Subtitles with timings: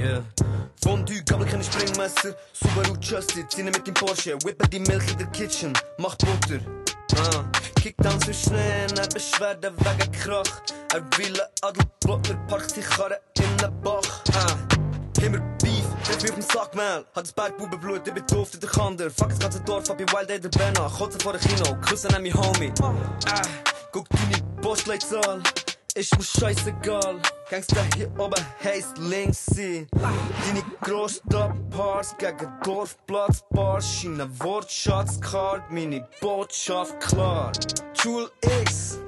[0.00, 0.22] Yeah.
[0.82, 2.34] Fondue, Gabel, keine Springmesser.
[2.54, 4.32] Subaru Justice, ziehen mit dem Porsche.
[4.44, 6.60] Whippen die Milch in der Kitchen, mach Butter.
[7.16, 7.44] Ah.
[7.82, 10.62] Kickdown so schnell, er Beschwerde wegen Krach.
[10.94, 14.22] Er will Adelblotter, parkt die Karre in den Bach.
[14.32, 14.56] Ah.
[15.22, 17.04] Immer Beef, mich auf dem Sackmehl.
[17.14, 19.10] Hat das Bergbubenblut, ich bin doof der Kander.
[19.10, 20.88] Fuck das ganze Dorf, hab ich Wild der Benna.
[20.88, 22.72] Kotze vor dem Kino, Küsse an mein Homie.
[22.82, 23.42] Ah.
[23.92, 25.42] Guck deine Postleitzahl.
[25.94, 27.20] Ist mir scheißegal.
[27.50, 29.88] Gangster hier oben heisst links sein.
[29.92, 33.96] Deine Großstadtpars gegen Dorfplatzbars.
[33.96, 37.50] Scheine Wortschatzcard, meine Botschaft klar.
[38.04, 38.30] Jule
[38.62, 39.00] X,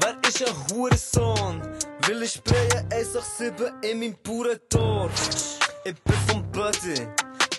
[0.00, 1.62] wer ist ein Hurensohn?
[2.06, 5.58] Will ich sprayen 187 in mein pure Dorf.
[5.84, 7.08] Ich bin vom Buddy.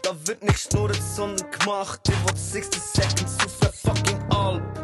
[0.03, 2.01] Da wird nicht schnurrt, sondern gemacht.
[2.07, 4.76] Ich will 60 Seconds auf der fucking Alp.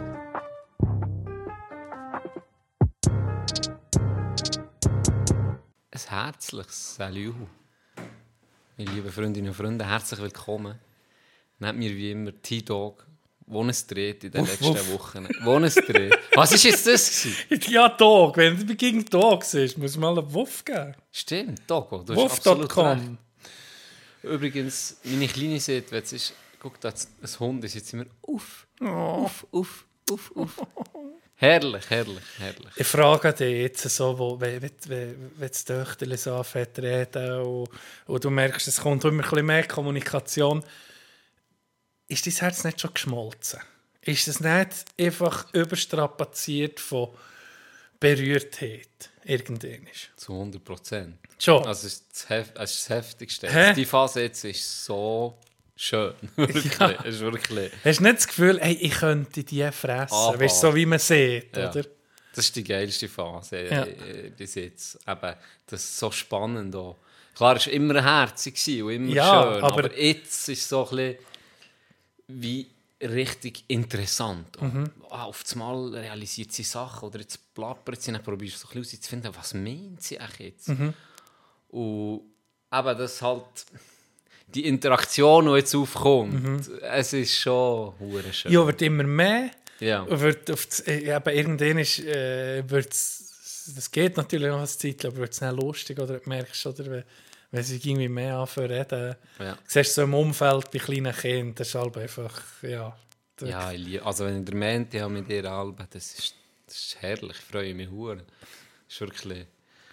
[5.96, 7.36] Ein herzliches Salut.
[8.78, 10.80] Meine lieben Freundinnen und Freunde, herzlich willkommen.
[11.60, 13.06] Nehmt mir wie immer T-Dog,
[13.46, 14.94] wo es dreht in den Wuff, letzten wuff.
[14.94, 15.28] Wochen.
[15.44, 16.18] Wo es dreht.
[16.34, 17.22] Was ist jetzt das?
[17.24, 17.72] Gewesen?
[17.72, 18.38] Ja, Dog.
[18.38, 20.96] Wenn du gegen Dog siehst, muss mal einen Wuff geben.
[21.12, 22.16] Stimmt, Dogo, du.
[22.16, 23.20] Wuff.com.
[24.24, 28.66] Übrigens, meine Kleine sieht, wenn es ist, guck, da ein Hund, ist jetzt immer auf,
[28.82, 28.86] Oh.
[28.86, 30.68] auf, auf, auf, auf.
[31.44, 32.72] Herrlich, herrlich, herrlich.
[32.78, 37.70] Ich frage dich jetzt so, wo, wenn, wenn, wenn, das Töchterchen so anfängt reden und,
[38.06, 40.64] und du merkst, es kommt immer ein bisschen mehr Kommunikation.
[42.08, 43.60] Ist dein Herz nicht schon geschmolzen?
[44.00, 47.10] Ist es nicht einfach überstrapaziert von
[48.00, 49.12] Berührtheit?
[49.26, 49.86] Irgendwann.
[50.16, 51.18] Zu 100 Prozent.
[51.40, 51.66] Schon.
[51.66, 53.52] Also, es ist das, Hef es ist das Heftigste.
[53.52, 53.74] Hä?
[53.74, 55.38] Die Phase jetzt ist so
[55.76, 56.14] schön.
[56.36, 56.92] wirklich, Ja.
[57.04, 57.72] es ist wirklich.
[57.84, 60.16] Hast du nicht das Gefühl, hey, ich könnte die fressen?
[60.40, 61.70] Weißt du, so wie man sieht, Ja.
[61.70, 61.84] oder?
[62.36, 63.84] Das ist die geilste Phase äh, Ja.
[63.86, 64.98] äh, bis jetzt.
[65.08, 65.36] Eben,
[65.68, 66.76] das ist so spannend.
[66.76, 66.98] Auch.
[67.36, 70.84] Klar, es war immer herzig und immer Ja, schön, aber- aber, jetzt ist es so
[70.90, 71.16] ein bisschen
[72.28, 72.68] wie
[73.02, 74.58] richtig interessant.
[74.58, 74.92] Und, Mhm.
[75.10, 78.80] ah, auf einmal realisiert sie Sachen oder jetzt plappert sie, dann probierst du so ein
[78.82, 80.70] bisschen herauszufinden, was meint sie eigentlich jetzt?
[80.70, 80.94] Mhm.
[81.70, 82.22] Und
[82.74, 83.44] eben, das halt
[84.54, 87.94] die Interaktion, die jetzt aufkommt, es ist schon
[88.32, 88.52] schön.
[88.52, 88.54] Mhm.
[88.54, 89.52] Ja, wird immer mehr.
[89.80, 90.06] Ja.
[90.10, 95.06] Wird auf das, äh, eben, irgendwann ist, äh, wird's, das geht natürlich noch eine Zeit,
[95.06, 97.04] aber wird es nicht lustig oder du merkst, oder, wenn,
[97.52, 99.16] wenn sie irgendwie mehr anfangen zu reden.
[99.40, 99.54] Ja.
[99.54, 102.96] Du siehst so im Umfeld bei kleinen Kindern, das ist halt einfach, ja.
[103.42, 103.72] Ja,
[104.04, 106.36] also wenn ich der Mente habe mit ihr Alben, das ist,
[106.66, 108.18] das ist herrlich, ich freue mich hure.
[108.18, 108.26] Das
[108.90, 109.48] ist wirklich...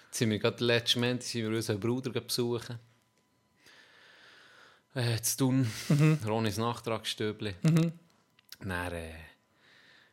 [0.07, 2.79] Jetzt sind wir gerade letzten Montag sind wir unseren Bruder besuchen.
[4.95, 5.71] Äh, zu tun,
[6.27, 7.55] Ronis Nachtragsstübli.
[7.63, 9.13] Dann, äh,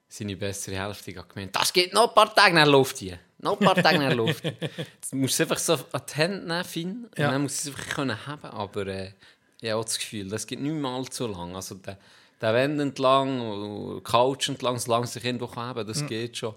[0.07, 3.19] seine bessere Hälfte hat gemeint, das geht noch ein paar Tage nach Luft hier.
[3.39, 4.43] Noch ein paar Tage nach Luft.
[4.43, 7.31] Jetzt musst du es einfach so an die Hände nehmen, Finn, und Ja.
[7.31, 8.45] dann musst du es einfach können haben.
[8.45, 9.13] Aber äh,
[9.61, 11.55] ich habe auch das Gefühl, das geht nicht mehr allzu lang.
[11.55, 11.97] Also der,
[12.39, 16.53] der Wände entlang, und Couch entlang, solange es sich irgendwo haben, das geht schon.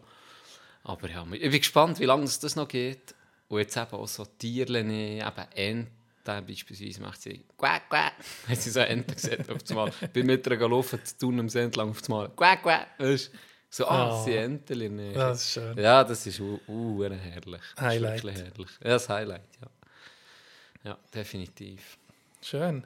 [0.84, 3.14] Aber ja, ich bin gespannt, wie lange das, das noch geht.
[3.48, 6.00] Und jetzt eben auch so Tierchen, eben Enten
[6.41, 8.12] beispielsweise, macht sie «Quack, quack».
[8.48, 9.92] Hat sie so Enten gesehen auf einmal.
[10.12, 12.86] Bin mit ihr gelaufen, zu tun am See entlang auf einmal «Quack, quack».
[12.98, 13.38] Weisst du?
[13.72, 14.10] So, ah, Oh.
[14.16, 15.14] das sind Enten.
[15.14, 15.78] Das ist schön.
[15.78, 17.60] Ja, das ist uh, uh, herrlich.
[17.76, 18.24] Das Highlight.
[18.24, 18.68] wirklich herrlich.
[18.82, 20.91] Ja, das Highlight, ja.
[20.91, 21.96] Ja, definitiv.
[22.42, 22.84] Schön.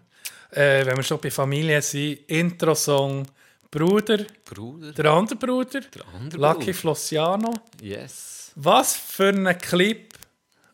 [0.50, 3.26] Äh, wenn wir schon bei Familie sind, Intro-Song
[3.71, 6.75] Bruder, Bruder, der andere Bruder, der andere Lucky Bruder.
[6.75, 7.55] Flossiano.
[7.81, 8.53] Yes.
[8.56, 10.12] Was für einen Clip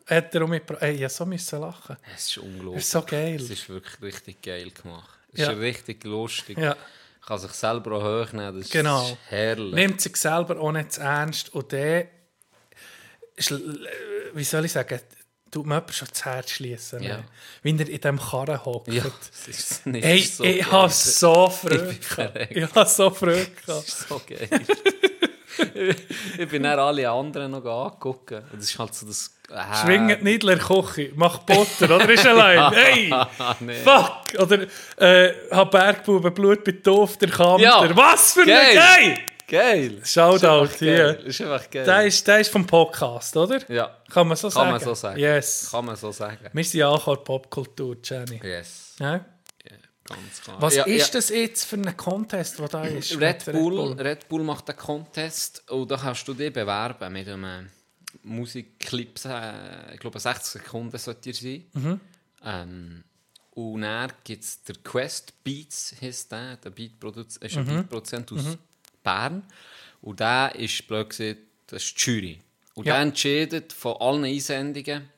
[0.07, 1.97] hat er mich Ey, ich so müssen lachen.
[2.15, 2.75] Es ist unglaublich.
[2.75, 3.35] Das ist so geil.
[3.35, 5.19] Es ist wirklich richtig geil gemacht.
[5.33, 5.51] Es Ja.
[5.51, 6.57] ist richtig lustig.
[6.57, 6.75] Ja.
[7.25, 8.59] Kann sich selber auch hochnehmen.
[8.59, 9.03] Das Genau.
[9.05, 9.73] ist herrlich.
[9.73, 12.07] nimmt sich selber auch nicht zu ernst und der
[13.35, 13.53] ist,
[14.33, 14.99] wie soll ich sagen,
[15.49, 17.01] tut mir jemand schon das Herz schließen.
[17.03, 17.17] Ja.
[17.17, 17.23] ne?
[17.61, 18.87] Wie er in diesem Karren hockt.
[18.91, 21.93] Ja, es ist nicht Hey, so ich habe so Freude.
[21.93, 22.55] verreckt.
[22.57, 23.47] Ich habe so Freude.
[23.65, 24.49] Das ist so geil.
[26.37, 28.31] ich bin dann alle anderen noch angeguckt.
[28.31, 29.35] Und das ist halt so das...
[29.49, 32.73] Äh, Schwingt nicht Küche, mach Butter, oder ist allein?
[32.73, 33.13] Hey,
[33.59, 33.75] nee.
[33.75, 34.39] fuck!
[34.39, 34.65] Oder
[34.97, 37.61] äh, hab Bergbuben Blut betauft, der Kampf.
[37.61, 37.95] Ja.
[37.95, 39.17] Was für ein Geil.
[39.51, 39.99] Geil!
[40.05, 41.13] Shoutout hier.
[41.13, 41.83] Das ist einfach geil.
[41.83, 43.59] Der ist, der ist vom Podcast, oder?
[43.69, 44.71] ja, Kann man so kann sagen?
[44.71, 45.19] man so sagen.
[45.19, 45.67] Yes.
[45.69, 46.37] Kann man so sagen.
[46.53, 48.39] Wir sind ja auch Popkultur, Jenny.
[48.41, 48.95] Yes.
[48.97, 49.25] Ja?
[50.11, 50.61] Ganz klar.
[50.61, 51.13] Was ja, ist ja.
[51.19, 53.19] das jetzt für ein Contest, der da ist?
[53.19, 57.27] Red mit Bull, Red Bull macht einen Contest und da kannst du dich bewerben mit
[57.27, 57.69] einem
[58.23, 59.19] Musikclip.
[59.25, 61.65] äh, Ich glaube, 60 Sekunden sollte ihr sein.
[61.73, 61.99] Mhm.
[62.43, 63.03] Ähm,
[63.51, 66.57] und dann gibt es der Quest Beats, heisst der.
[66.57, 67.59] Der Beatproduz ist Mhm.
[67.61, 68.57] ein Beatproduzent aus
[69.03, 69.43] Bern.
[70.01, 71.37] Und der ist, blöd gesagt,
[71.67, 72.39] das ist die Jury.
[72.75, 72.93] Und Ja.
[72.93, 75.09] der entscheidet von allen Einsendungen,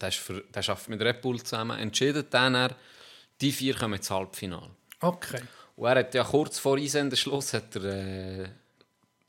[0.00, 1.78] Der, ist für, der arbeitet mit Red Bull zusammen.
[1.78, 2.76] Entschieden dann, er,
[3.40, 4.70] die vier kommen ins Halbfinale.
[5.00, 5.40] Okay.
[5.76, 7.84] Und er hat ja kurz vor Einsendeschluss hat er,
[8.44, 8.48] äh,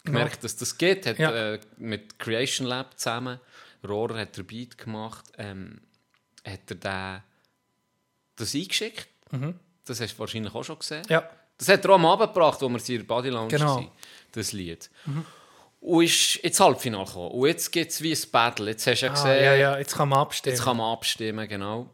[0.03, 1.05] gemerkt, dass das geht.
[1.07, 1.53] Hat Ja.
[1.53, 3.39] äh, mit Creation Lab zusammen,
[3.87, 5.81] Rohrer hat er Beat gemacht, ähm,
[6.45, 7.23] hat er den,
[8.35, 9.07] das eingeschickt.
[9.85, 11.01] Das hast du wahrscheinlich auch schon gesehen.
[11.07, 11.11] Mhm.
[11.11, 11.29] Ja.
[11.57, 13.75] Das hat er auch am Abend gebracht, wo wir in der Body Lounge Genau.
[13.77, 13.91] waren,
[14.33, 14.89] das Lied.
[15.79, 17.31] Und ist ins Halbfinale gekommen.
[17.31, 18.71] Und jetzt gibt es wie ein Battle.
[18.71, 20.55] Jetzt hast du ja Ah, gesehen, ja, ja, jetzt kann man abstimmen.
[20.55, 21.89] Jetzt kann man abstimmen, genau.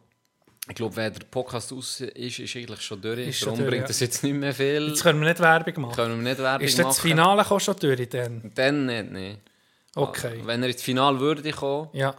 [0.72, 3.28] Ich glaube, wenn der Podcast raus ist, ist eigentlich schon durch.
[3.28, 3.88] Ist schon Darum durch, bringt ja.
[3.88, 4.88] das jetzt nicht mehr viel.
[4.88, 5.94] Jetzt können wir nicht Werbung machen.
[5.94, 6.98] können wir nicht Werbung Ist das.
[6.98, 8.50] Finale auch schon durch dann?
[8.54, 9.36] Dann nicht, nee.
[9.94, 10.40] Okay.
[10.46, 12.14] Wenn er ins Finale würde kommen, Ja.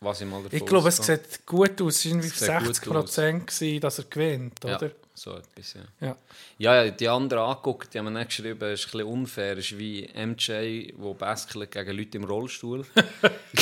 [0.00, 1.96] was ich mal davon Ich glaube, es sieht gut aus.
[1.96, 4.80] Es war irgendwie Es sieht gut 60 Prozent, dass er gewinnt, oder?
[4.80, 6.06] Ja, so etwas, ja.
[6.08, 6.16] Ja.
[6.58, 9.58] Ja, ja, die anderen angeguckt, die haben mir geschrieben, es ist ein bisschen unfair.
[9.58, 12.86] Es ist wie MJ, der baskelt gegen Leute im Rollstuhl.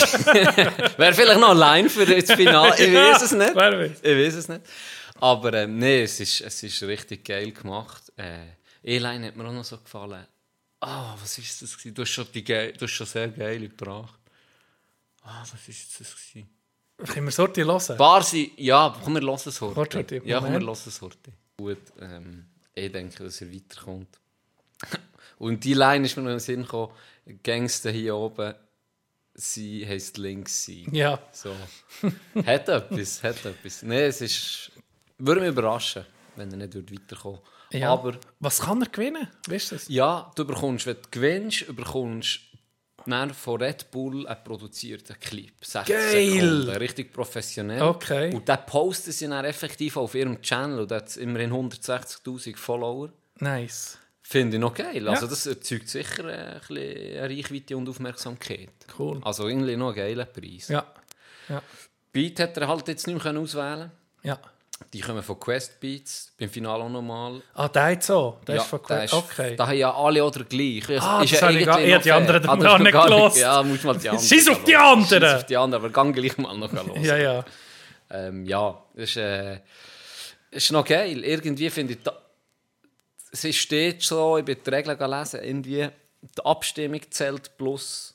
[0.96, 3.50] Wäre vielleicht noch allein für das Finale, ich weiß es nicht.
[3.50, 3.56] Ich
[4.26, 4.62] weiß es nicht.
[5.18, 8.12] Aber ähm, nee, es ist, es ist richtig geil gemacht.
[8.16, 8.40] Äh,
[8.84, 10.26] E-Line hat mir auch noch so gefallen.
[10.80, 11.76] Ah, was ist das?
[11.82, 14.18] Du hast schon, die, geil- du hast schon sehr geil gebracht.
[15.22, 16.14] Ah, was ist das?
[16.14, 16.48] Gewesen?
[17.12, 17.96] Können wir Sorte hören?
[17.96, 20.66] Barsi, ja, komm, wir hören warte, Ja, komm, wir hören
[21.00, 21.32] heute.
[21.58, 22.44] Gut, ähm,
[22.74, 24.18] ich denke, dass er weiterkommt.
[25.38, 26.92] Und die Line ist mir noch in den Sinn gekommen,
[27.42, 28.54] Gangster hier oben,
[29.34, 30.86] sie heisst links sie.
[30.92, 31.18] Ja.
[31.32, 31.54] So.
[32.44, 33.82] hat etwas, hat etwas.
[33.82, 34.72] Nein, es ist,
[35.18, 36.04] würde mich überraschen,
[36.36, 37.40] wenn er nicht würde weiterkommen
[37.72, 37.92] ja.
[37.92, 39.28] Aber Was kann er gewinnen?
[39.48, 39.88] Weißt du das?
[39.88, 42.40] ja, du bekommst, wenn du gewinnst, bekommst
[43.10, 45.52] dann von Red Bull einen produzierten Clip.
[45.64, 46.30] 60 Geil!
[46.32, 47.82] Sekunden, richtig professionell.
[47.82, 48.34] Okay.
[48.34, 53.10] Und den posten sie dann effektiv auf ihrem Channel und hat immerhin 160'000 Follower.
[53.38, 53.98] Nice.
[54.22, 55.08] Finde ich noch geil.
[55.08, 55.30] Also Ja.
[55.30, 58.70] das erzeugt sicher ein bisschen eine Reichweite und Aufmerksamkeit.
[58.98, 59.20] Cool.
[59.22, 60.68] Also irgendwie noch ein geiler Preis.
[60.68, 60.84] Ja.
[61.48, 61.62] Ja.
[62.12, 63.92] Beat hat er halt jetzt nicht mehr auswählen
[64.22, 64.40] Ja.
[64.92, 67.42] Die kommen von Quest Beats, beim Finale auch nochmal.
[67.54, 68.38] Ah, der hat so.
[68.46, 69.56] Der ja, ist von ist- Okay.
[69.56, 70.84] Da haben ja alle oder gleich.
[71.02, 72.46] Ah, Ist das ja ich ich die anderen.
[72.48, 73.36] Ah, noch nicht gehört.
[73.36, 74.28] Ja, muss mal die anderen.
[74.28, 75.22] Scheiss auf die anderen!
[75.22, 76.98] Scheiss auf die anderen, aber gang gleich mal noch los.
[77.00, 77.44] ja, ja.
[78.10, 79.60] Ähm, ja, ist, äh,
[80.50, 81.24] ist noch geil.
[81.24, 82.12] Irgendwie finde ich, da,
[83.32, 85.88] es steht so, ich bin die Regeln gelesen, irgendwie
[86.22, 88.14] die Abstimmung zählt plus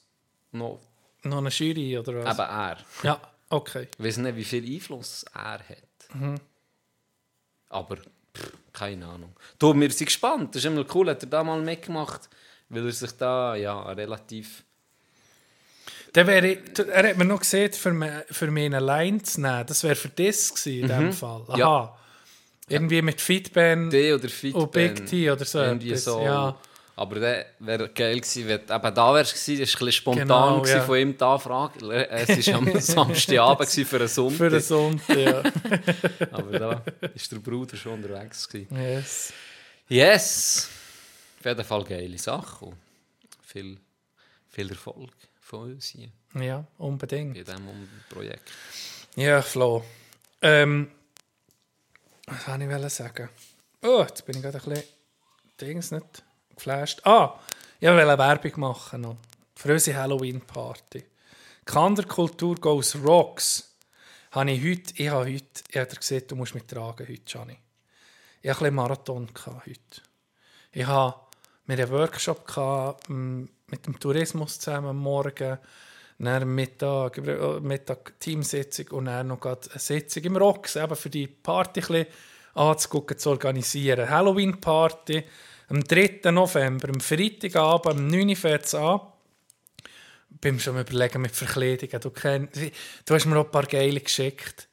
[0.51, 0.79] noch
[1.23, 2.33] Noch eine Jury oder was?
[2.37, 2.77] eben er.
[3.03, 3.19] Ja,
[3.49, 3.87] okay.
[3.97, 6.13] Ich weiß nicht, wie viel Einfluss er hat.
[6.13, 6.35] Mhm.
[7.71, 9.33] Aber pff, keine Ahnung.
[9.57, 10.53] Du, wir sind gespannt.
[10.53, 12.29] Das ist immer cool, hat er da mal mitgemacht,
[12.69, 14.63] weil er sich da ja relativ...
[16.13, 19.39] Dann wäre ich, er hat mir noch gesehen, für, me, für mich eine Line zu
[19.39, 19.65] nehmen.
[19.65, 21.44] Das wäre für das gewesen in diesem Fall.
[21.47, 21.53] Aha.
[21.53, 21.59] Mhm.
[21.59, 21.97] Ja.
[22.68, 25.59] Irgendwie mit Fitband D oder Fit und Big T oder so.
[25.59, 26.21] Irgendwie so.
[26.21, 26.57] Ja.
[27.01, 29.59] Aber der wäre geil gewesen, wenn du eben da wärst gewesen.
[29.59, 30.81] Das war ein spontan Genau, ja.
[30.81, 32.07] von ihm die Anfrage.
[32.09, 34.38] Es war am Samstagabend für einen Sonntag.
[34.38, 35.39] Für den Sonntag, ja.
[36.31, 36.83] Aber da war
[37.31, 38.48] der Bruder schon unterwegs.
[38.48, 38.77] Gewesen.
[38.77, 39.33] yes.
[39.89, 40.69] Yes!
[41.39, 42.65] Auf jeden Fall geile Sache.
[42.65, 42.77] und
[43.45, 43.77] Viel,
[44.50, 45.12] viel Erfolg
[45.42, 46.09] von uns hier
[46.39, 47.33] Ja, unbedingt.
[47.33, 48.50] bei diesem Projekt.
[49.15, 49.83] Ja, Flo.
[50.44, 50.92] Ähm,
[52.27, 53.30] was wollte ich sagen?
[53.81, 54.83] Oh, jetzt bin ich gerade ein bisschen
[55.59, 56.24] Dings nicht
[56.61, 57.01] geflasht.
[57.05, 57.39] Ah,
[57.79, 59.17] ich wollte Werbung machen noch.
[59.55, 61.03] Für unsere Halloween-Party.
[61.65, 63.75] Kanderkultur goes rocks.
[64.31, 67.57] Habe ich heute, ich habe heute, ich habe gesehen, du musst mich tragen heute, Gianni.
[68.41, 70.01] Ich hatte ein Marathon heute.
[70.71, 71.15] Ich mir
[71.67, 75.57] einen Workshop gehabt, m, mit dem Tourismus zusammen am Morgen.
[76.17, 81.27] Dann Mittag, äh, Mittag Teamsitzung und dann noch eine Sitzung im Rocks, eben für die
[81.27, 82.05] Party ein bisschen
[82.53, 84.09] anzugucken, zu organisieren.
[84.09, 85.24] Halloween-Party
[85.71, 86.31] am 3.
[86.31, 88.29] November, am Freitagabend, am 9.
[88.29, 88.99] Uhr fängt an.
[90.29, 92.01] Bin mir schon überlegen mit Verkleidungen.
[92.01, 92.49] Du, kenn,
[93.05, 94.67] du hast mir auch ein paar geile geschickt.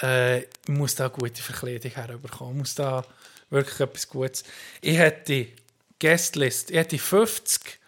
[0.00, 2.54] Äh, ich muss da eine gute Verkleidung herbekommen.
[2.54, 3.04] Ich muss da
[3.50, 4.44] wirklich etwas Gutes.
[4.80, 5.48] Ich hätte
[5.98, 6.70] Guestlist.
[6.70, 7.78] Ich hätte 50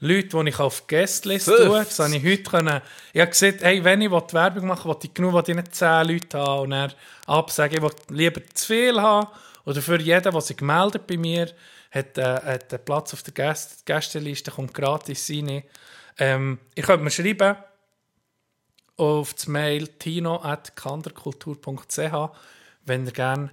[0.00, 1.56] Leute, die ich auf die Guestlist tue.
[1.58, 1.96] 50?
[1.96, 2.80] Das habe ich heute können.
[3.12, 5.74] Ich habe gesagt, hey, wenn ich die Werbung mache, will ich genug, will ich nicht
[5.74, 6.62] 10 Leute haben.
[6.62, 6.92] Und dann
[7.26, 9.28] absagen, ich will lieber zu viel haben.
[9.64, 11.52] Oder für jeden, der sich gemeldet bei mir,
[11.90, 15.62] hat, äh, hat einen Platz auf der Gäste Gästeliste, kommt gratis rein.
[16.18, 17.56] Ähm, ihr könnt mir schreiben
[18.96, 22.30] auf das Mail tino.kanderkultur.ch,
[22.84, 23.50] wenn ihr gerne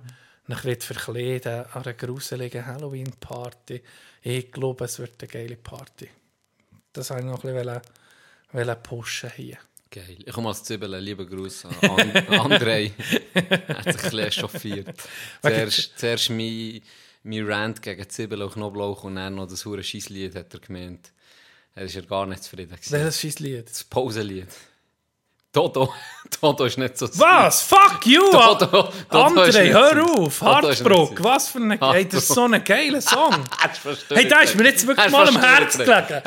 [0.48, 3.82] nach wollt verkleiden an einer gruseligen Halloween-Party.
[4.24, 6.10] Ich glaube, es wird eine geile Party.
[6.92, 7.82] Das wollte ich noch ein bisschen
[8.52, 9.58] wollen pushen hier.
[9.90, 10.18] Geil.
[10.26, 11.02] Ich komme als Zwiebeln.
[11.02, 12.92] Liebe Grüße an An André.
[13.34, 14.94] er hat sich ein bisschen echauffiert.
[15.42, 16.82] Zuerst, zuerst mein,
[17.28, 21.12] mein Rant gegen Zwiebeln und Knoblauch und dann noch das hure Scheisslied hat er gemeint.
[21.76, 22.72] Er ist ja gar nicht zufrieden.
[22.76, 22.92] gewesen.
[22.94, 23.70] Welches scheiß Lied?
[23.70, 24.48] Das Pausenlied.
[25.54, 25.92] Dodo,
[26.42, 27.08] Dodo ist nicht so...
[27.18, 27.64] Was?
[27.64, 28.22] Fuck you!
[28.32, 29.12] Dodo ist
[29.58, 30.42] André, hör auf!
[30.70, 31.80] Ist so- was für ein...
[31.82, 33.44] Hey, das ist so ein geiler Song.
[34.10, 36.22] Hey, da ist mir jetzt wirklich mal am Herz gelegen.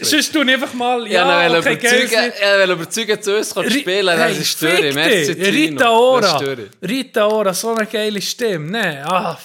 [0.00, 1.06] Sonst, tue ich einfach mal...
[1.06, 4.76] Ja, Ja, okay, überzeugen, ja, will überzeugen, zu uns Ri- spielen, das hey, ist Störung.
[4.76, 5.32] fick Merci.
[5.32, 6.42] Rita Das Ora.
[6.52, 6.68] ist.
[6.82, 8.70] Rita Ora, so eine geile Stimme.
[8.82, 9.38] Nee, ah.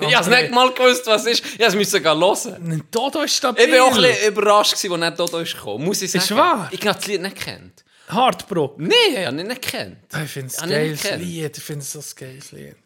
[0.00, 1.44] Ich habe nicht mal gewusst, was ist.
[1.58, 2.82] Ich musste gehen hören.
[2.90, 3.64] Dodo ist stabil.
[3.64, 5.84] Ich war auch ein bisschen überrascht, als nicht Dodo ist gekommen.
[5.84, 6.24] Muss ich sagen.
[6.24, 6.68] Ist wahr?
[6.70, 7.84] Ich habe das Lied nicht gekannt.
[8.08, 8.78] Hartbruck.
[8.78, 9.98] Nein, ich habe ihn nicht gekannt.
[10.22, 11.20] Ich finde es ein nicht geiles.
[11.20, 11.56] Lied.
[11.56, 12.76] Ich finde es so ein geiles Lied.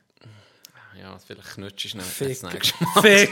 [1.01, 2.05] Ja, vielleicht knutsch ich schnell.
[2.05, 2.41] Fick.
[2.41, 3.03] das nächste Mal.
[3.03, 3.31] Fick.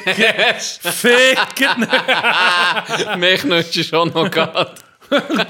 [0.80, 1.38] Fick.
[3.18, 4.74] Mich knutsch ich schon noch gerade.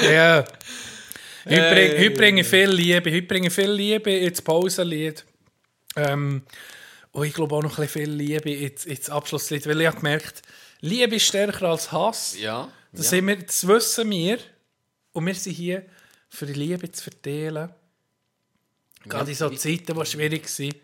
[0.00, 0.44] Ja.
[1.44, 3.12] Bring, heute bringe ich viel Liebe.
[3.12, 5.24] Heute bringe ich viel Liebe ins Pausenlied.
[5.96, 6.42] Ähm,
[7.12, 9.66] und ich glaube auch noch ein bisschen viel Liebe ins, ins Abschlusslied.
[9.66, 10.42] Weil ich habe gemerkt,
[10.80, 12.36] Liebe ist stärker als Hass.
[12.38, 12.70] Ja.
[12.92, 13.26] Das, ja.
[13.26, 14.38] wir, das wissen wir.
[15.12, 15.84] Und wir sind hier,
[16.30, 17.70] für die Liebe zu verteilen.
[19.04, 20.74] Gerade in so Zeiten, die schwierig waren.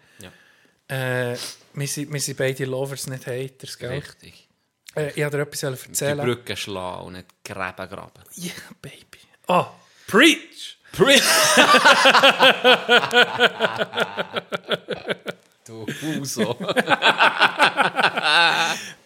[0.89, 1.33] Ja.
[1.33, 1.39] Äh,
[1.73, 3.79] wir, sind, wir sind beide Lovers, nicht Haters.
[3.79, 3.91] Gell?
[3.91, 4.49] Richtig.
[4.95, 6.19] Äh, ich wollte dir etwas Die erzählen.
[6.19, 8.23] Brücke schlagen und nicht Gräben graben.
[8.37, 9.19] Yeah, baby.
[9.47, 9.71] Ah,
[10.07, 10.78] preach!
[15.67, 16.57] Du Huso.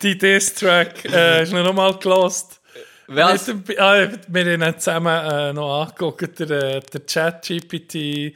[0.02, 2.60] Die Diss-Track äh, ist noch mal gelost.
[3.08, 3.46] Was?
[3.46, 8.34] Dem- ah, wir haben ihn zusammen äh, noch angeguckt, der, äh, der Chat-GPT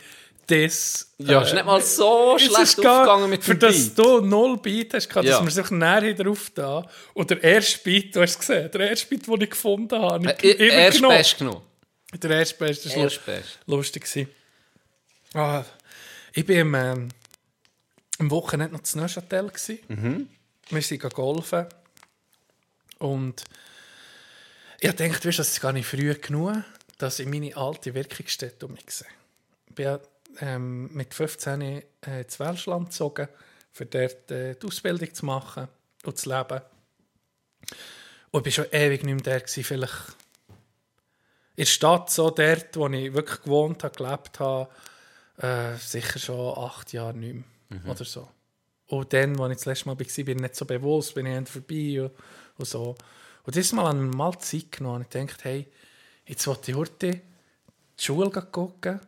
[0.51, 1.13] Diss.
[1.19, 3.99] Ja, äh, ist nicht mal so schlecht aufgegangen mit Für dem das Beat.
[3.99, 5.41] du null Beat hast, gehabt, Ja.
[5.41, 6.85] dass wir sich näher drauf da.
[7.15, 10.29] Und der erste Beat, du hast es gesehen, der erste Beat, den ich gefunden habe,
[10.29, 11.17] habe ich Äh, immer Erst genommen.
[11.17, 11.63] best genommen.
[12.13, 13.59] Der erste Beste war Erst best.
[13.67, 14.29] lustig.
[15.35, 15.65] Ah,
[16.33, 17.09] ich war am, ähm,
[18.19, 19.51] am Wochenende noch zu Neuchâtel.
[19.89, 20.29] Mhm.
[20.71, 21.67] Wir sind golfen.
[22.99, 23.45] Und
[24.81, 26.63] ich dachte, weißt, das ist gar nicht früh genug,
[26.99, 29.09] dass ich meine alte Wirkungsstätte um mich sehe.
[29.69, 29.99] Ich bin
[30.41, 31.83] ähm, mit 15 äh,
[32.21, 33.29] ins Welschland gezogen,
[33.79, 35.69] um dort äh, die Ausbildung zu machen
[36.05, 36.61] und zu leben.
[38.31, 39.95] Und ich war schon ewig nicht mehr gewesen, vielleicht
[41.57, 44.69] in der Stadt, so dort, wo ich wirklich gewohnt habe, gelebt habe,
[45.39, 47.91] äh, sicher schon acht Jahre nicht mehr.
[47.91, 48.29] Oder so.
[48.89, 51.49] Und dann, als ich das letzte Mal war, bin ich nicht so bewusst, bin ich
[51.49, 52.13] vorbei und,
[52.59, 52.95] und so.
[53.43, 55.67] Und dieses Mal habe ich mir mal Zeit genommen und ich dachte, hey,
[56.27, 57.21] jetzt will ich heute
[57.99, 59.01] die Schule gucken.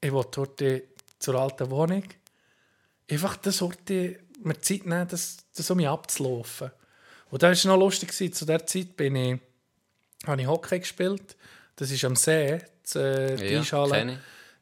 [0.00, 0.84] Ich will heute
[1.18, 2.04] zur alten Wohnung.
[3.10, 6.70] Einfach das heute mir Zeit nehmen, das, das um mich abzulaufen.
[7.30, 8.12] Und das war noch lustig.
[8.34, 9.40] Zu der Zeit bin ich,
[10.26, 11.36] habe ich Hockey gespielt.
[11.76, 14.18] Das ist am See, das, äh, die Ja, Eishalle.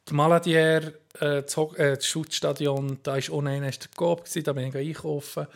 [0.09, 4.53] Die Maladier, äh, das, Ho- äh, das Schutzstadion, da war unten ist der Coop, da
[4.53, 5.47] bin ich einkaufen.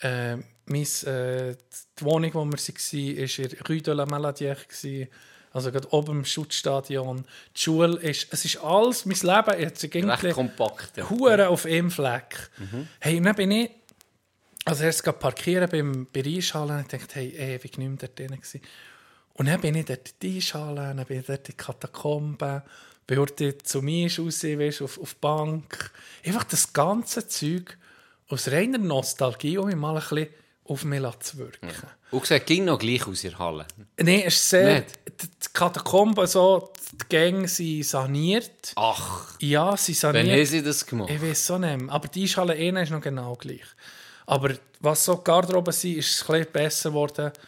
[0.00, 1.54] Äh, mein, äh,
[1.98, 4.56] die Wohnung, wo wir waren, war in Rue de la Maladier.
[4.56, 5.08] gewesen.
[5.52, 7.24] Also gerade oben im Schutzstadion.
[7.56, 10.96] Die Schule ist, es ist alles, mein Leben, jetzt Recht irgendwie kompakt.
[10.96, 11.08] Ja.
[11.08, 12.50] Hure auf einem Fleck.
[12.98, 13.70] Hey, und dann bin ich
[14.64, 18.62] als erstes gerade parkieren beim, Eishalle und dachte, hey, ewig nicht mehr dort drin gewesen.
[19.34, 22.62] Und dann bin ich dort in die Eishalle, dann bin ich dort in die Katakomben,
[23.06, 25.90] bin dort zu mir raus, weißt, auf, auf die Bank.
[26.24, 27.76] Einfach das ganze Zeug
[28.28, 30.28] aus reiner Nostalgie, um mich mal ein bisschen
[30.64, 31.68] auf mich zu wirken.
[32.10, 33.66] Und sieht ging noch gleich aus der Halle.
[33.98, 34.74] Nein, es ist sehr...
[34.80, 34.98] Nicht?
[35.20, 38.72] Die Katakomben, so, die Gänge sind saniert.
[38.76, 40.28] Ach, Ja, sie wann saniert.
[40.38, 41.10] haben sie das gemacht?
[41.10, 41.92] Ich weiß so nicht mehr.
[41.92, 43.62] Aber die Eishalle innen ist noch genau gleich.
[44.26, 44.50] Aber
[44.80, 47.32] was so die Garderobe sind, ist es ein besser geworden.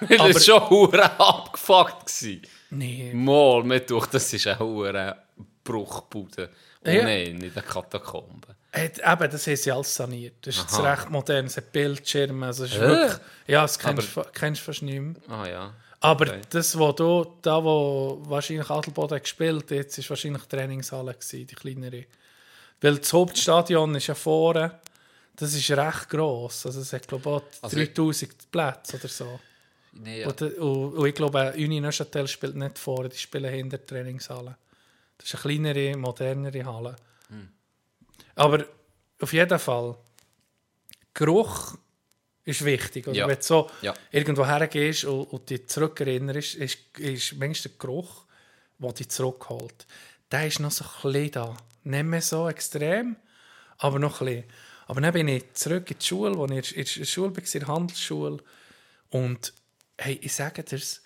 [0.00, 2.06] Das aber- war schon hure abgefuckt.
[2.06, 2.42] gewesen.
[2.70, 3.12] Nee.
[3.14, 5.16] Mal, mir durch, das ist eine hure
[5.64, 6.50] Bruchbude.
[6.86, 7.02] Oh Ja.
[7.02, 8.54] nein, in den Katakomben.
[8.72, 10.34] Hat, eben, das haben sie alles saniert.
[10.46, 11.46] Das ist jetzt recht modern.
[11.46, 12.46] Es hat Bildschirme.
[12.46, 12.80] Also es ist Äh?
[12.88, 15.14] wirklich, ja, das kennst, du fast nicht mehr.
[15.28, 15.74] Ah ja.
[16.00, 16.40] Aber Okay.
[16.50, 21.46] das, wo du, da wo wahrscheinlich Adelboden hat gespielt jetzt war wahrscheinlich die Trainingshalle, gewesen,
[21.46, 22.04] die kleinere.
[22.80, 24.78] Weil das Hauptstadion ist ja vorne.
[25.38, 26.66] Das ist recht gross.
[26.66, 29.40] Also es hat, glaube ich, auch Also- 3000 Plätze oder so.
[29.92, 30.28] Nee, ja.
[30.28, 34.56] Und, und, und ich glaube, Uni Neuchâtel spielt nicht vorne, die spielen hinter der Trainingshalle.
[35.16, 35.42] Das ist eine
[35.72, 36.96] kleinere, modernere Halle.
[38.34, 38.64] Aber
[39.20, 39.96] auf jeden Fall,
[41.14, 41.76] Geruch
[42.44, 43.06] ist wichtig.
[43.08, 43.16] Oder?
[43.16, 43.26] Ja.
[43.28, 43.94] Wenn du so Ja.
[44.12, 48.24] irgendwo hergehst und, und dich zurückerinnerst, ist, ist manchmal der Geruch,
[48.78, 49.86] der dich zurückholt.
[50.30, 51.56] Der ist noch so ein bisschen da.
[51.84, 53.16] Nicht mehr so extrem,
[53.78, 54.44] aber noch ein bisschen.
[54.88, 57.60] Aber dann bin ich zurück in die Schule, wo ich in der Schule war, in
[57.60, 58.38] der Handelsschule.
[59.10, 59.52] Und
[59.98, 61.02] hey, ich sage dir's,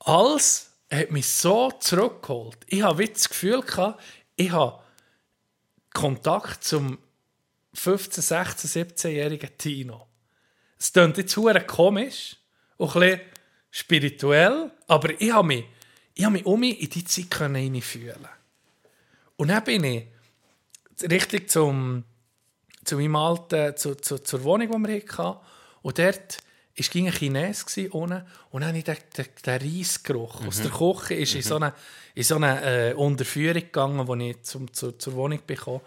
[0.00, 2.58] alles hat mich so zurückgeholt.
[2.66, 3.62] Ich habe das Gefühl
[4.34, 4.82] ich habe
[5.92, 6.98] Kontakt zum
[7.76, 10.08] 15-, 16-, 17-jährigen Tino.
[10.76, 12.36] Es klingt jetzt hure komisch
[12.76, 13.20] und ein bisschen
[13.70, 15.64] spirituell, aber ich habe mich,
[16.14, 18.28] ich habe mich um mich in die Zeit hineinfühlen.
[19.36, 20.06] Und dann bin ich
[21.08, 22.04] richtig zum,
[22.84, 25.38] zu meinem alten, zu, zu, zur Wohnung, die wir hatten.
[25.82, 26.38] Und dort
[26.76, 31.14] war ein Chines unten, und dann habe ich den, den, den Reisgeruch aus der Küche
[31.14, 31.74] ist in so eine,
[32.14, 35.80] in so eine äh, Unterführung gegangen, wo ich zum, zu, zur Wohnung bekam.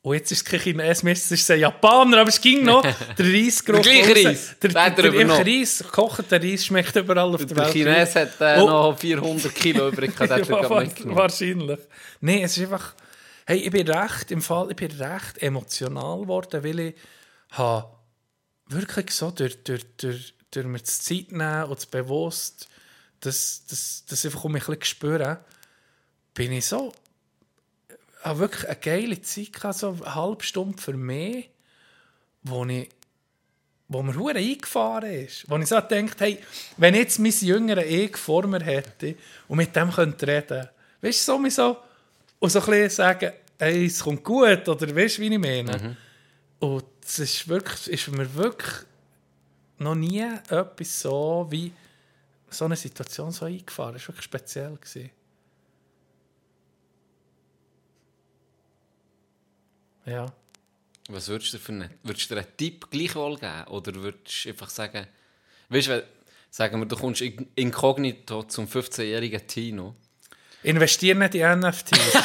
[0.00, 2.82] Und jetzt ist es kein Chines es ist ein Japaner, aber es ging noch.
[3.18, 3.82] Der Reisgeruch.
[3.82, 4.28] Der gleiche.
[4.28, 4.56] Reis.
[4.62, 5.46] Der, Der der, er der.
[5.46, 7.72] Reis, gekochter Reis schmeckt überall auf der, Der Welt.
[7.72, 8.66] Chines hat äh, Oh.
[8.66, 11.78] noch 400 Kilo übrig Ja, wahrscheinlich.
[12.20, 12.94] Nein, es ist einfach.
[13.48, 16.94] Hey, ich bin recht, im Fall, ich bin recht emotional geworden, weil ich
[17.52, 17.88] habe
[18.66, 22.68] wirklich so durch, durch, durch, durch mir die Zeit nehmen und das bewusst,
[23.20, 25.38] das, das, das einfach um mich ein bisschen spüren,
[26.34, 26.92] bin ich so,
[28.20, 31.48] habe wirklich eine geile Zeit gehabt, so eine halbe Stunde für mich,
[32.42, 32.90] wo ich
[33.88, 35.48] wo mir hure eingefahren ist.
[35.48, 36.38] Wo ich so denkt, hey,
[36.76, 39.16] wenn jetzt mein jüngerer Ich vor mir hätte
[39.48, 40.68] und mit dem könnte reden,
[41.00, 41.87] weißt du, so, so,
[42.40, 45.96] und so ein bisschen sagen, hey, es kommt gut, oder weißt du, wie ich meine?
[46.60, 48.74] Und es ist, wirklich, ist mir wirklich
[49.78, 51.72] noch nie etwas so wie
[52.50, 53.96] so eine Situation so eingefahren.
[53.96, 54.74] Es war wirklich speziell.
[54.76, 55.10] Gewesen.
[60.06, 60.26] Ja.
[61.10, 63.64] Was würdest du für einen, würdest du dir einen Tipp gleichwohl geben?
[63.68, 65.06] Oder würdest du einfach sagen,
[65.68, 66.06] weißt du,
[66.50, 69.94] sagen wir, du kommst in- inkognito zum 15-jährigen Tino.
[70.62, 71.98] Investier nicht in NFTs.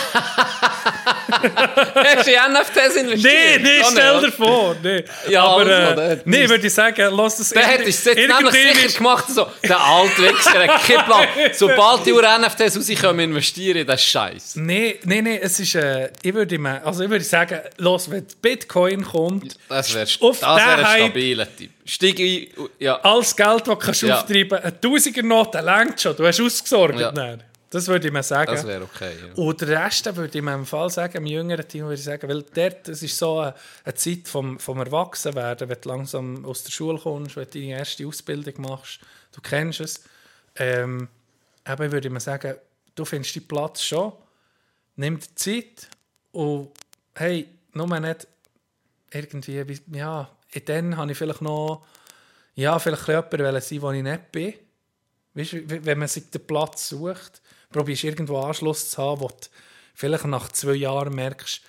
[1.33, 3.33] Hast du in NFTs investiert?
[3.33, 4.75] Nee, nee, stell dir vor.
[4.81, 5.03] Nee.
[5.29, 8.51] Ja, aber also, äh, nee, würde ich sagen, lass das Der hätte es jetzt nämlich
[8.53, 11.27] sicher ist- gemacht, so, der alte Wichser hat keinen Plan.
[11.53, 14.55] Sobald die Uhr NFTs rauskommen, investieren in das Scheiß.
[14.55, 18.25] Nee, nee, nee, es ist, äh, ich würde mir, also ich würde sagen, los, wenn
[18.41, 21.71] Bitcoin kommt, Das wäre wär den ein stabiler Tipp.
[21.85, 22.47] Steig ein,
[22.79, 22.95] ja.
[23.01, 24.19] alles Geld, das du kannst Ja.
[24.21, 26.99] auftreiben kannst, ein Tausiger-Note längt schon, du hast ausgesorgt.
[26.99, 27.11] Ja.
[27.11, 27.43] dann.
[27.73, 28.51] Das würde ich mir sagen.
[28.51, 29.13] Das wäre okay.
[29.27, 29.33] Ja.
[29.43, 32.27] Und den Rest würde ich mir im Fall sagen, im jüngeren Team würde ich sagen,
[32.29, 36.63] weil dort, das ist so eine, eine Zeit vom, vom Erwachsenwerden, wenn du langsam aus
[36.63, 38.99] der Schule kommst, wenn du deine erste Ausbildung machst,
[39.31, 40.03] du kennst es,
[40.55, 41.07] ähm,
[41.67, 42.55] eben würde ich mir sagen,
[42.95, 44.13] du findest deinen Platz schon,
[44.95, 45.87] nimm dir Zeit
[46.31, 46.69] und
[47.15, 48.27] hey, nur nicht
[49.11, 50.29] irgendwie, wie- ja,
[50.65, 51.85] dann habe ich vielleicht noch,
[52.55, 54.53] ja, vielleicht jemand sein, wo ich nicht bin.
[55.35, 57.41] Weißt du, wenn man sich den Platz sucht,
[57.73, 59.35] probierst irgendwo Anschluss zu haben, wo du
[59.93, 61.61] vielleicht nach zwei Jahren merkst,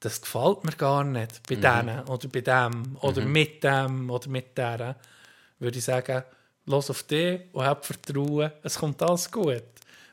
[0.00, 4.56] das gefällt mir gar nicht bei denen oder bei dem oder mit dem oder mit
[4.56, 4.96] der.
[5.58, 6.22] Würde ich sagen,
[6.66, 9.64] los auf dich und hab Vertrauen, es kommt alles gut.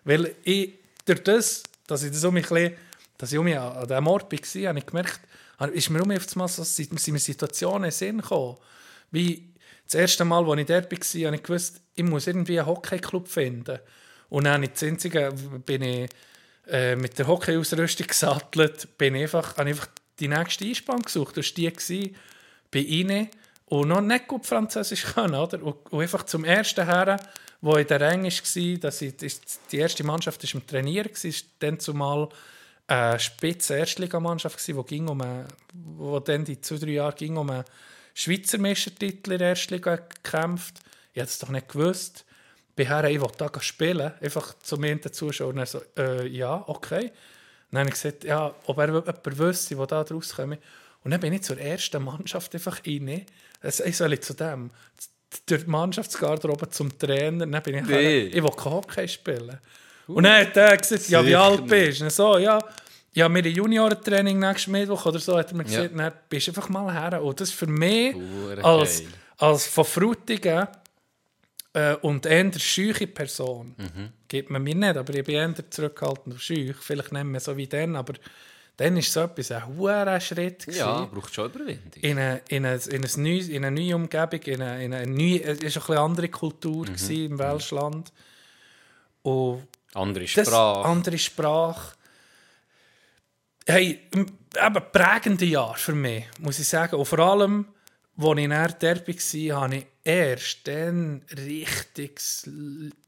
[0.04, 0.74] Weil ich,
[1.06, 2.76] durch das, dass ich das um mich bisschen,
[3.18, 5.20] dass ich um mich an diesem Ort war, habe ich gemerkt,
[5.74, 8.58] ist mir um mich auf so, sind mir Situationen in Sinn gekommen.
[9.12, 9.50] Wie
[9.86, 13.28] das erste Mal, als ich dort war, habe ich gewusst, ich muss irgendwie einen Hockeyclub
[13.28, 13.80] finden.
[14.34, 15.32] Und dann ich das einzige,
[15.64, 16.10] bin ich
[16.68, 19.88] äh, mit der Hockeyausrüstung gesattelt, bin einfach, habe einfach
[20.20, 21.38] die nächste Einspann gesucht.
[21.38, 22.16] Das war die, gewesen,
[22.72, 23.30] bin rein
[23.68, 25.62] und noch nicht gut Französisch können, oder?
[25.62, 27.20] Und, und einfach zum ersten Her,
[27.62, 29.16] wo in der Rang war, dass ich,
[29.72, 32.30] die erste Mannschaft ist im Trainieren war, dann zumal
[32.88, 37.52] eine spitze Erstligamannschaft wo ging um eine, wo dann die zwei drei Jahre ging um
[37.52, 37.66] einen
[38.16, 40.80] Schweizer Meistertitel in der Erstliga gekämpft.
[41.14, 42.26] Ich hätte es doch nicht gewusst.
[42.76, 45.58] Bin her, ich wollte da spielen, einfach zu mir den Zuschauern.
[45.60, 47.12] Er so, äh, ja, okay.
[47.72, 50.58] Dann habe ich gesagt, ja, ob er jemand wüsste, der da rauskommt.
[51.04, 53.26] Und dann bin ich zur ersten Mannschaft einfach rein.
[53.64, 54.72] Ich soll zu dem.
[55.48, 57.46] Durch die Mannschaftsgarderobe zum Trainer.
[57.48, 57.94] Dann bin ich Nee.
[58.22, 59.60] her, ich will kein Hockey spielen.
[60.08, 62.04] Und dann hat er gesagt, ja, wie alt bist du?
[62.06, 62.60] Und so, ja,
[63.14, 65.82] ja, wir haben Juniorentraining nächsten Mittwoch oder so, hat er mir Ja.
[65.88, 67.24] gesagt, dann bist du einfach mal her.
[67.24, 68.16] Und das ist für mich
[68.62, 69.08] als, geil.
[69.38, 70.68] als von Frutigen
[71.74, 74.10] äh, und eher scheuche Person, Mhm.
[74.28, 77.56] gibt man mir nicht, aber ich bin eher zurückhaltend und scheuch, vielleicht nicht mehr so
[77.58, 78.14] wie dann, aber
[78.78, 82.02] dann ist so etwas ein hoher Schritt gewesen Ja, braucht schon Überwindung.
[82.02, 83.02] in eine, in eine, in
[83.50, 86.88] in eine neue Umgebung, in eine, in eine neue, es war eine bisschen andere Kultur
[86.88, 86.94] Mhm.
[87.26, 88.12] im Welschland.
[89.22, 90.86] Und Andere das Sprache.
[90.90, 91.96] andere Sprache.
[93.66, 96.96] Hey, eben prägende Jahr für mich, muss ich sagen.
[96.98, 97.66] Und vor allem,
[98.16, 102.22] als ich näher dort war, habe ich erst dann richtig,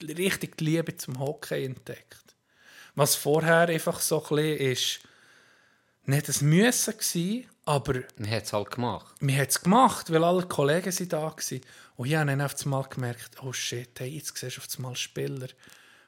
[0.02, 2.36] richtig die Liebe zum Hockey entdeckt.
[2.96, 5.00] Was vorher einfach so ein bisschen ist,
[6.06, 6.94] nicht ein Müssen
[7.66, 9.16] war, aber Man hat es halt gemacht.
[9.20, 11.62] wir haben es gemacht, weil alle Kollegen sind da waren.
[11.98, 14.96] Und ich habe dann auf einmal gemerkt, oh shit, hey, jetzt siehst du auf einmal
[14.96, 15.48] Spieler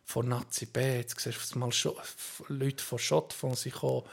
[0.05, 1.71] von Nazi B, jetzt siehst du auf einmal
[2.59, 4.03] Leute von Schottfonds gekommen,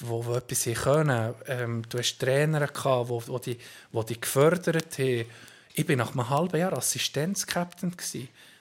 [0.00, 1.34] die, die etwas können.
[1.46, 3.58] Ähm, du hast Trainer gehabt, die, die, die,
[3.92, 5.24] die dich gefördert haben.
[5.74, 7.94] ich bin nach einem halben Jahr Assistenzkapitän.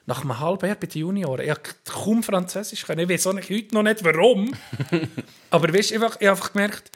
[0.07, 1.47] Nach einem halben Jahr bei den Junioren.
[1.47, 3.01] Ich konnte kaum Französisch können.
[3.01, 4.53] Ich weiß auch nicht, heute noch nicht, warum.
[5.49, 6.91] Aber weißt, ich habe einfach gemerkt,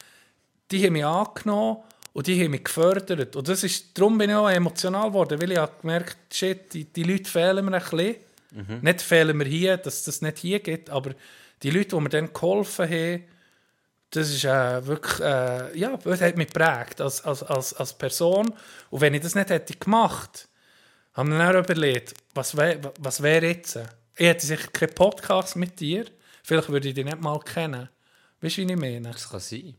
[0.70, 1.78] die haben mich angenommen
[2.14, 3.36] und die haben mich gefördert.
[3.36, 6.86] Und das ist, darum bin ich auch emotional geworden, weil ich habe gemerkt, shit, die,
[6.86, 8.16] die Leute fehlen mir ein bisschen.
[8.82, 11.12] Nicht fehlen mir hier, dass das nicht hier geht, aber
[11.62, 13.24] die Leute, die mir dann geholfen haben,
[14.12, 18.54] das ist äh, wirklich, äh, ja, das hat mich geprägt als, als, als, als Person.
[18.90, 20.48] Und wenn ich das nicht hätte gemacht,
[21.14, 23.80] habe ich mir dann überlegt, was wäre was wär jetzt?
[24.16, 26.06] Ich hätte sicher keinen Podcast mit dir,
[26.44, 27.90] vielleicht würde ich dich nicht mal kennen.
[28.42, 29.12] Weißt du, wie ich meine?
[29.12, 29.76] Das kann sein.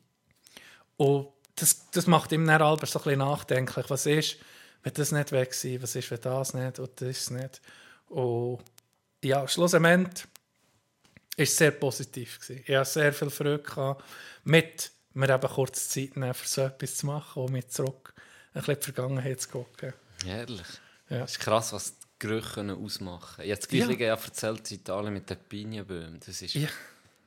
[0.97, 3.87] Und das, das macht ihm dann Albert so ein bisschen nachdenklich.
[3.89, 4.37] Was ist,
[4.83, 5.83] wenn das nicht weg sein?
[5.83, 7.61] Was ist, wenn das nicht und das nicht?
[8.09, 8.61] Und
[9.23, 10.27] ja, schlussendlich
[11.41, 12.39] war es sehr positiv.
[12.41, 12.65] Gewesen.
[12.67, 14.05] Ich hatte sehr viel Freude gehabt,
[14.45, 18.15] mit mir eben kurz Zeit nehmen, für so etwas zu machen und mit zurück
[18.55, 19.93] ein bisschen in die Vergangenheit zu gucken.
[20.25, 20.67] Herrlich.
[21.09, 21.25] Ja.
[21.25, 23.47] Es ist krass, was die Gerüche ausmachen können.
[23.49, 24.15] Ich habe das Gleiche ja.
[24.15, 26.21] erzählt in Italien mit den Pinienbäumen.
[26.25, 26.69] Das ist, Ja.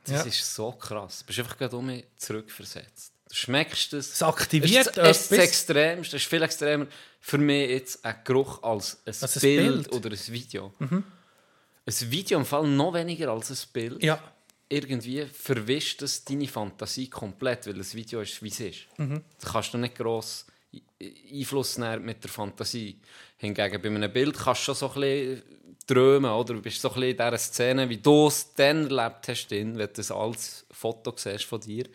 [0.06, 0.22] das Ja.
[0.24, 1.20] ist so krass.
[1.20, 3.12] Du bist einfach gerade um mich zurückversetzt.
[3.30, 4.14] Du schmeckst es.
[4.14, 5.40] Es aktiviert es ist, es ist das.
[5.40, 6.18] Extremste.
[6.18, 6.88] Es ist viel extremer
[7.20, 9.92] für mich jetzt ein Geruch als ein, Als ein Bild, Bild.
[9.92, 9.98] Mhm.
[9.98, 10.74] oder ein Video.
[11.86, 14.02] Ein Video im Fall noch weniger als ein Bild.
[14.04, 14.22] Ja,
[14.70, 18.80] Irgendwie verwischt es deine Fantasie komplett, weil das Video ist, wie es ist.
[18.98, 19.22] Mhm.
[19.40, 20.46] Da kannst du nicht gross
[21.32, 22.98] Einfluss nehmen mit der Fantasie.
[23.38, 25.44] Hingegen bei einem Bild kannst du schon so ein bisschen
[25.86, 26.54] träumen, oder?
[26.54, 29.74] Du bist so ein bisschen in dieser Szene, wie du es dann erlebt hast, wenn
[29.76, 31.86] du das als Foto siehst von dir.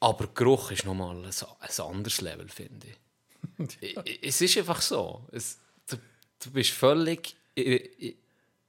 [0.00, 3.96] Aber Geruch ist nochmal ein, ein anderes Level, finde ich.
[4.22, 5.26] Es ist einfach so.
[5.32, 5.96] Es, du,
[6.42, 8.16] du bist völlig i- i-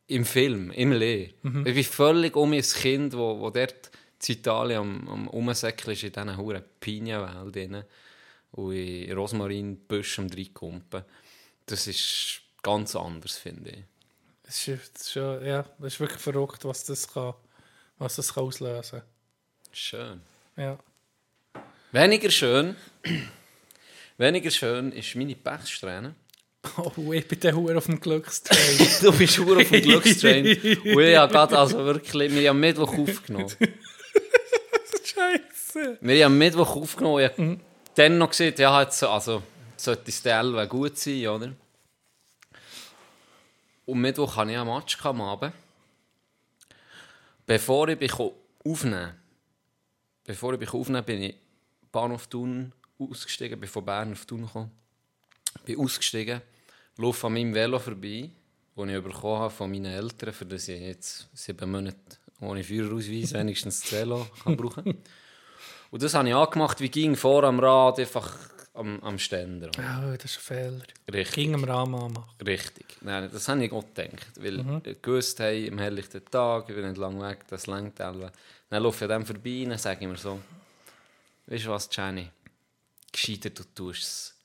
[0.08, 1.66] im Film, im Leben.
[1.66, 3.92] Ich bin völlig um mein Kind, wo, wo dort
[4.28, 7.84] in Italien am, am Umsäckeln ist, in diesen huren Pinienwelt drin.
[8.52, 11.04] Und in Rosmarinbüschen am Dreikumpen.
[11.66, 13.84] Das ist ganz anders, finde ich.
[14.48, 17.34] es ist, schon, ja, es ist wirklich verrückt, was das kann,
[17.98, 19.02] was das kann auslösen
[19.72, 20.22] Schön.
[20.56, 20.80] Ja.
[21.92, 22.76] Weniger schön.
[24.18, 26.16] Weniger schön ist meine Pechsträhne.
[26.78, 28.60] Oh, ich bin der Hure auf dem Glückstrain.
[29.02, 30.46] Du bist hure auf dem Glückstrain.
[30.46, 33.50] Und ich habe gerade also wirklich, wir haben Mittwoch aufgenommen.
[35.04, 35.98] Scheiße.
[36.02, 37.20] Wir haben Mittwoch aufgenommen.
[37.24, 37.60] Ich habe
[37.96, 39.44] dann noch gesagt, ja, jetzt, so- also,
[39.78, 41.52] sollte das der gut sein, oder?
[43.86, 45.54] Und Mittwoch hatte ich einen Match am Abend.
[47.46, 48.12] Bevor ich
[48.64, 49.14] aufnehmen
[50.26, 51.36] bevor ich aufnehmen bin ich
[51.92, 54.72] Bahnhof Thun ausgestiegen, bin von Bern auf Thun gekommen.
[55.64, 56.42] Bin ausgestiegen,
[56.98, 58.30] laufe an meinem Velo vorbei,
[58.76, 61.98] das ich bekommen habe von meinen Eltern, für das ich jetzt sieben Monate
[62.42, 64.98] ohne Führerausweis wenigstens das Velo kann brauchen
[65.92, 68.38] Und das habe ich angemacht, wie ging vor am Rad, einfach
[68.76, 69.72] am, am Ständer.
[69.78, 70.84] Oh, das ist ein Fehler.
[71.12, 71.36] Richtig.
[71.36, 72.36] Ging am Rahmen anmachen.
[72.46, 72.98] Richtig.
[73.02, 74.32] Nein, das habe ich auch gedacht.
[74.40, 78.32] Weil ich gewusst habe, im helllichten Tag, ich bin nicht lang weg, das längt alle.
[78.70, 80.40] Dann laufe ich an dem vorbei und sage ich mir so,
[81.48, 82.30] weißt du was, Jenny?
[83.12, 84.36] Gescheiter, du tust es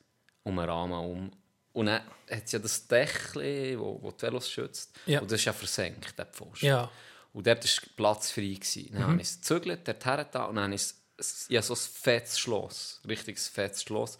[0.43, 1.31] um den Rahmen um.
[1.73, 4.93] Und dann hat es ja das Dächli, wo, wo die Velos schützt.
[5.05, 5.21] Ja.
[5.21, 6.65] Und das ist ja versenkt, der Pfosten.
[6.65, 6.91] Ja.
[7.33, 8.41] Und dort war Platz frei.
[8.55, 8.89] Gewesen.
[8.91, 11.73] Dann habe ich es gezügelt, dort hergetan und dann habe ich es- es- ja, so
[11.73, 14.17] ein fettes Schloss, richtiges fettes Schloss,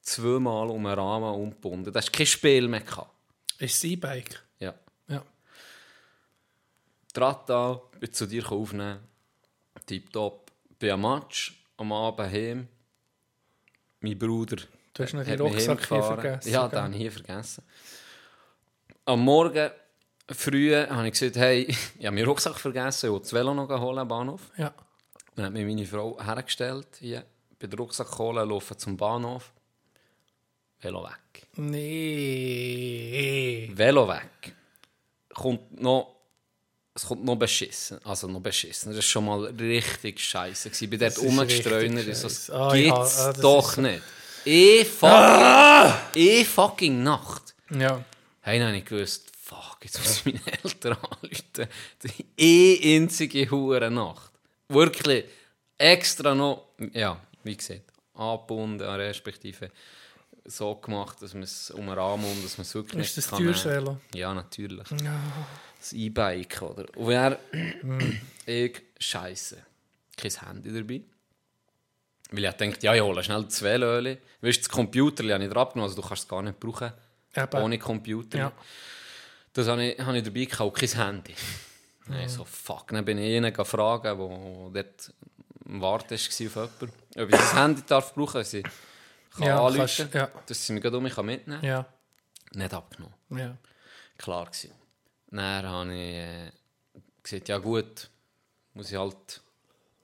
[0.00, 1.92] zweimal um den Rahmen umgebunden.
[1.92, 3.10] Da hast kein Spiel mehr gehabt.
[3.58, 4.42] Ist das E-Bike?
[4.60, 4.74] Ja.
[5.08, 5.22] Ja.
[7.12, 9.00] Draht da, bin zu dir aufnehmen,
[9.86, 10.50] tipptopp.
[10.78, 12.68] Bin am Match, am Abend heim.
[14.00, 14.56] Mein Bruder
[14.94, 16.52] Du hast noch den mich Rucksack hier vergessen.
[16.52, 17.64] Ja, den ich hier vergessen.
[19.04, 19.70] Am Morgen
[20.30, 21.62] früh habe ich gesagt, hey,
[21.98, 24.40] ich habe meinen Rucksack vergessen, ich wollte das Velo noch holen am Bahnhof.
[24.56, 24.72] Ja.
[25.34, 27.24] Dann hat mir meine Frau hergestellt, hier,
[27.58, 29.52] bei den Rucksack holen, laufen zum Bahnhof.
[30.80, 31.48] Velo weg.
[31.56, 32.52] Nee.
[33.74, 34.54] Velo weg.
[35.34, 36.14] Kommt noch,
[36.94, 37.98] es kommt noch beschissen.
[38.04, 38.90] Also noch beschissen.
[38.90, 40.68] Das war schon mal richtig scheiße.
[40.68, 42.06] Ich bin dort Das rumgestreunert.
[42.06, 42.54] richtig So, scheisse.
[42.54, 42.98] Ah, ja, ah,
[43.32, 44.02] das doch nicht.
[44.44, 47.54] Eh fucking, eh fucking Nacht.
[47.70, 48.04] Ja.
[48.40, 51.68] Hey, habe ich gewusst, fuck, jetzt muss ich meine Eltern anrufen.
[52.02, 54.32] Die eh einzige hure Nacht.
[54.68, 55.24] Wirklich
[55.78, 59.70] extra noch, ja, wie gesagt, angebunden, respektive
[60.44, 63.28] so gemacht, dass man es um den Rahmen und dass man es wirklich Ist das
[63.28, 63.86] kann teures nehmen.
[63.86, 64.00] Velo?
[64.14, 64.90] Ja, natürlich.
[65.02, 65.18] Ja.
[65.78, 66.84] Das E-Bike, oder?
[66.96, 67.38] Und er,
[68.46, 69.64] ich, scheisse,
[70.16, 71.00] kein Handy dabei.
[72.30, 74.18] Weil ich dachte, ja, ich hole schnell zwei Löhle.
[74.40, 76.92] Weißt du, das Computer habe ich dir abgenommen, also du kannst es gar nicht brauchen.
[77.36, 77.62] Eben.
[77.62, 78.38] Ohne Computer.
[78.38, 78.52] Ja.
[79.52, 81.34] Das habe ich, habe ich dabei und kein Handy.
[82.08, 85.12] Dann so, fuck, dann bin ich ihnen fragen, wo dort
[85.66, 88.46] am Warten war auf jemanden, ob ich das Handy darf brauchen darf.
[88.46, 90.30] Sie kann Ja, anrufen kannst- ja.
[90.46, 91.64] dass sie mich gerade um mich mitnehmen kann.
[91.68, 91.86] Ja,
[92.52, 93.14] Nicht abgenommen.
[93.30, 93.56] ja.
[94.18, 94.70] Klar gewesen.
[95.30, 96.50] Dann habe ich äh,
[97.22, 98.10] gesagt, ja gut,
[98.74, 99.40] muss ich halt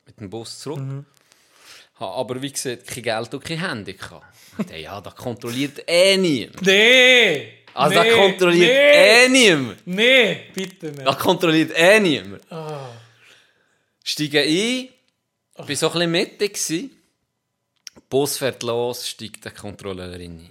[0.06, 0.78] mit dem Bus zurück.
[0.80, 1.06] Mhm.
[2.00, 4.24] Habe aber wie gesagt kein Geld und kein Handy gehabt.
[4.56, 6.62] Dachte, ja, das kontrolliert eh niemand.
[6.62, 7.60] Nee!
[7.74, 9.86] Also nee, das kontrolliert nee, eh niemand.
[9.86, 11.06] Nee, bitte nicht.
[11.06, 12.50] Das kontrolliert eh niemand.
[12.50, 12.90] Ah.
[14.02, 14.88] Steige ein,
[15.66, 16.90] bin so ein bisschen mittig.
[18.08, 20.50] Bus fährt los, steigt die Kontrolleurin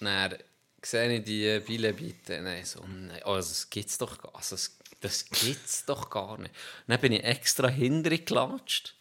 [0.00, 0.30] ein.
[0.30, 0.38] Dann
[0.82, 2.40] sehe ich die Billebitte.
[2.42, 6.54] Nein, so, nein, also das gibt's doch gar also das, das gibt's doch gar nicht.
[6.86, 8.94] Dann bin ich extra hinterher gelatscht.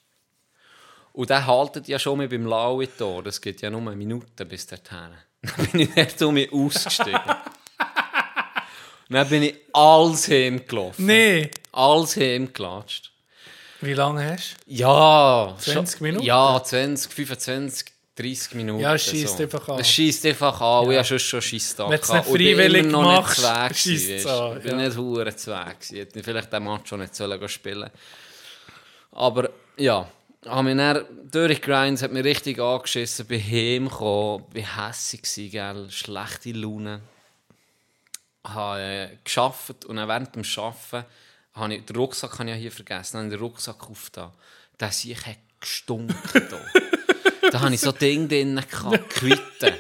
[1.14, 3.24] Und der haltet ja schon mal beim Laui-Tor.
[3.24, 5.10] Das geht ja nur eine Minute bis dorthin.
[5.42, 7.20] Dann bin ich dort um mich ausgestiegen.
[9.10, 11.06] Dann bin ich alles hingelaufen.
[11.06, 11.50] Nee.
[11.72, 13.12] Alles hingelatscht.
[13.82, 15.56] Wie lange hast Ja.
[15.58, 16.26] 20 schon- Minuten?
[16.26, 18.82] Ja, 20, 25, 30 Minuten.
[18.82, 19.80] Ja, es scheisst einfach an.
[19.80, 20.86] Es scheisst einfach an.
[20.86, 23.84] Und ich habe schon schon Scheisstag Wenn du es nicht freiwillig immer noch machst, nicht
[23.84, 24.30] gewesen, es du.
[24.30, 24.86] an, Ich bin ja.
[24.88, 25.36] nicht Weg
[25.80, 25.96] gewesen.
[25.96, 27.90] Ich hätte vielleicht den Match schon nicht sollen spielen
[29.12, 30.08] Aber ja,
[30.46, 36.52] habe mich dann durchgegrindet, hat mich richtig angeschissen, bin heimgekommen, bin hässig gewesen, gell, schlechte
[36.52, 37.02] Laune.
[38.44, 41.06] Habe äh, geschafft und während dem Arbeiten
[41.54, 44.32] habe ich, den Rucksack habe ich ja hier vergessen, habe ich den Rucksack aufgetan.
[44.80, 46.60] Der sich hat gestunken da.
[47.52, 49.74] da habe ich so Dinge drin gehabt, Quitten.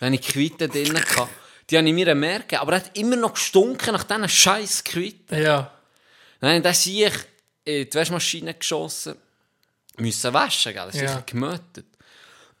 [0.00, 1.32] Da habe ich Quitten drin gehabt.
[1.70, 5.40] Die habe ich mir merken, aber er hat immer noch gestunken nach diesen scheiß Quitten.
[5.40, 5.72] Ja.
[6.40, 9.14] Dann habe ich in die Waschmaschine geschossen,
[10.00, 10.86] müssen waschen, gell?
[10.86, 11.20] Das ist Ja.
[11.26, 11.86] gemötet.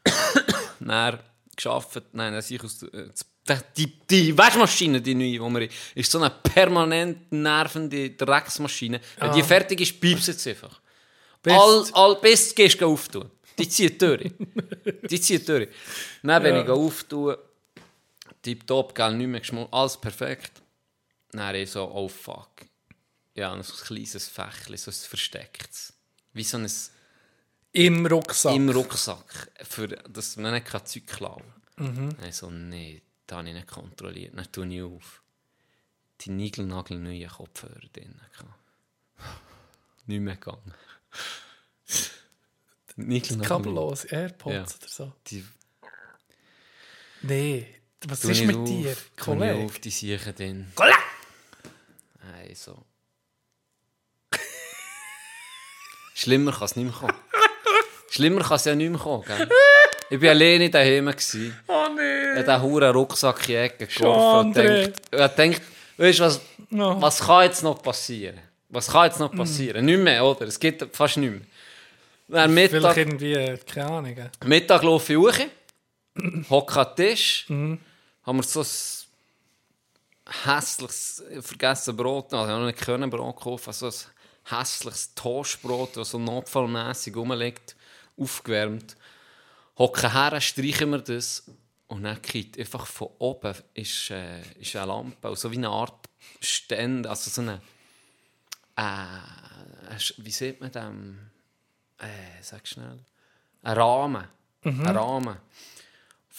[0.80, 1.18] dann
[1.54, 3.08] geschafft, nein, dann ich aus äh,
[3.76, 9.00] die, die Waschmaschine, die neue, die wir ist so eine permanent nervende Drecksmaschine.
[9.18, 10.80] Wenn die fertig ist, piepst sie einfach.
[11.42, 13.30] Bis- All, all, du gehst auftun.
[13.58, 14.30] Die zieht durch.
[15.10, 15.68] die zieht durch.
[16.22, 16.62] Dann bin Ja.
[16.62, 17.36] ich auftun,
[18.42, 20.52] tipptopp, gell, nicht mehr geschmolzen, alles perfekt.
[21.32, 22.50] Dann ich so, oh fuck.
[23.34, 25.92] Ja, so ein kleines Fächchen, so ein verstecktes.
[26.32, 26.70] Wie so ein
[27.72, 28.54] Im Rucksack.
[28.54, 31.42] im Rucksack, für, dass man nicht Zeug klauen
[31.76, 32.16] kann.
[32.20, 34.36] Dann so, nee, das habe ich nicht kontrolliert.
[34.36, 35.22] Dann tue ich auf.
[36.22, 38.20] Die niegelnagelneuen Kopfhörer drin.
[40.06, 40.74] Nicht mehr gegangen.
[42.96, 44.62] Die Niegelnagelneuen- Kabellos, AirPods Ja.
[44.62, 45.12] oder so.
[45.28, 45.44] Die
[47.22, 47.66] Nee.
[48.06, 49.64] Was ist mit auf, dir, Kollege?
[49.64, 50.72] auf, die Siechen drin.
[52.22, 52.84] Nein, so.
[56.14, 57.14] Schlimmer kann es nicht mehr kommen.
[58.20, 59.48] Schlimmer kann es ja nicht mehr kommen, gell?
[60.10, 61.06] Ich war alleine daheim.
[61.06, 61.56] gewesen.
[61.68, 62.32] Oh nee.
[62.32, 64.56] Ich habe diesen huren Rucksack in die Ecke geworfen und
[65.38, 65.62] denkt,
[65.96, 67.00] ich weißt du, was, No.
[67.00, 68.38] was kann jetzt noch passieren?
[68.68, 69.84] Was kann jetzt noch passieren?
[69.84, 70.42] Nicht mehr, oder?
[70.46, 71.40] Es gibt fast nicht mehr.
[72.28, 74.16] Dann Vielleicht Mittag, irgendwie, äh, keine Ahnung.
[74.44, 75.34] Mittag laufe ich hoch,
[76.50, 78.66] hocke an den Tisch, haben wir so ein
[80.44, 82.60] hässliches, vergessen Brot, also ich habe
[82.96, 83.92] noch nicht Brot kaufen, so ein
[84.58, 87.74] hässliches Toastbrot, das so notfallmässig rumliegt,
[88.20, 88.96] aufgewärmt.
[89.78, 91.44] Hocken her, streichen wir das
[91.88, 96.08] und dann kriegt einfach von oben ist, äh, ist eine Lampe, also wie eine Art
[96.40, 97.60] Ständ, also so eine,
[98.76, 100.92] äh, Sch- wie sieht man das?
[101.98, 102.98] Äh, sag schnell.
[103.62, 104.24] Ein Rahmen.
[104.62, 105.36] Ein Rahmen.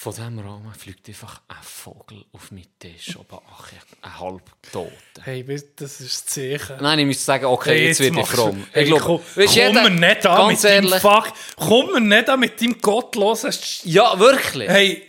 [0.02, 3.16] Von diesem Rahmen fliegt einfach ein Vogel auf meinen Tisch.
[3.20, 3.70] Aber ach,
[4.02, 4.92] ein halbtoter.
[5.22, 6.78] Hey, weißt das ist das Zeichen.
[6.82, 8.66] Nein, ich müsste sagen, okay, Hey, jetzt wird ich fromm.
[8.72, 11.34] Hey, ich glaube, komm, weisst du, komm jeder- nicht an mit deinem Fuck.
[11.56, 13.54] Komm mir nicht an mit deinem gottlosen...
[13.84, 14.68] Ja, wirklich.
[14.68, 15.08] Hey,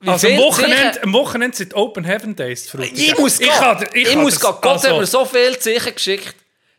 [0.00, 2.74] Wie also am Wochenende, am Wochenende sind Open Heaven Days.
[2.92, 3.48] Ich muss gehen.
[3.48, 4.50] dir- Ich, kann muss gehen.
[4.50, 6.34] Gott also, hat mir so viel Zeichen geschickt.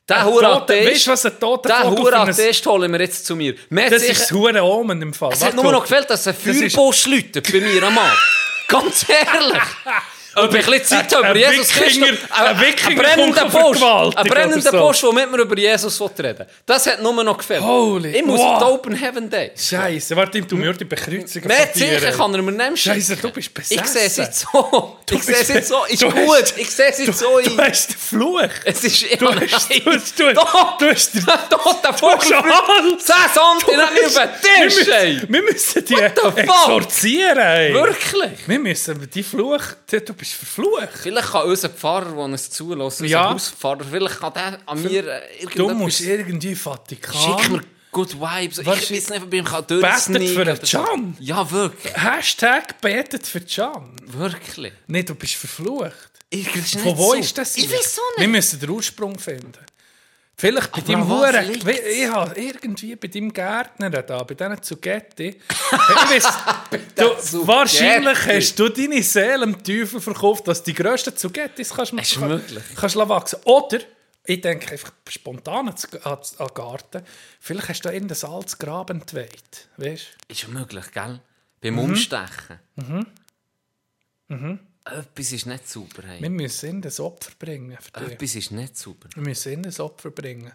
[0.09, 1.85] Der Ein Atheist, Weißt du, was ein toter der ein-
[2.65, 3.55] holen wir jetzt zu mir.
[3.69, 5.31] Mehr Das Zeichen- ist hure Omen im Fall.
[5.33, 8.11] Es hat Warte, nur noch gefehlt, dass ein Feuerbusch läutet bei mir am Mann.
[8.69, 9.63] Ganz ehrlich.
[10.38, 12.10] Ich ein bisschen Zeit über Jesus Christus.
[12.30, 13.84] ein brennender Post.
[13.84, 14.71] Ein brennender.
[14.71, 17.62] Post, der mit mir über Jesus reden Das hat nur noch gefehlt.
[17.62, 18.62] Holy- ich muss wow.
[18.73, 19.67] Open Heaven Days.
[19.69, 20.86] Scheiße, warte, du mir die
[21.80, 22.12] dir, Zeichen ey.
[22.13, 22.95] kann er mir schicken.
[22.95, 23.82] Scheisse, du bist besessen.
[23.84, 24.97] Ich sehe es jetzt so.
[25.10, 25.86] Ich sehe es jetzt so.
[25.86, 26.54] Ist gut.
[26.58, 28.41] Ich sehe es jetzt so Du hast den Fluch.
[28.65, 31.26] Es ist ja Du hast, du, hast- du, hast den...
[31.84, 32.19] Der Vogel.
[32.97, 34.30] 10 Santen hat mich auf den
[34.62, 35.21] Wir Tisch, ey.
[35.28, 37.73] wir müssen die exorzieren, ey.
[37.73, 38.47] Wirklich?
[38.47, 39.62] Wir müssen die Fluch...
[39.89, 40.89] Du bist verflucht.
[41.01, 43.29] Vielleicht kann unser Pfarrer, der uns zulässt, unser Ja.
[43.31, 45.73] Hauspfarrer, vielleicht kann der an mir äh, Du irgendetwas...
[45.77, 47.13] musst irgendwie Vatikan...
[47.39, 47.61] Schick mir
[47.91, 48.65] good Vibes.
[48.65, 50.59] Was- ich weiß nicht, ob ich mich Betet für den.
[50.61, 51.17] Can.
[51.19, 51.93] Ja, wirklich.
[51.95, 53.95] Hashtag betet für Can.
[54.05, 54.73] Wirklich.
[54.87, 56.11] Nee, du bist verflucht.
[56.83, 57.13] Von wo so.
[57.13, 58.35] ist das Ich weiß so Wir nicht.
[58.35, 59.53] müssen den Ursprung finden.
[60.39, 61.50] Vielleicht bei deinem Huren.
[61.52, 65.39] Ich habe irgendwie bei deinem Gärtner da, bei diesen Zugetti.
[66.95, 71.93] du, wahrscheinlich hast du deine Seele dem Teufel verkauft, dass du die grössten Zugettis kannst,
[71.93, 72.63] Es ist kann- möglich.
[72.76, 73.39] kannst wachsen.
[73.45, 73.80] Oder,
[74.26, 77.02] ich denke einfach spontan an den Garten,
[77.39, 79.67] vielleicht hast du da irgendein altes Grab entweiht.
[79.78, 81.19] Weißt Ist möglich, gell?
[81.62, 81.80] Beim Mhm.
[81.80, 82.60] Umstechen.
[84.91, 86.04] Etwas ist nicht sauber.
[86.04, 86.30] Wir Hey.
[86.30, 87.78] müssen ihnen ein Opfer bringen.
[87.82, 88.13] Für dich.
[88.13, 89.08] Etwas ist nicht sauber.
[89.15, 90.52] Wir müssen ihnen ein Opfer bringen.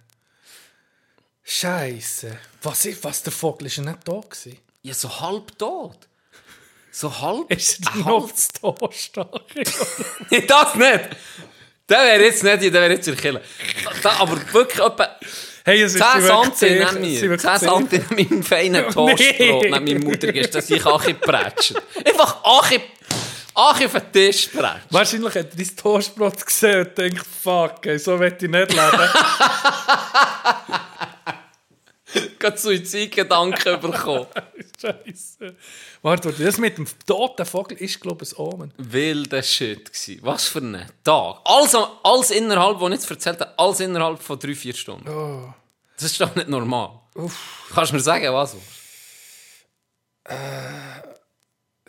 [1.45, 2.39] Scheiße.
[2.63, 4.59] Was, ich- was der Vogel ist ja nicht da gewesen.
[4.83, 5.97] Ja, so halb tot.
[6.91, 7.51] So halb.
[7.51, 9.29] Ist er halb- Todstag?
[10.31, 11.09] Nee, das nicht.
[11.89, 13.43] Der wäre jetzt nicht, der wäre jetzt in der
[14.21, 15.17] aber wirklich etwa
[15.65, 17.21] hey, es 10 wirklich Santi Zeichen, neben mir.
[17.23, 17.65] wirklich 10 Zeichen.
[17.65, 21.75] Santi neben meinem feinen Toastbrot neben meiner Mutter ist, dass ich Achi prätsche.
[22.05, 22.81] Einfach Achi,
[23.55, 24.81] Achi auf den Tisch prätsche.
[24.91, 28.73] Wahrscheinlich hat er dein Toastbrot gesehen und denkt, fuck, ey, so will ich nicht leben.
[32.39, 34.27] Gerade Suizidgedanken bekommen.
[34.81, 35.57] Scheiße.
[36.03, 38.75] Warte, das mit dem toten Vogel ist, glaube ich, ein Omen.
[38.77, 40.19] Wilder Shit gsi.
[40.23, 41.37] Was für ein Tag.
[41.45, 45.09] Alles, alles innerhalb, was ich jetzt erzählt habe, alles innerhalb von 3-4 Stunden.
[45.09, 45.55] Oh.
[45.97, 47.01] Das ist doch nicht normal.
[47.75, 48.57] Kannst du mir sagen, was?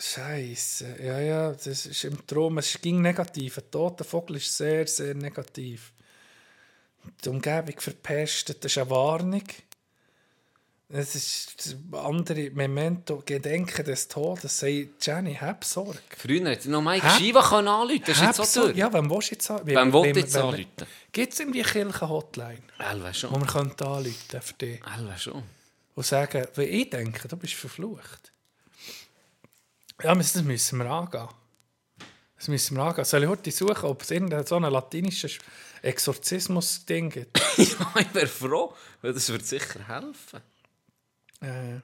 [0.04, 0.98] Scheiße.
[1.02, 2.58] Ja, ja, das ist im Traum.
[2.58, 3.58] Es ging negativ.
[3.58, 5.94] Ein toter Vogel ist sehr, sehr negativ.
[7.24, 9.44] Die Umgebung verpestet, das ist eine Warnung.
[10.90, 14.60] Es ist das andere Memento, Gedenken des Todes.
[14.60, 16.00] Sei Jenny, hab Sorge.
[16.18, 17.18] Früher ich noch Mike Hä?
[17.18, 18.78] Schiva können anrufen Das ist Hab jetzt so durch.
[18.78, 19.62] Ja, wem willst du jetzt an?
[19.66, 20.68] Wem will ich jetzt anrufen?
[21.12, 23.40] Gibt es irgendwie Kirchen-Hotline, Elwe wo schon.
[23.42, 24.82] wir könnten anrufen für dich?
[24.86, 25.44] Elwe schon.
[25.96, 28.33] und sagen, weil ich denke, du bist verflucht.
[30.02, 31.28] Ja, das müssen wir angehen.
[32.36, 33.06] Das müssen wir angehen.
[33.06, 35.40] Soll ich heute suchen, ob es irgendein so ein latinisches
[35.82, 37.40] Exorzismus-Ding gibt?
[37.58, 40.42] ja, ich wäre froh, weil das würde sicher helfen.
[41.42, 41.80] äh,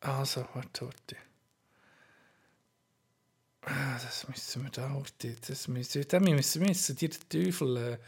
[0.00, 1.16] also, warte, warte.
[3.62, 5.36] Ah, das müssen wir da, warte.
[5.46, 7.98] Das müssen, da müssen, müssen dir den Teufel, äh,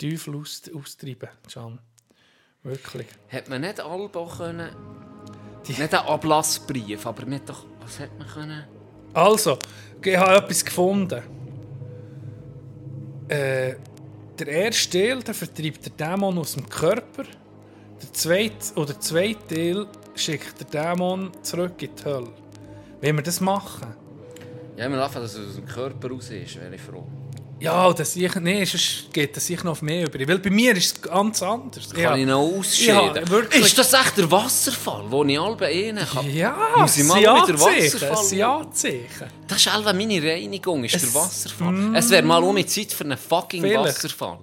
[0.00, 1.80] den Teufel aus, austreiben, Can.
[2.62, 3.08] Wirklich.
[3.28, 4.74] Hätte man nicht Albo können...
[5.66, 7.64] Nicht einen Ablassbrief, aber man doch...
[7.80, 8.64] Was hätte man können...
[9.14, 9.58] Also,
[10.02, 11.22] ich habe etwas gefunden.
[13.28, 13.74] Äh,
[14.38, 17.24] der erste Teil der vertreibt den Dämon aus dem Körper.
[18.02, 22.32] Der zweite, oder der zweite Teil schickt den Dämon zurück in die Hölle.
[23.00, 23.94] Wenn wir das machen?
[24.76, 27.06] Ja, wir lassen, dass es aus dem Körper raus ist, wäre ich froh.
[27.64, 30.18] Ja, das ich, nee, sonst geht das sicher noch auf mehr über.
[30.28, 31.88] Weil bei mir ist es ganz anders.
[31.90, 33.16] Kann ich noch ausscheiden?
[33.24, 33.64] Ja, wirklich.
[33.64, 36.30] Ist das echt der Wasserfall, wo ich alle einen kann?
[36.30, 37.60] Ja, Muss ich mal sind Anzeichen,
[38.10, 39.30] Wasserfall Anzeichen.
[39.48, 41.96] Das ist einfach meine Reinigung, ist Es- der Wasserfall.
[41.96, 43.96] Es wäre mal um die Zeit für einen fucking Vielleicht.
[43.96, 44.38] Wasserfall.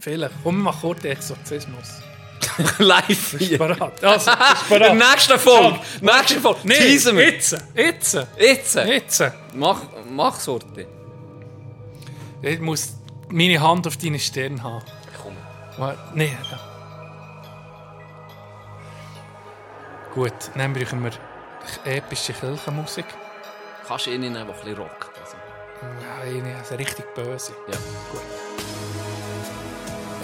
[0.00, 0.34] Vielleicht.
[0.42, 1.88] Komm, wir machen kurz den Exorzismus.
[2.78, 3.58] Live hier.
[3.58, 4.02] bereit?
[4.04, 4.30] Also,
[4.68, 5.78] du In der nächsten Folge.
[6.00, 6.60] Nächste Folge.
[6.64, 7.24] Nee, Teasen wir.
[7.32, 8.74] jetzt, jetzt, Jetzt.
[8.76, 9.22] jetzt.
[9.54, 10.86] Mach, mach Sorte.
[12.42, 12.96] Ich muss
[13.30, 14.84] meine Hand auf deine Stirn haben.
[15.22, 15.34] Komm.
[16.14, 16.36] Nee.
[16.50, 16.58] ja.
[20.14, 21.10] Gut, dann brauchen wir
[21.84, 23.04] epische Kirchenmusik.
[23.86, 25.10] Kannst du ihn nehmen, der ein bisschen rockt.
[25.22, 25.36] Also,
[26.02, 27.52] Ja, eine, also richtig böse.
[27.68, 27.78] ja.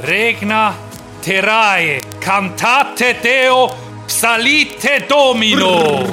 [0.06, 0.74] Regna
[1.20, 3.70] terrae, cantate Deo,
[4.06, 6.06] psalite Domino.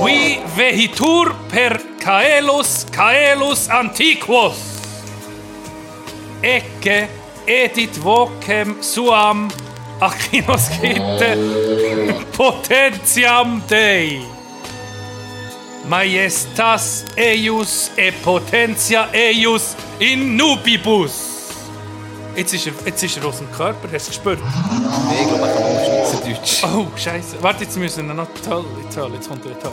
[0.00, 4.58] Qui vehitur per Caelus Caelus antiquos.
[6.42, 7.08] Ecce
[7.46, 9.48] edit vocem suam
[10.00, 11.36] acinos hitte
[12.36, 14.22] potentiam Dei.
[15.88, 21.31] Majestas eius e potentia eius in nubibus.
[22.34, 24.38] Jetzt ist, er, jetzt ist er aus dem Körper, hast du es gespürt?
[25.08, 26.64] Nee, ich glaube, ich kann nur Schweizerdeutsch.
[26.64, 27.42] Oh, Scheiße.
[27.42, 28.64] Warte, jetzt müssen wir noch toll,
[28.94, 29.72] toll, jetzt kommt er toll.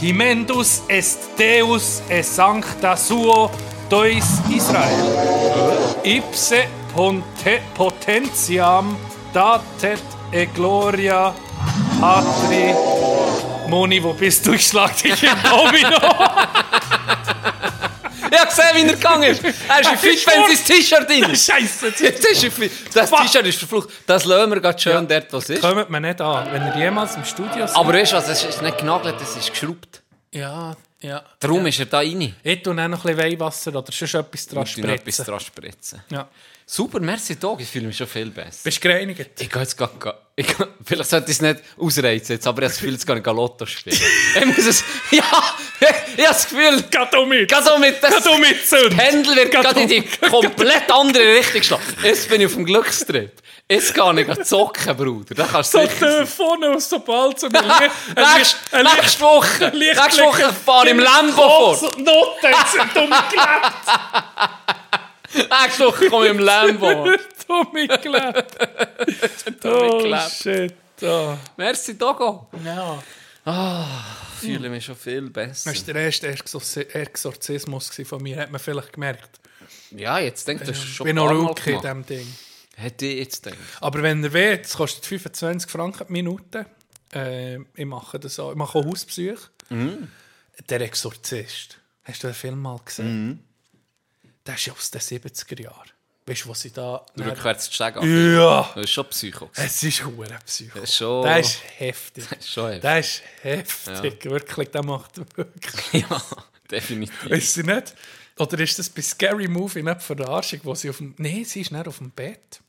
[0.00, 3.50] Timendus est Deus e sancta suo
[3.88, 5.94] dois Israel.
[6.02, 8.96] Ipse ponte, potentiam
[9.32, 10.02] datet
[10.32, 11.32] e gloria
[12.00, 12.74] patri.
[13.68, 14.52] Moni, wo bist du?
[14.54, 15.98] Ich schlag dich im Domino.
[18.34, 19.44] Ich habe gesehen, wie er gegangen ist.
[19.44, 21.46] Er ist in fit, wenn sein T-Shirt drin ist.
[21.50, 22.72] Scheiße, jetzt ist er fit.
[22.94, 23.10] Das.
[23.10, 23.90] T-Shirt ist verflucht.
[24.06, 25.60] Das lassen wir gerade schön dort, was ist.
[25.60, 26.50] kommt man nicht an.
[26.52, 27.76] Wenn ihr jemals im Studio seid.
[27.76, 30.02] Aber weißt du was, es ist nicht genagelt, es ist geschraubt.
[30.32, 31.22] Ja, ja.
[31.40, 32.34] Darum ist er da rein.
[32.42, 35.24] Ich tue noch ein bisschen Weihwasser oder sonst etwas dran noch etwas spritzen.
[35.24, 36.02] dran spritzen.
[36.10, 36.28] Ja.
[36.74, 38.60] Super, merci Tag, ich fühle mich schon viel besser.
[38.64, 39.42] Bist du gereinigt?
[39.42, 42.62] Ich gehe jetzt gar, gar ich, gehe- vielleicht sollte ich es nicht ausreizen, jetzt, aber
[42.62, 43.98] ich habe das Gefühl, jetzt kann ich Lotto spielen.
[44.40, 45.22] ich muss es, ja,
[45.80, 45.86] ich
[46.26, 47.46] habe das Gefühl, Geh du mit!
[47.50, 50.00] Geh so mit, das, du mit, das Pendel wird gerade in die
[50.30, 51.82] komplett andere Richtung geschlagen.
[52.02, 53.32] Jetzt bin ich auf dem Glückstrip.
[53.70, 55.34] Jetzt kann ich zocken, Bruder.
[55.34, 55.86] Da kannst du So.
[55.86, 58.16] Telefon aus so bald so ein Licht.
[58.16, 61.74] Nächste, Woche, nächste Woche fahre ich im Lambo vor.
[61.76, 64.81] So Noten sind dumm gelebt.
[65.34, 67.04] Woche komme ich im Lambo.
[67.48, 68.58] dumm gelebt.
[69.62, 70.30] Dumm Oh gelebt.
[70.30, 70.74] shit.
[71.02, 71.36] Oh.
[71.56, 72.48] Merci, Dogo.
[72.64, 73.02] Ja.
[74.34, 75.72] Ich fühle mich schon viel besser.
[75.72, 79.40] Das war der erste Exorzi- Exorzismus gewesen von mir, hat man vielleicht gemerkt.
[79.90, 81.84] Ja, jetzt denkt das Ich schon bin noch paar Mal Rookie in gemacht.
[81.84, 82.34] diesem Ding.
[82.76, 83.58] Hätte ich jetzt gedacht.
[83.80, 86.66] Aber wenn ihr wollt, es kostet 25 Franken die Minute.
[87.14, 88.50] Äh, ich mache das auch.
[88.52, 89.36] Ich mache auch Hausbesuche.
[89.68, 90.08] Mhm.
[90.68, 91.78] Der Exorzist.
[92.04, 93.44] Hast du den Film mal gesehen?
[94.46, 95.90] Der ist ja aus den 70er Jahren.
[96.26, 97.04] Weißt du, was sie da...
[97.18, 98.00] Rückwärts zu sagen.
[98.36, 98.70] Ja!
[98.74, 99.50] Das ist schon Psycho.
[99.54, 100.78] Es ist hure Psycho.
[100.80, 102.24] Das ist schon- Der ist heftig.
[102.30, 102.82] Das ist schon heftig.
[102.82, 104.24] Der ist heftig.
[104.24, 105.92] Wirklich, der macht wirklich...
[106.08, 106.22] Ja,
[106.70, 107.28] definitiv.
[107.30, 107.94] Weißt du nicht?
[108.38, 111.14] Oder ist das bei Scary Movie nicht Verarschung, wo sie auf dem...
[111.18, 112.60] Nein, sie ist nicht auf dem Bett.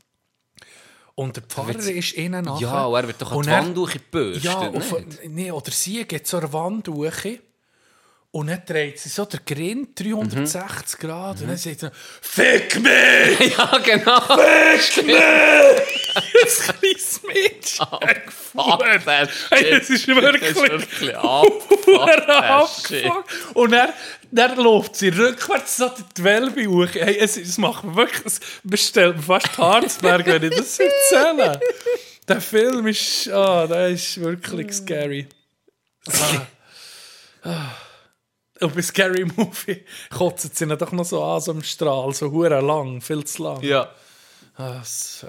[1.16, 2.68] Und der Pfarrer ist innen nachher.
[2.68, 4.96] Ja, und er wird doch an die Wand durchgebürstet, Ja, auf,
[5.28, 7.40] nee, oder sie geht zur Wand durch
[8.36, 11.08] und dann dreht sie so der Grind 360 Mhm.
[11.08, 13.56] Grad und dann sagt sie «Fick mich!
[13.58, 14.20] Ja, genau.
[14.22, 15.16] Fick mich!»
[16.16, 16.24] Ein
[16.80, 17.88] kleines Mädchen.
[18.54, 19.82] Fuck that Hey, shit.
[19.84, 20.54] es ist wirklich...
[20.54, 20.72] Das ist
[21.02, 22.94] wirklich abgefuckt.
[23.54, 23.94] Und dann,
[24.32, 26.88] dann läuft sie rückwärts so die Welbe hoch.
[26.94, 28.26] Hey, es, es macht wirklich...
[28.26, 31.60] Es bestellt fast Harzberg, wenn ich das erzähle.
[32.28, 33.30] Der Film ist...
[33.30, 35.28] Ah, der ist wirklich scary.
[36.08, 36.48] Ah.
[37.44, 37.76] Ah.
[38.60, 42.32] Und bei Scary Movie kotzen sie ihn doch noch so an, so am Strahl, so
[42.32, 43.62] hure lang, viel zu lang.
[43.62, 43.94] Ja.
[44.56, 45.28] Ah, so.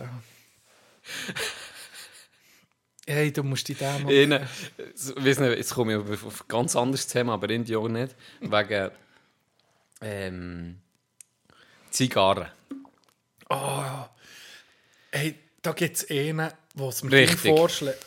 [3.06, 4.10] Hey, du musst die Dämon...
[4.10, 7.88] Ich weiss nicht, jetzt komme ich auf ein ganz anderes Thema, aber in die auch
[7.88, 8.14] nicht.
[8.40, 8.90] Wegen
[10.00, 10.78] ähm,
[11.90, 12.48] Zigarren.
[15.10, 17.98] Hey, da gibt es einen, der es mir vorschlägt.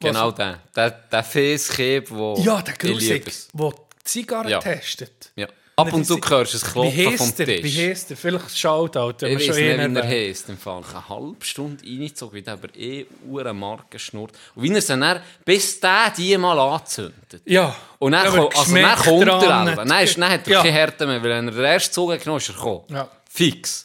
[0.00, 0.62] Genau der.
[0.76, 3.72] Der, der Fäßkeb, wo Ja, der Grusig, der
[4.08, 4.58] Zigarren Ja.
[4.60, 5.30] testet.
[5.36, 5.46] Ja.
[5.76, 7.36] Ab und zu sie- hörst du Wie klopfen vom?
[7.36, 7.62] Tisch.
[7.62, 8.16] Wie heisst der?
[8.16, 10.48] Vielleicht Shoutout, wenn Ich wir schon nicht, wie er heisst.
[10.48, 10.82] Im Fall.
[10.90, 14.32] Eine halbe Stunde reingezogen, wie der aber eh eine Marke schnurrt.
[14.56, 17.42] Und wie er es dann, bis der die mal anzündet.
[17.44, 17.76] Ja.
[18.00, 19.88] Und dann, ko- also dann kommt dran er eben.
[19.88, 20.62] Dann, ist, dann hat er Ja.
[20.62, 22.82] keine Härte mehr, weil wenn er den ersten Zug hat genommen ist er gekommen.
[22.88, 23.08] Ja.
[23.30, 23.84] Fix.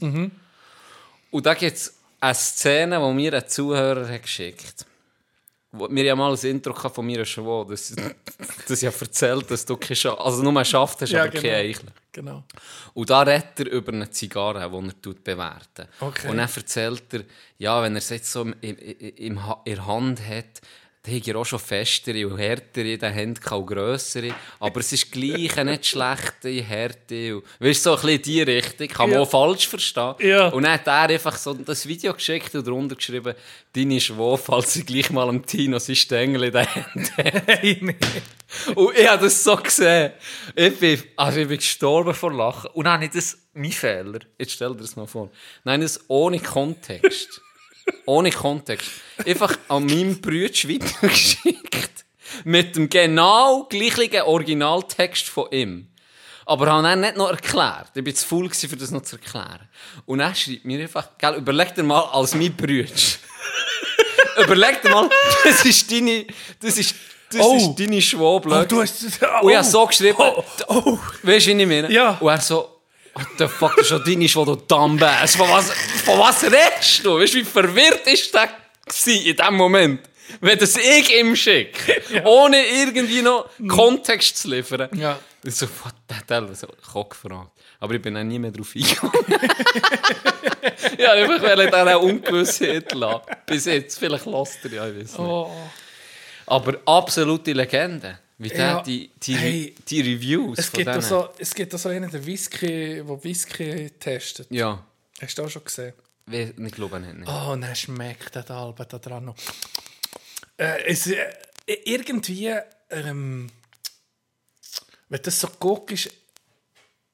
[1.29, 4.85] Und da gibt es eine Szene, die mir ein Zuhörer hat geschickt hat.
[5.75, 7.95] Wir ja mal ein Intro von mir schon, das,
[8.67, 11.55] das ja erzählt, dass du keine also nur Schaft hast, Ja, aber keine genau.
[11.55, 11.89] Eichel.
[12.11, 12.43] Genau.
[12.93, 16.29] Und da redet er über eine Zigarre, die er tut bewerten Okay.
[16.29, 17.23] Und dann erzählt er,
[17.57, 20.61] ja, wenn er es jetzt so im, im, im, in der Hand hat,
[21.05, 24.33] dann hat er auch schon festere und härtere, dann haben auch grössere.
[24.59, 27.35] Aber es ist gleich nicht schlechte Härte.
[27.35, 28.87] Und, weißt du, so ein bisschen die Richtung.
[28.87, 29.21] Kann man Ja.
[29.23, 30.15] auch falsch verstehen.
[30.19, 30.47] Ja.
[30.47, 33.35] Und dann hat er einfach so das Video geschickt und darunter geschrieben,
[33.75, 37.95] deine Schwo, falls sie gleich mal am Tino sein Stängel in den Händen
[38.75, 40.13] und ich habe das so gesehen.
[40.55, 42.69] Ich bin, also ich bin gestorben vor Lachen.
[42.73, 45.29] Und dann habe ich das, mein Fehler, jetzt stell dir das mal vor,
[45.65, 47.41] ich das ohne Kontext,
[48.05, 48.89] ohne Kontext,
[49.25, 52.05] einfach an meinem Bruder weitergeschickt.
[52.45, 55.87] Mit dem genau gleichen Originaltext von ihm.
[56.45, 57.91] Aber habe dann nicht noch erklärt.
[57.95, 59.69] Ich war zu faul, für das noch zu erklären.
[60.05, 62.89] Und dann schreibt mir einfach, gell, überleg dir mal als mein Bruder.
[64.43, 65.09] überleg dir mal,
[65.43, 66.25] das ist deine,
[66.59, 66.95] das ist,
[67.31, 67.55] das Oh.
[67.55, 68.61] ist deine Schwoblöcke.
[68.61, 69.41] Oh, du hast das...
[69.41, 70.99] Und ich habe so geschrieben, Oh, oh.
[71.23, 71.91] weißt du, wie ich meine?
[71.91, 72.17] Ja.
[72.19, 72.72] Und er so,
[73.13, 75.35] what the fuck, das ist schon deine du Dumbass.
[75.35, 77.19] Von was, von was redest du?
[77.19, 78.49] Weißt du, wie verwirrt ist der
[78.85, 80.01] gewesen in dem Moment?
[80.41, 84.89] Wenn das ich ihm schicke, ohne irgendwie noch Kontext zu liefern.
[84.95, 85.19] Ja.
[85.43, 86.67] Ich so, what the hell, so,
[87.03, 87.51] gefragt.
[87.79, 89.13] Aber ich bin dann nie mehr drauf eingegangen.
[90.97, 93.23] ja, einfach weil ich dann auch Ungewissheit lassen.
[93.45, 95.19] Bis jetzt, vielleicht lasst er ja, ich weiß nicht.
[95.19, 95.51] Oh.
[96.45, 98.19] Aber absolute Legende.
[98.37, 101.01] Wie der, Ja, die, die, hey, die Reviews Es von gibt, denen.
[101.01, 104.47] so, es gibt auch so einen, der Whisky, der Whisky testet.
[104.51, 104.85] Ja,
[105.21, 105.93] Hast du auch schon gesehen?
[106.25, 107.27] we- ich glaube nicht.
[107.29, 109.35] Oh, und dann schmeckt der Alben da dran noch.
[110.57, 111.31] Äh, es, äh,
[111.85, 112.53] irgendwie,
[112.89, 113.49] ähm,
[115.09, 116.09] wenn das so guckst,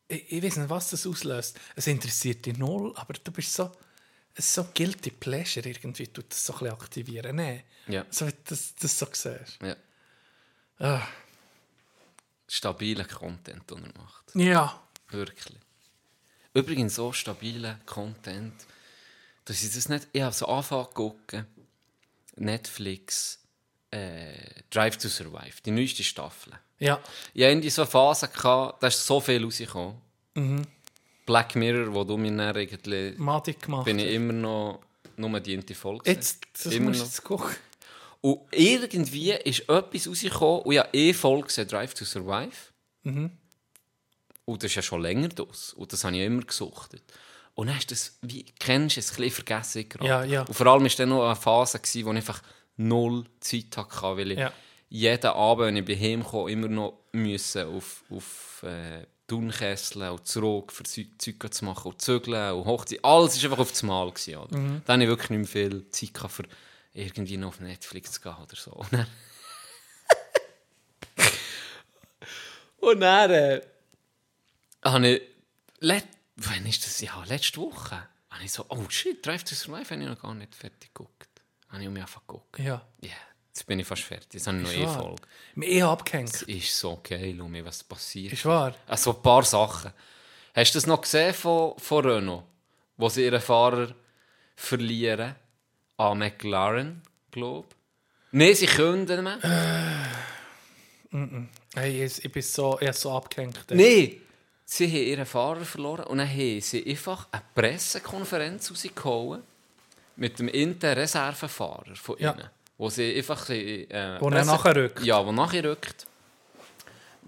[0.07, 1.59] ich, ich weiß nicht, was das auslöst.
[1.75, 3.71] Es interessiert dich null, aber du bist so,
[4.37, 7.35] so guilty pleasure irgendwie, tut das so ein bisschen aktivieren.
[7.35, 7.63] Nee.
[7.87, 8.05] Ja.
[8.09, 9.59] So, wenn du das, das so siehst.
[9.61, 9.75] Ja.
[10.79, 11.01] Ah.
[12.47, 14.35] Stabiler Content, den er macht.
[14.35, 14.81] Ja.
[15.09, 15.57] Wirklich.
[16.53, 18.53] Übrigens so stabiler Content,
[19.45, 20.07] dass ich das nicht...
[20.13, 21.45] Ich habe so angefangen zu gucken.
[22.37, 23.39] Netflix.
[23.91, 24.33] äh,
[24.69, 26.53] Drive to Survive, die neueste Staffel.
[26.79, 26.99] Ja.
[27.33, 29.95] Ich hatte in so eine Phase, gehabt, da ist so viel rausgekommen.
[30.35, 30.61] Mhm.
[31.25, 33.13] Black Mirror, wo du mir dann irgendwie...
[33.17, 33.85] Madig gemacht.
[33.85, 34.81] bin ich immer noch
[35.17, 36.09] nur die Folge.
[36.09, 37.07] Jetzt, das immer musst noch.
[37.07, 37.55] jetzt gucken.
[38.21, 42.55] Und irgendwie ist etwas rausgekommen und habe eh Folge gesehen, Drive to Survive.
[43.03, 43.31] Mhm.
[44.45, 45.73] Und das ist ja schon länger das.
[45.73, 47.03] Und das habe ich ja immer gesuchtet.
[47.55, 50.07] Und dann ist das, wie kennst du es, ein bisschen vergessen gerade.
[50.07, 50.41] Ja, ja.
[50.41, 52.41] Und vor allem war dann noch eine Phase, gewesen, wo ich einfach
[52.77, 54.51] null Zeit hatte, weil ich Ja.
[54.89, 60.25] jeden Abend, wenn ich bei ihm kam, immer noch müssen auf, auf äh, Tunkessel und
[60.25, 63.03] zurück für Zeug zu machen und zügeln und Hochzeit.
[63.03, 64.09] Alles war einfach auf das Mal.
[64.09, 64.57] Gewesen, oder?
[64.57, 64.81] Mhm.
[64.85, 66.43] Dann hatte ich wirklich nicht mehr viel Zeit, für
[66.93, 68.71] irgendwie noch auf Netflix zu gehen oder so.
[68.71, 69.07] Und dann,
[72.79, 73.61] und dann äh,
[74.83, 75.21] habe ich,
[75.79, 76.05] let,
[76.37, 77.01] wann ist das?
[77.01, 80.33] Ja, letzte Woche, habe ich so, oh shit, Drive to Survive habe ich noch gar
[80.33, 81.27] nicht fertig geguckt.
[81.69, 82.59] Habe ich um mich einfach geguckt.
[82.59, 82.85] Ja.
[83.01, 83.11] Ja,
[83.47, 84.33] jetzt bin ich fast fertig.
[84.33, 84.93] Jetzt habe ich noch Ist eine?
[84.93, 85.21] Folge.
[85.55, 86.33] Mir eh abgehängt.
[86.33, 88.33] Es ist so geil, um was passiert.
[88.33, 88.73] Ist wahr?
[88.87, 89.93] Also ein paar Sachen.
[90.55, 92.43] Hast du das noch gesehen von, von Renault?
[92.97, 93.93] Wo sie ihren Fahrer
[94.55, 95.35] verlieren?
[95.99, 97.75] An McLaren, glaube ich.
[98.31, 99.37] Nein, sie können nicht mehr.
[101.75, 103.59] Hey, ich, ich bin so, ich so abgehängt.
[103.71, 104.21] Nein!
[104.65, 109.41] Sie haben ihren Fahrer verloren und dann haben sie einfach eine Pressekonferenz rausgehauen
[110.15, 112.33] mit dem internen Reservefahrer von Ja.
[112.33, 112.49] ihnen.
[112.77, 113.49] Wo sie einfach...
[113.49, 113.87] Äh,
[114.19, 115.03] Wo er nachher rückt.
[115.03, 116.05] Ja, wo nachher rückt.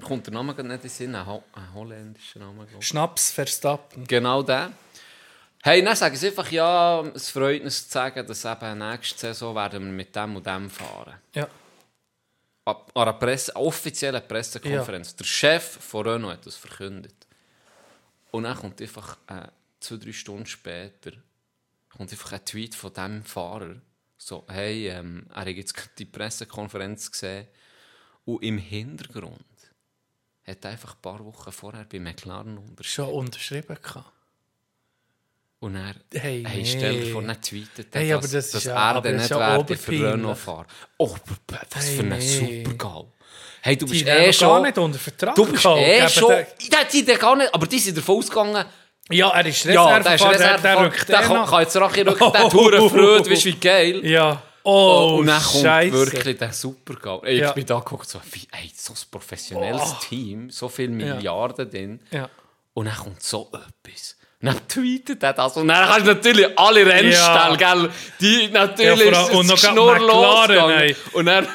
[0.04, 2.68] Kommt der Name nicht in den Sinn, ein, Ho ein holländischer Name.
[2.80, 4.06] Schnaps Verstappen.
[4.08, 4.72] Genau der.
[5.64, 9.56] Hey, dann sagen sie einfach, ja, es freut uns zu sagen, dass eben nächste Saison
[9.56, 11.16] werden wir mit dem und dem fahren.
[11.36, 11.48] Ja.
[12.66, 15.16] An einer Presse, offiziellen Pressekonferenz.
[15.16, 17.28] Der Chef von Renault hat das verkündet.
[18.32, 19.48] Und dann kommt einfach äh,
[19.80, 21.12] zwei, drei Stunden später
[21.90, 23.76] kommt einfach ein Tweet von diesem Fahrer.
[24.18, 27.48] So, hey, ähm, er hat jetzt die Pressekonferenz gesehen.
[28.26, 29.40] Und im Hintergrund
[30.46, 33.10] hat er einfach ein paar Wochen vorher bei McLaren unterschrieben.
[33.10, 34.12] Schon unterschrieben gehabt.
[35.62, 37.12] Und er, Hey, hey, stell dir nee.
[37.12, 39.40] vor, nicht tweetet, Hey, dass, aber das ist dass ja- er das nicht ist ja
[39.40, 40.14] werde für.
[40.14, 40.66] Renault fahren.
[40.98, 41.16] Oh,
[41.48, 42.64] was Hey, für ein nee.
[42.64, 43.08] Super-GAU.
[43.62, 44.48] Hey, du Die bist eh schon...
[44.50, 45.84] gar nicht unter Vertrag Du bist gehalten.
[46.06, 46.32] eh schon...
[46.32, 48.66] Ja, die, die gar nicht, aber die sind davon ausgegangen...
[49.12, 52.90] Ja, er ist Ja, der ist rückt Der kann, jetzt Rache rücken, der hat hure
[52.90, 54.06] Freude, weißt du, wie geil.
[54.06, 54.42] Ja.
[54.64, 55.94] Oh, und dann kommt Scheisse.
[55.94, 57.24] wirklich der Super-GAU.
[57.26, 57.52] Ich Ja.
[57.52, 60.06] bin da geguckt, so, wie, ey, so ein professionelles Oh.
[60.10, 62.00] Team, so viele Milliarden drin.
[62.12, 62.30] Ja.
[62.74, 64.16] Und dann kommt so etwas.
[64.42, 65.56] Und dann tweetet er das.
[65.58, 67.56] Und dann kannst du natürlich alle Rennen Ja.
[67.56, 67.90] gell?
[68.20, 70.96] Die natürlich Ja, und noch Schnurr losgegangen.
[71.14, 71.48] Und dann...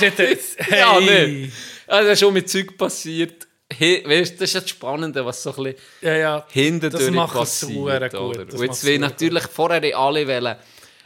[0.00, 0.78] Jetzt, hey.
[0.78, 1.52] Ja, nicht.
[1.86, 3.46] Also, das ist schon mit Zeug passiert.
[3.78, 6.46] Weißt, das ist ja das Spannende, was so ein bisschen Ja, ja.
[6.50, 8.12] hinterdurch Das macht es passiert.
[8.14, 8.36] gut.
[8.52, 10.56] Das Und jetzt will natürlich vorher haben alle wollen,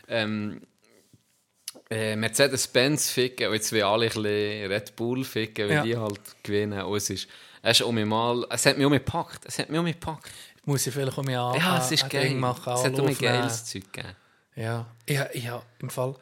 [0.08, 0.60] ähm,
[1.90, 5.82] äh, Mercedes-Benz ficken und jetzt will alle ein bisschen Red Bull ficken, weil Ja.
[5.82, 6.82] die halt gewinnen.
[6.82, 7.28] Und es ist,
[7.62, 9.44] es ist mich mal, es hat mich gepackt.
[9.46, 10.26] Es hat mich mich gepackt.
[10.66, 12.34] Muss ich vielleicht um mich an, Ja, es ist geil.
[12.34, 13.34] Machen, es hat um mich aufnehmen.
[13.40, 14.14] geiles Zeug gegeben.
[14.56, 14.86] Ja.
[15.08, 16.14] Ja, ja, im Fall.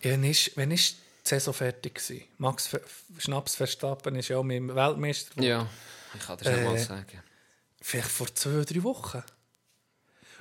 [0.00, 2.22] Wenn ist, wenn ist die Saison fertig gewesen?
[2.38, 2.70] Max
[3.18, 5.30] Schnaps Verstappen ist ja auch dem Weltmeister.
[5.34, 5.46] geworden.
[5.48, 5.66] Ja,
[6.14, 7.22] ich kann dir schon mal Äh, sagen.
[7.80, 9.22] Vielleicht vor zwei, drei Wochen.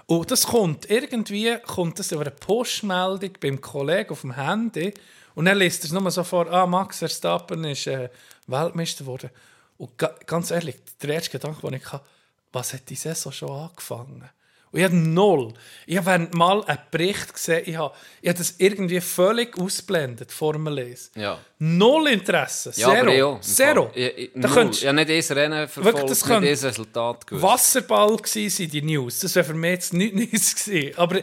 [0.05, 4.93] Und das kommt, irgendwie kommt das über eine Postmeldung beim Kollegen auf dem Handy
[5.35, 8.09] und dann liest er es nur so vor, ah, Max Verstappen ist äh,
[8.47, 9.29] Weltmeister geworden.
[9.77, 12.05] Und ga, ganz ehrlich, der erste Gedanke, den ich hatte,
[12.51, 14.29] was hat die Saison schon angefangen?
[14.69, 15.53] Und ich hatte null.
[15.85, 20.53] Ich habe mal einen Bericht gesehen, ich habe, ich habe das irgendwie völlig ausblendet vor
[20.53, 21.11] dem Lesen.
[21.15, 21.39] Ja.
[21.59, 22.73] Null Interesse.
[22.75, 23.35] Ja, Zero.
[23.37, 23.83] im Zero.
[23.89, 23.97] Fall.
[23.97, 27.43] Ich, Da könntest- ich habe nicht dieses Rennen verfolgt, das nicht dieses Resultat gewusst.
[27.43, 29.19] Wasserball waren die News.
[29.19, 30.97] Das wäre für mich jetzt nichts Neues gewesen.
[30.97, 31.21] Aber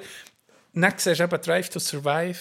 [0.73, 2.39] dann siehst du eben Drive to Survive.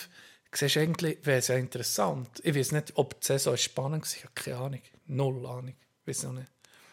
[0.55, 2.29] Siehst eigentlich, wäre es ja interessant.
[2.43, 4.13] Ich weiß nicht, ob die Saison spannend war.
[4.15, 4.81] Ich habe keine Ahnung.
[5.07, 5.73] Null Ahnung.
[6.01, 6.47] Ich weiß noch nicht.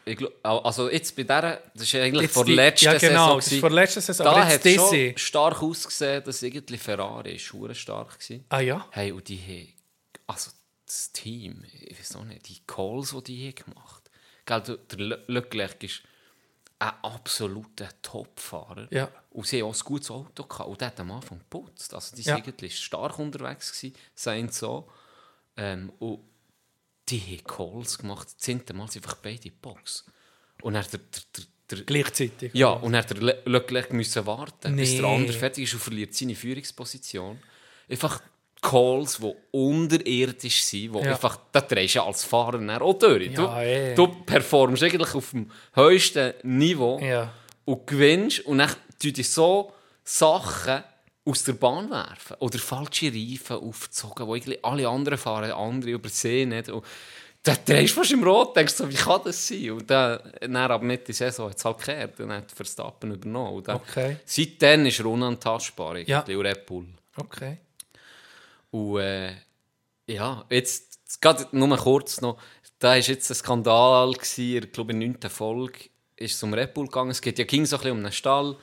[0.05, 3.26] Ich glaub, also jetzt bei dieser, das ist eigentlich Jetzt vor die- letzter ja, genau,
[3.26, 3.38] Saison.
[3.40, 3.61] gewesen.
[3.61, 4.24] vor letzter Saison.
[4.24, 7.44] Da hat es schon stark ausgesehen, dass irgendwie Ferrari ist
[7.78, 8.38] stark war.
[8.48, 8.86] Ah ja?
[8.90, 9.68] Hey, und die haben,
[10.26, 10.51] also
[10.86, 14.11] das Team, ich weiß auch nicht, die Calls, die die haben gemacht
[14.48, 14.78] haben.
[14.90, 16.03] Der Le- Leclerc ist
[16.80, 18.88] ein absoluter Top-Fahrer.
[18.90, 19.09] Ja.
[19.30, 20.68] Und sie haben auch ein gutes Auto gehabt.
[20.68, 21.92] Und der hat am Anfang geputzt.
[21.94, 22.34] Also die Ja.
[22.34, 23.94] waren eigentlich stark unterwegs, gewesen,
[24.51, 24.90] so.
[25.57, 26.20] Ähm, und
[27.11, 28.26] die haben Calls gemacht.
[28.26, 30.04] Das zehnte Mal sind einfach beide in die Box.
[30.62, 32.52] Und dann der, der, der, Gleichzeitig.
[32.54, 35.14] ja, und der Le- Leclerc müssen warten, bis der Nee.
[35.16, 37.38] andere fertig ist und verliert seine Führungsposition.
[37.88, 38.20] Einfach
[38.62, 41.12] Calls, die unterirdisch sind, wo Ja.
[41.12, 43.32] einfach, da drehst du als Fahrer dann auch durch.
[43.32, 43.94] Du, Ja, eh.
[43.94, 47.32] du performst eigentlich auf dem höchsten Niveau Ja.
[47.64, 49.72] und gewinnst und dann tun dich so
[50.04, 50.82] Sachen
[51.24, 56.48] aus der Bahn werfen oder falsche Reifen aufgezogen, wo irgendwie alle anderen fahren, andere übersehen
[56.50, 56.68] nicht.
[56.70, 56.84] Und
[57.42, 59.70] dann drehst du fast im Rot, denkst du, so, wie kann das sein?
[59.70, 63.54] Und dann, dann ab Mitte Saison hat es halt gekehrt und hat Verstappen übernommen.
[63.54, 64.16] Und dann, Okay.
[64.26, 66.20] Seitdem ist er unantastbar, Ja.
[66.20, 66.86] und Red Bull.
[67.16, 67.58] Okay.
[68.70, 69.32] Und äh,
[70.06, 72.38] ja, jetzt, gerade nur mal kurz noch,
[72.78, 75.30] da war jetzt ein Skandal, gewesen, ich glaube in der 9.
[75.30, 75.78] Folge
[76.16, 78.12] ist es um Red Bull gegangen, es geht ja ging so ein bisschen um einen
[78.12, 78.56] Stall,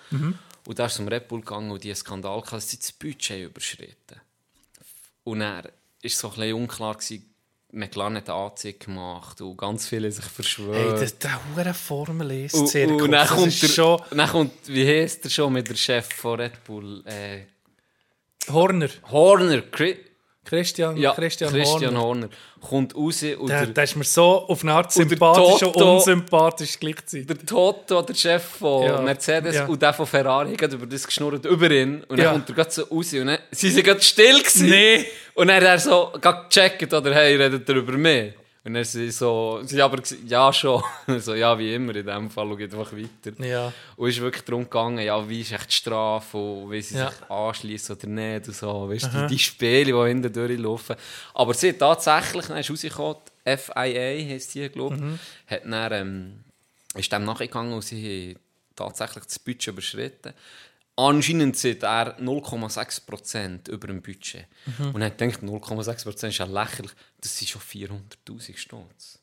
[0.67, 2.77] und da ist es um Red Bull gegangen und die einen Skandal gehabt, dass sie
[2.77, 4.19] das Budget überschritten.
[5.23, 7.33] Und er ist so ein bisschen unklar gewesen,
[7.71, 11.11] McLaren hat eine Anzeige gemacht und ganz viele sich Hey, verschwören.
[11.23, 14.01] der, hure Formel und, 1-Zirkus, und dann das kommt, ist der, schon...
[14.11, 17.01] dann kommt, wie heißt der schon mit der Chef von Red Bull?
[17.05, 17.43] Äh,
[18.51, 19.61] Horner, Horner,
[20.47, 22.01] Christian, ja, Christian, Christian, Horner.
[22.01, 22.29] Horner.
[22.61, 25.95] kommt raus und Der, der, ist mir so auf eine Art Und sympathisch und Toto-
[25.97, 27.27] unsympathisch gleichzeitig.
[27.27, 29.65] der Toto, der Chef von Ja, Mercedes ja.
[29.65, 32.03] und der von Ferrari hat über das geschnurrt, über ihn.
[32.07, 34.69] Und dann kommt er gerade so raus und dann sie sind gerade still gewesen.
[34.69, 35.05] Nee.
[35.35, 38.33] Und dann hat er so gerade gecheckt, oder hey, redet ihr über mich?
[38.67, 40.83] Und er sie so, sie aber ja schon.
[41.19, 43.41] so, ja, wie immer in dem Fall, geht einfach weiter.
[43.45, 43.71] Ja.
[43.95, 46.97] Und es ist wirklich darum gegangen, ja, wie ist echt die Strafe und wie sie
[46.97, 47.09] Ja.
[47.09, 48.89] sich anschließen oder nicht und so.
[48.89, 50.97] Weißt du, die, die Spiele, die hinten durchlaufen.
[51.33, 53.15] Aber sie hat tatsächlich, dann ist rausgekommen,
[53.45, 55.19] die FIA heisst die, glaube ich, Mhm.
[55.47, 56.43] hat dann, ähm,
[56.93, 58.39] ist dem nachgegangen und sie haben
[58.75, 60.33] tatsächlich das Budget überschritten.
[60.99, 64.47] Anscheinend sind er 0,6% über dem Budget.
[64.65, 64.95] Mhm.
[64.95, 66.91] Und er gedacht, 0,6% ist ja lächerlich.
[67.21, 69.19] Das sind schon 400'000 Stutz.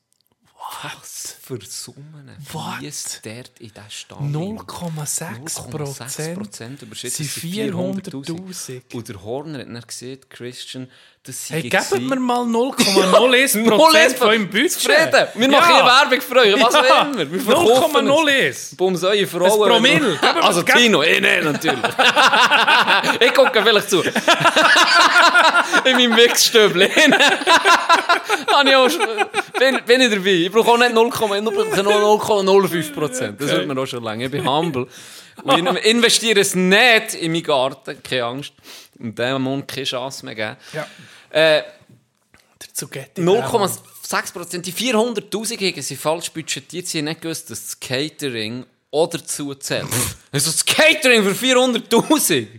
[0.83, 4.21] Was für Summen fließt dort in diesen Staat?
[4.21, 6.81] 0,6 Prozent.
[6.81, 6.89] 0,6% überschritten.
[6.89, 8.95] sind Das sind 400'000.
[8.95, 10.89] Und der Horner hat dann gesehen, Christian,
[11.27, 14.87] das Hey, gebt gewesen- mir mal 0,01 Prozent von eurem Budget.
[15.35, 17.31] Wir machen hier Werbung für euch, was auch immer.
[17.33, 18.13] Wir verkaufen es.
[18.13, 18.77] 0,01.
[18.77, 19.71] Bums eure Frauen.
[19.71, 20.19] Promille.
[20.43, 21.79] Also Tino, eh nicht natürlich.
[23.21, 24.03] ich gucke vielleicht zu.
[24.03, 24.13] In
[25.97, 26.39] meinem ich
[28.93, 29.09] schon-
[29.59, 30.31] bin, bin ich dabei.
[30.31, 33.41] Ich brauche auch nicht 0,0 0,05 Prozent.
[33.41, 34.27] Das wird mir auch schon lange.
[34.27, 34.87] Ich bin humble.
[35.43, 38.01] Und ich investiere es nicht in meinen Garten.
[38.03, 38.53] Keine Angst.
[38.99, 40.57] Und dem Mund keine Chance mehr geben.
[40.73, 40.87] Ja.
[41.31, 41.63] Äh,
[42.61, 43.21] Der Zugetti.
[43.23, 44.67] 0,6 Prozent.
[44.67, 46.87] Die 400'000 haben sie falsch budgetiert.
[46.87, 49.87] Sie haben nicht gewusst, dass das Catering auch dazu zählt.
[50.33, 52.47] also das Catering für 400'000?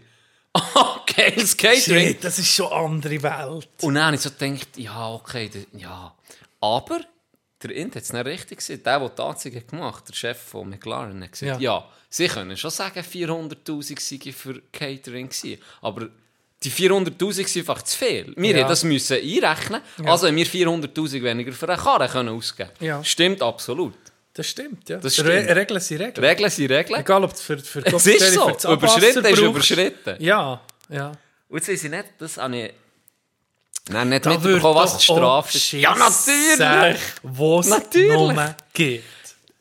[0.73, 2.07] Okay, das Catering.
[2.07, 3.67] Shit, das ist schon eine andere Welt.
[3.81, 6.13] Und dann habe ich so gedacht, ja, okay, ja.
[6.61, 7.01] Aber
[7.61, 8.81] der Int hat es nicht richtig gesehen.
[8.83, 11.79] Der, der die Anzeige gemacht hat, der Chef von McLaren, hat gesagt, Ja.
[11.79, 15.61] ja, sie können schon sagen, 400'000 seien für Catering gewesen.
[15.81, 16.07] Aber
[16.65, 18.33] die 400'000 sind einfach zu viel.
[18.35, 18.67] Wir Ja.
[18.67, 19.81] das müssen einrechnen.
[20.05, 23.03] Also haben wir 400'000 weniger für eine Karre können ausgeben Ja.
[23.03, 23.93] Stimmt absolut.
[24.33, 24.97] Das stimmt, ja.
[24.97, 25.55] Das Re stimmt.
[25.57, 26.25] Regeln sind Regeln.
[26.25, 26.99] Regeln sind Regeln.
[26.99, 28.53] Egal, ob es für, für die Es ist so.
[28.53, 29.41] für Überschritten ist brauchst.
[29.41, 30.15] überschritten.
[30.19, 30.59] Ja,
[30.89, 31.11] ja.
[31.47, 32.73] Und jetzt weiss ich nicht, das habe ich...
[33.87, 35.71] Nein, nicht Da mitbekommen, was die Strafe ist.
[35.73, 36.99] Ja, natürlich!
[37.21, 38.35] Wo es Natürlich.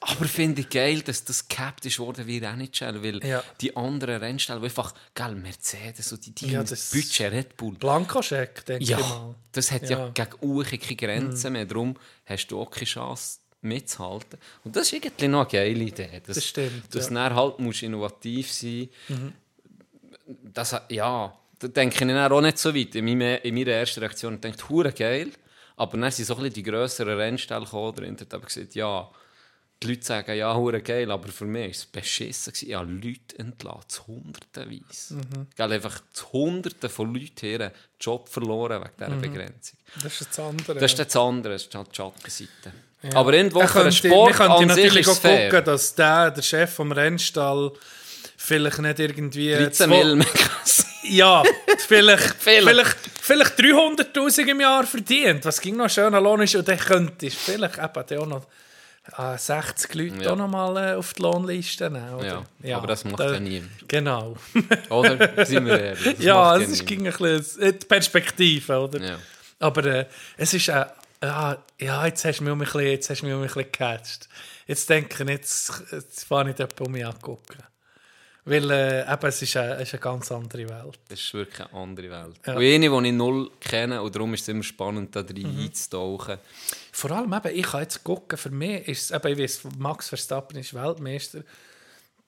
[0.07, 3.43] Aber finde ich geil, dass das gecapped ist worden wie NHL, weil Ja.
[3.61, 7.75] die anderen Rennstellen, die einfach, gell, Mercedes und die, die Ja, haben Budget Red Bull.
[7.75, 9.35] Blankoscheck, denke ich Ja, mal.
[9.53, 10.07] das hat ja, Ja.
[10.09, 10.15] Mhm.
[10.15, 11.97] gegen Uche keine Grenzen mehr, darum
[12.27, 14.39] hast du auch keine Chance mitzuhalten.
[14.65, 16.21] Und das ist irgendwie noch eine geile Idee.
[16.27, 17.31] Dass, Das stimmt, Dass ja.
[17.31, 17.35] Mhm.
[17.35, 18.89] halt musst innovativ sein
[20.27, 22.95] das, ja, da denke ich dann auch nicht so weit.
[22.95, 25.31] In, meiner, in meiner ersten Reaktion denke ich, hure geil.
[25.77, 29.11] Aber dann sind so ein bisschen die grösseren Rennstellen gekommen, und hat aber gesagt, ja,
[29.85, 32.53] die Leute sagen, ja, hure geil, aber für mich war es beschissen.
[32.53, 32.69] gewesen.
[32.69, 35.15] Ich habe Leute entlassen, zu Hundertenweise.
[35.15, 35.47] Mhm.
[35.57, 37.71] Gell, einfach zu Hunderten von Leuten ihren
[38.01, 39.21] Job verloren wegen dieser Mhm.
[39.21, 39.79] Begrenzung.
[40.03, 40.75] Das ist das andere.
[40.81, 42.73] Das ist das andere, das ist halt die Schattenseite.
[43.03, 43.17] Ja.
[43.17, 45.51] Aber irgendwo für einen könnte- Sport an sich natürlich auch fair.
[45.51, 47.73] gucken, dass der, der Chef vom Rennstall
[48.37, 49.53] vielleicht nicht irgendwie...
[49.53, 50.87] 13 zwei- Mil mehr krass.
[51.07, 51.43] Ja,
[51.87, 52.97] vielleicht, Vielleicht.
[52.97, 56.55] vielleicht, vielleicht 300'000 im Jahr verdient, was ging noch schöner Lohn ist.
[56.55, 58.47] Und dann könntest du vielleicht eben auch noch
[59.19, 60.33] äh, 60 Leute Ja.
[60.33, 62.15] auch noch mal äh, auf die Lohnliste nehmen.
[62.15, 62.45] Oder?
[62.63, 63.71] Ja, aber das macht da- ja niemand.
[63.89, 64.37] Genau.
[64.91, 65.45] Oder?
[65.47, 66.19] Sind wir ehrlich?
[66.21, 69.01] Ja, es ist ein bisschen äh, die Perspektive, oder?
[69.01, 69.19] Ja.
[69.61, 70.87] Aber äh, es ist äh,
[71.23, 73.47] ja, ja, jetzt hast du mich um ein bisschen, jetzt hast du mich um ein
[73.47, 74.29] bisschen gecatcht.
[74.67, 77.63] Jetzt denke ich, jetzt, jetzt fahre ich dort um mich angucken.
[78.47, 80.99] Weil äh, eben, es ist, eine, es ist eine ganz andere Welt.
[81.09, 82.37] Das ist wirklich eine andere Welt.
[82.47, 82.53] Ja.
[82.55, 85.61] Und eine, die ich null kenne, und darum ist es immer spannend, da drin Mhm.
[85.65, 86.39] einzutauchen.
[86.93, 90.09] Vor allem eben, ich kann jetzt gucken, für mich ist es, eben, ich weiss, Max
[90.11, 91.43] Verstappen ist Weltmeister.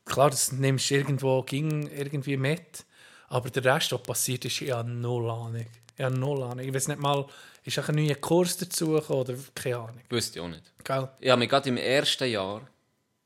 [0.06, 2.84] Klar, das nimmst du irgendwo ging irgendwie mit,
[3.28, 5.66] aber der Rest, was passiert ist, ich habe null Ahnung.
[5.98, 6.60] Ich habe null Ahnung.
[6.60, 7.26] Ich weiß nicht mal,
[7.64, 10.00] ist ein neuer Kurs dazugekommen oder keine Ahnung.
[10.08, 10.62] Wüsste ich auch nicht.
[10.84, 11.08] Gell?
[11.20, 12.62] Ich habe mich gerade im ersten Jahr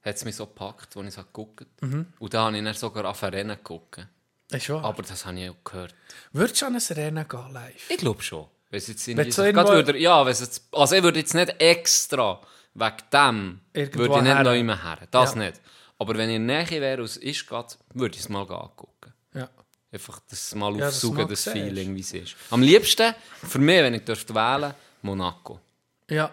[0.02, 1.86] hat es mich so gepackt, als ich es geguckt habe.
[1.96, 2.06] Mhm.
[2.18, 4.06] Und da habe ich dann sogar auf ein Rennen geguckt.
[4.50, 4.84] Ist wahr.
[4.84, 5.94] Aber das habe ich auch gehört.
[6.32, 7.90] Würdest du an ein Rennen gehen live?
[7.90, 8.46] Ich glaube schon.
[8.70, 12.40] Wenn jetzt irgendwie so würde, ja, jetzt, also ich würde jetzt nicht extra
[12.74, 14.98] wegen dem Irgendwo würde ich nicht neu mehr her.
[15.10, 15.40] Das Ja.
[15.40, 15.60] nicht.
[15.98, 19.12] Aber wenn ich in der Nähe wäre, aus ist gerade, würde ich es mal angucken.
[19.34, 19.48] Ja.
[19.92, 21.48] Einfach das mal Ja, mal das siehst.
[21.48, 22.36] Feeling, wie es ist.
[22.50, 24.72] Am liebsten, für mich, wenn ich dürfte wählen,
[25.02, 25.60] Monaco.
[26.08, 26.30] Ja.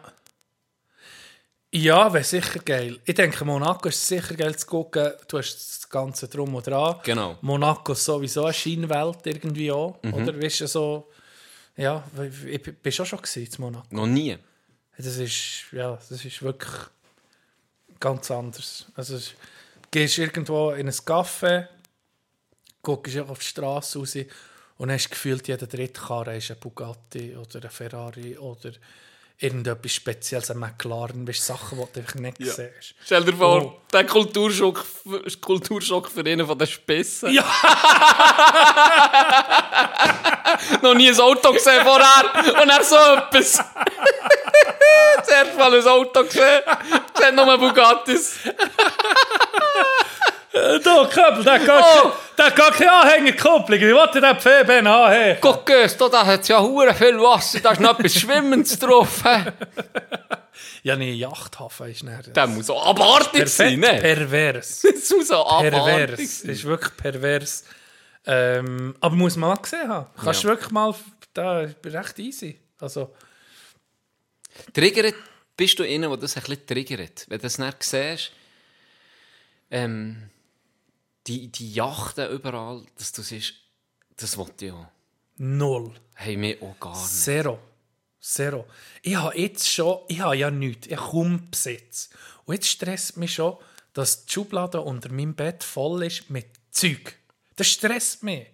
[1.71, 2.99] Ja, wäre sicher geil.
[3.05, 5.11] Ich denke, Monaco ist sicher geil zu gucken.
[5.27, 6.99] Du hast das Ganze drum und dran.
[7.03, 7.37] Genau.
[7.41, 10.01] Monaco ist sowieso eine Scheinwelt irgendwie auch.
[10.01, 10.13] Mhm.
[10.13, 11.11] Oder weißt du, so...
[11.79, 12.03] Ja,
[12.47, 13.85] ich bin schon schon in Monaco.
[13.91, 14.35] Noch nie.
[14.97, 16.73] Das ist, ja, das ist wirklich
[17.99, 18.87] ganz anders.
[18.95, 19.23] Also, du
[19.91, 21.67] gehst irgendwo in ein Café,
[22.81, 24.17] guckst auf die Straße raus
[24.77, 28.71] und hast gefühlt, jeder dritte Karre ist ein Bugatti oder ein Ferrari oder
[29.39, 31.27] irgendetwas Spezielles, ein McLaren.
[31.27, 32.53] Weißt, du, Sachen, die du einfach nicht Ja.
[32.53, 32.95] siehst.
[33.05, 33.81] Stell dir vor, Oh.
[33.93, 34.83] der Kulturschock,
[35.41, 37.31] Kulturschock für einen von den Spissen.
[37.33, 37.43] Ja.
[40.81, 43.53] Noch nie ein Auto gesehen vorher und er so etwas.
[45.23, 46.61] Zuerst mal ein Auto gesehen,
[47.19, 48.35] sieht nur Bugattis.
[50.83, 52.11] Da, Köppel, der geht, Oh.
[52.37, 53.79] der geht keine Anhängerkupplung.
[53.79, 55.37] Wie will der Pfeben anhängen?
[55.41, 59.23] Guck, Göst, da hat ja hure viel Wasser, da ist noch etwas Schwimmens drauf.
[60.83, 62.35] Ja, nee, Yachthafen ist nicht.
[62.35, 63.99] Der muss auch abartig sein, ne?
[63.99, 64.81] pervers.
[64.93, 66.39] Das muss auch abartig pervers.
[66.41, 66.49] sein.
[66.51, 67.63] ist wirklich pervers.
[68.25, 70.07] Ähm, aber muss man mal gesehen haben.
[70.23, 70.53] Kannst du Ja.
[70.53, 70.95] wirklich mal,
[71.33, 72.59] da ist recht easy.
[72.79, 73.13] Also,
[74.73, 75.15] Triggert,
[75.55, 77.25] bist du einer, der das ein bisschen triggert?
[77.27, 78.31] Wenn du das nicht siehst,
[79.69, 80.29] ähm,
[81.27, 83.53] die, die Yachten überall, dass du siehst,
[84.15, 84.87] das wollte ich auch.
[85.37, 85.93] null.
[86.13, 87.11] Hey, mir auch gar nicht.
[87.11, 87.59] Zero.
[88.19, 88.65] Zero.
[89.01, 92.09] Ich habe jetzt schon, ich habe ja nichts, ich habe kaum Besitz.
[92.45, 93.57] Und jetzt stresst mich schon,
[93.93, 97.15] dass die Schublade unter meinem Bett voll ist mit Zeug.
[97.55, 98.47] Das stresst mich.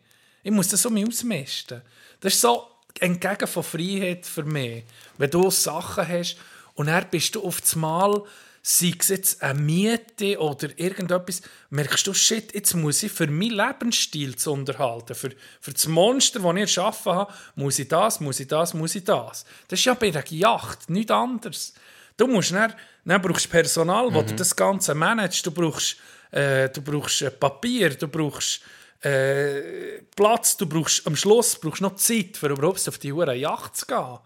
[0.44, 1.82] Ich muss das so ausmisten.
[2.20, 2.68] Das ist so
[3.00, 4.84] entgegen von Freiheit für mich.
[5.18, 6.38] Wenn du Sachen hast
[6.76, 8.24] und dann bist du auf das Mal,
[8.66, 13.58] sei es jetzt eine Miete oder irgendetwas, merkst du, shit, jetzt muss ich für meinen
[13.58, 18.40] Lebensstil zu unterhalten, für, für das Monster, das ich erschaffen habe, muss ich das, muss
[18.40, 19.44] ich das, muss ich das.
[19.68, 21.74] Das ist ja bei einer Yacht nichts anderes.
[22.16, 24.14] Du musst dann, dann brauchst Personal, mhm.
[24.14, 25.46] das das Ganze managt.
[25.46, 25.98] Du brauchst,
[26.32, 28.62] äh, du brauchst äh, Papier, du brauchst
[29.02, 33.76] äh, Platz, du brauchst am Schluss brauchst noch Zeit, für überhaupt auf die hure Yacht
[33.76, 34.20] zu gehen.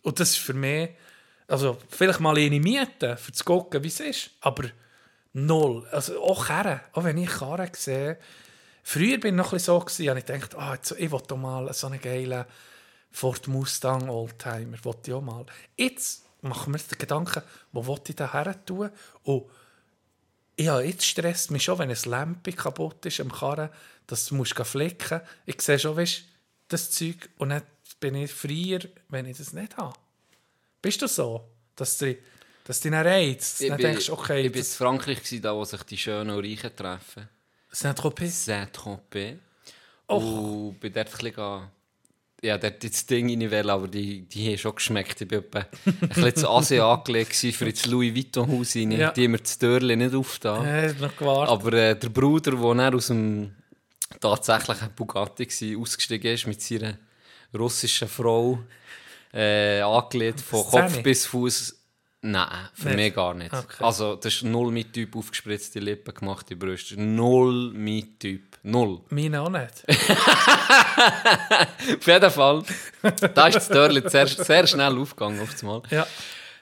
[0.00, 0.90] Und das ist für mich,
[1.52, 4.70] also vielleicht mal eine mieten, für zu gucken, wie es ist, aber
[5.34, 5.86] null.
[5.92, 8.18] Also auch Karren, auch wenn ich Karren sehe,
[8.82, 11.88] früher bin ich noch ein so gewesen, ich gedacht, ah, ich will doch mal so
[11.88, 12.46] einen geilen
[13.10, 15.44] Ford Mustang Oldtimer, will ich auch mal.
[15.76, 17.42] Jetzt machen wir uns den Gedanken,
[17.72, 18.88] wo will ich da her tun?
[19.24, 19.44] Und
[20.58, 23.68] ja, jetzt stresst mich schon, wenn ein Lampe kaputt ist am Karren,
[24.06, 26.24] dass du musst flicken Ich sehe schon, weißt,
[26.68, 27.62] das Zeug und dann
[28.00, 28.80] bin ich freier,
[29.10, 30.01] wenn ich das nicht habe.
[30.82, 31.48] Bist du so?
[31.76, 32.16] Dass du,
[32.64, 33.62] dass du dich dann reizt?
[33.62, 35.96] Ich Dann bin, denkst okay, ich bin in das Frankreich, gewesen, da wo sich die
[35.96, 37.28] Schönen und Reichen treffen.
[37.70, 38.44] Saint-Tropez.
[38.44, 39.38] Saint-Tropez.
[40.08, 40.68] Och.
[40.68, 41.68] Und bin dort ein bisschen...
[42.44, 45.20] Ja, dort jetzt Ding rein wollen, aber die, die haben schon geschmeckt.
[45.20, 48.90] Ich war ein bisschen zu Asien angelegt für ins Louis Vuitton-Haus rein.
[48.90, 49.12] Ja.
[49.12, 50.66] Die haben mir das Türchen nicht aufgetan.
[50.66, 51.52] Ja, noch gewartet.
[51.52, 53.54] Aber äh, der Bruder, der aus dem
[54.20, 56.98] tatsächlichen Bugatti war, ausgestiegen ist mit seiner
[57.54, 58.58] russischen Frau,
[59.32, 60.64] äh, angelegt von?
[60.64, 61.78] Kopf bis Fuß.
[62.24, 62.96] Nein, für Nicht?
[62.96, 63.52] mich gar nicht.
[63.52, 63.82] Okay.
[63.82, 67.00] Also, das ist null mit Typ aufgespritzte Lippen, gemachte Brüste.
[67.00, 68.42] Null mit Typ.
[68.62, 69.00] Null.
[69.10, 69.84] Meine auch nicht.
[71.98, 72.62] Auf jeden Fall.
[73.34, 75.82] da ist das Türchen sehr, sehr schnell aufgegangen auf das Mal.
[75.90, 76.06] Ja.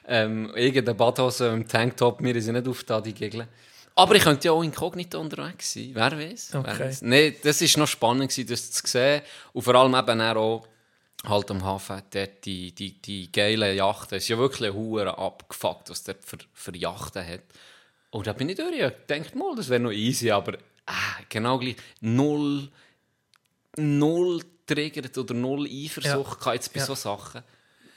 [0.07, 3.47] Ähm, irgendeine Badhose im Tanktop, mir ist sie nicht aufgetan, die Gegel.
[3.93, 5.91] Aber ich könnte ja auch inkognito unterwegs sein.
[5.93, 6.55] Wer weiß?
[6.55, 6.69] Okay.
[6.71, 7.03] Wer weiss.
[7.03, 9.21] Nee, das war noch spannend, das zu sehen.
[9.53, 10.65] Und vor allem eben auch
[11.25, 14.17] halt am Hafen dort die, die, die geilen Yachten.
[14.17, 17.43] Es ist ja wirklich ein Huren abgefuckt, was dort für, für Yachten hat.
[18.09, 18.73] Und da bin ich durch.
[18.73, 21.75] Ich dachte mal, das wäre noch easy, aber ah, genau gleich.
[22.01, 22.69] Null,
[23.77, 26.53] null triggert oder null Eifersucht ja.
[26.53, 26.85] jetzt bei Ja.
[26.85, 27.43] so Sachen.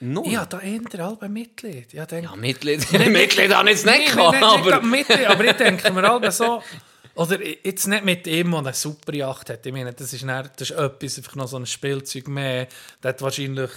[0.01, 0.37] Null.
[0.37, 1.95] Habe da eher halb Mitglied.
[1.95, 4.83] Ich denke, Ja, Mitglied, Mitglied habe ich jetzt nicht gehabt, aber...
[4.83, 6.63] Mitglied, aber ich denke mir halt so,
[7.15, 9.65] oder jetzt nicht mit ihm, der eine super Yacht hat.
[9.65, 12.67] Ich meine, das ist, dann, das ist etwas, einfach noch so ein Spielzeug mehr.
[13.03, 13.71] Der hat wahrscheinlich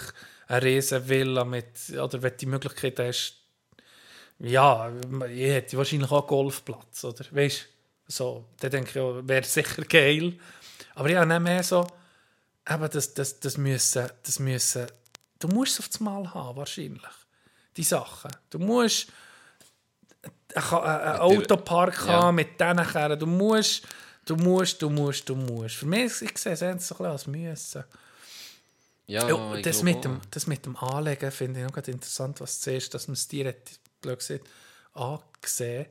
[0.47, 3.35] eine riesen Villa mit, oder wenn du die Möglichkeit hast,
[4.39, 4.91] ja,
[5.29, 7.25] ich hätte wahrscheinlich auch einen Golfplatz, oder?
[7.31, 10.37] Weißt du, so, dann denke ich, ja, wäre sicher geil.
[10.95, 11.87] Aber habe nicht mehr so,
[12.69, 14.87] eben das, das, das müssen, das müssen,
[15.39, 17.01] du musst es auf das Mal haben, wahrscheinlich.
[17.75, 18.31] Die Sachen.
[18.49, 19.07] Du musst
[20.55, 22.13] einen einen Autopark Ja.
[22.13, 23.19] haben mit diesen Kerren.
[23.19, 23.83] Du musst
[24.27, 25.75] Du musst, du musst, du musst.
[25.75, 27.83] Für mich, ich sehe es ein bisschen als müssen.
[29.07, 32.59] Ja, Ja, ich das, mit dem, das mit dem Anlegen finde ich noch interessant, was
[32.59, 33.55] du siehst, dass man es dir hat,
[34.01, 34.43] blöd gesagt,
[34.93, 35.85] angesehen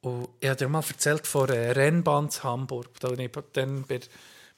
[0.00, 3.98] Und ich habe dir mal erzählt von einer Rennbahn zu Hamburg, da ich dann bei,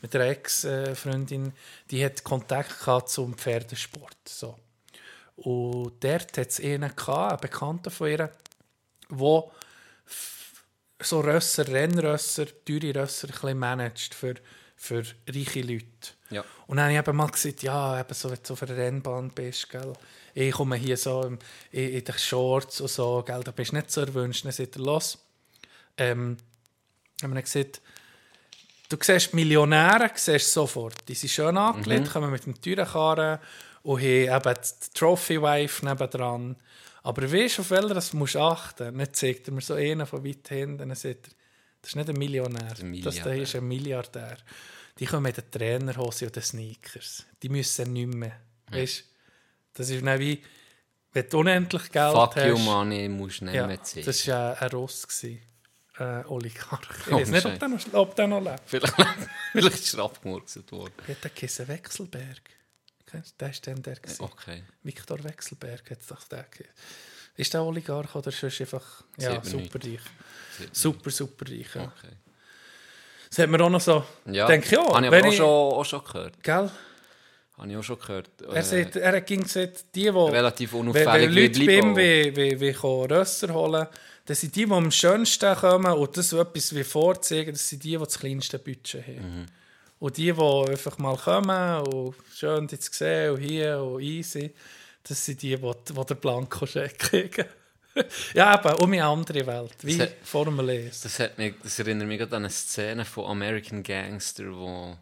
[0.02, 1.54] mit einer Ex-Freundin,
[1.90, 4.18] die hat Kontakt gehabt zum Pferdesport.
[4.28, 4.58] So.
[5.36, 8.30] Und dort hat es einen gehabt, einen Bekannten von ihr,
[9.10, 9.50] der
[11.00, 14.34] so Rösser, Rennrösser, teure Rösser ein managt für,
[14.76, 15.86] für reiche Leute.
[16.30, 16.44] Ja.
[16.66, 19.30] Und dann habe ich eben mal gesagt, ja, eben so, wenn du auf einer Rennbahn
[19.30, 19.92] bist, gell,
[20.34, 21.38] ich komme hier so in,
[21.70, 24.44] in den Shorts und so, gell, da bist du nicht so erwünscht.
[24.44, 25.18] Dann sagt er, los,
[25.96, 26.36] ähm,
[27.22, 27.80] haben wir gesagt,
[28.88, 31.08] du siehst die Millionäre siehst sofort.
[31.08, 33.38] Die sind schön angelegt, kommen mit dem teuren Karren
[33.82, 36.56] und haben eben die Trophy-Wife nebendran.
[37.08, 38.96] Aber weißt du, auf welcher das musst achten?
[38.98, 41.32] Dann zeigt er mir so einen von weit hinten, dann sagt er,
[41.80, 44.36] das ist nicht ein Millionär, ein das da ist ein Milliardär.
[44.98, 47.24] Die kommen mit den Trainerhose und den Sneakers.
[47.42, 48.38] Die müssen nicht mehr.
[48.70, 49.04] Weißt
[49.74, 50.42] das ist nicht wie,
[51.12, 52.46] wenn du unendlich Geld Fuck hast.
[52.46, 54.32] you money, musst du nicht Ja, mehr das ziehen.
[54.34, 55.06] war äh, ein Ross.
[55.06, 55.40] gewesen.
[55.98, 57.06] Äh, Oligarch.
[57.06, 58.62] Ich Oh, weiß nicht, ob der noch, ob der noch lebt.
[58.66, 58.94] Vielleicht,
[59.52, 60.92] vielleicht ist er abgemurkselt worden.
[61.08, 62.42] Hat Kissen Wechselberg?
[63.10, 63.34] Kennst du?
[63.40, 63.96] Der ist dann der.
[63.96, 64.22] gewesen.
[64.22, 64.62] Okay.
[64.82, 66.74] Viktor Wechselberg hat doch der geheißen.
[67.36, 70.00] Ist der Oligarch oder ist einfach ja, super reich?
[70.72, 71.74] Super, super reich.
[71.74, 71.82] Ja.
[71.84, 72.14] Okay.
[73.30, 74.04] Das hat man auch noch so.
[74.26, 74.94] Ja, Denke ich auch.
[74.94, 76.42] Habe ich aber auch ich- schon, auch schon gehört.
[76.42, 76.70] Gell?
[77.58, 78.30] Habe ich auch schon gehört.
[78.42, 81.96] Er, Äh, sagt, er hat ging gesagt, die, die relativ unauffällig wenn Leute Libo.
[81.96, 83.86] wie, wie, wie Rösser holen,
[84.24, 87.82] das sind die, die am schönsten kommen und das so etwas wie vorzeigen, das sind
[87.82, 89.40] die, die das kleinste Budget haben.
[89.40, 89.46] Mhm.
[90.00, 90.40] Und die, die
[90.70, 94.54] einfach mal kommen und schön dich zu sehen und hier und easy,
[95.02, 95.62] das sind die, die,
[95.94, 97.46] die den Blankoscheck kriegen.
[98.34, 101.00] ja, eben, um eine andere Welt, wie hat- Formel 1.
[101.00, 104.96] Das, hat mich, das erinnert mich gerade an eine Szene von American Gangster, wo,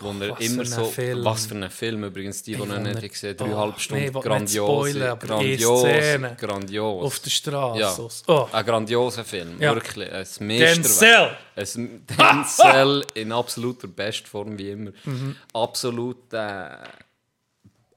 [0.00, 0.84] wo er was immer so.
[0.84, 1.24] Film.
[1.24, 4.04] Was für ein Film übrigens, die, die noch nicht gesehen Oh, dreieinhalb nee, Stunden.
[4.04, 4.92] nicht grandios.
[5.18, 6.36] grandios.
[6.38, 7.04] Grandios.
[7.04, 7.80] Auf der Straße.
[7.80, 7.96] Ja.
[8.34, 8.48] Oh.
[8.52, 9.74] Ein grandioser Film, Ja.
[9.74, 10.10] wirklich.
[10.12, 11.36] Ein Meisterwerk.
[11.56, 11.82] Denzel!
[11.84, 14.90] Ein Denzel in absoluter Bestform, wie immer.
[15.04, 15.36] Mhm.
[15.52, 16.32] Absolut.
[16.32, 16.36] Äh,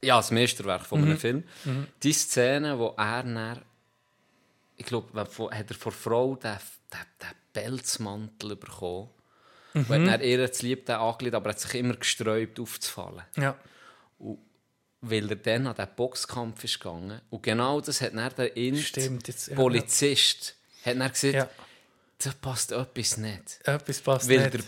[0.04, 1.08] ja, das Meisterwerk von Mhm.
[1.08, 1.44] einem Film.
[2.02, 3.60] Die Szene, wo er dann,
[4.78, 5.30] ich glaube, hat
[5.70, 6.52] er vor Frau den,
[6.92, 9.10] den, den Pelzmantel bekommen.
[9.74, 9.86] Mhm.
[9.90, 10.22] Und hat
[10.62, 13.24] lieb den angelegt, aber er hat sich immer gesträubt aufzufallen.
[13.38, 13.56] Ja.
[15.04, 17.22] Weil er dann an diesen Boxkampf ist gegangen.
[17.30, 20.56] Und genau das hat dann der Int Stimmt, jetzt- ja, Polizist
[20.86, 21.50] hat dann gesagt, Ja.
[22.24, 23.60] da passt etwas nicht.
[23.64, 24.54] Etwas passt Weil nicht.
[24.54, 24.62] der,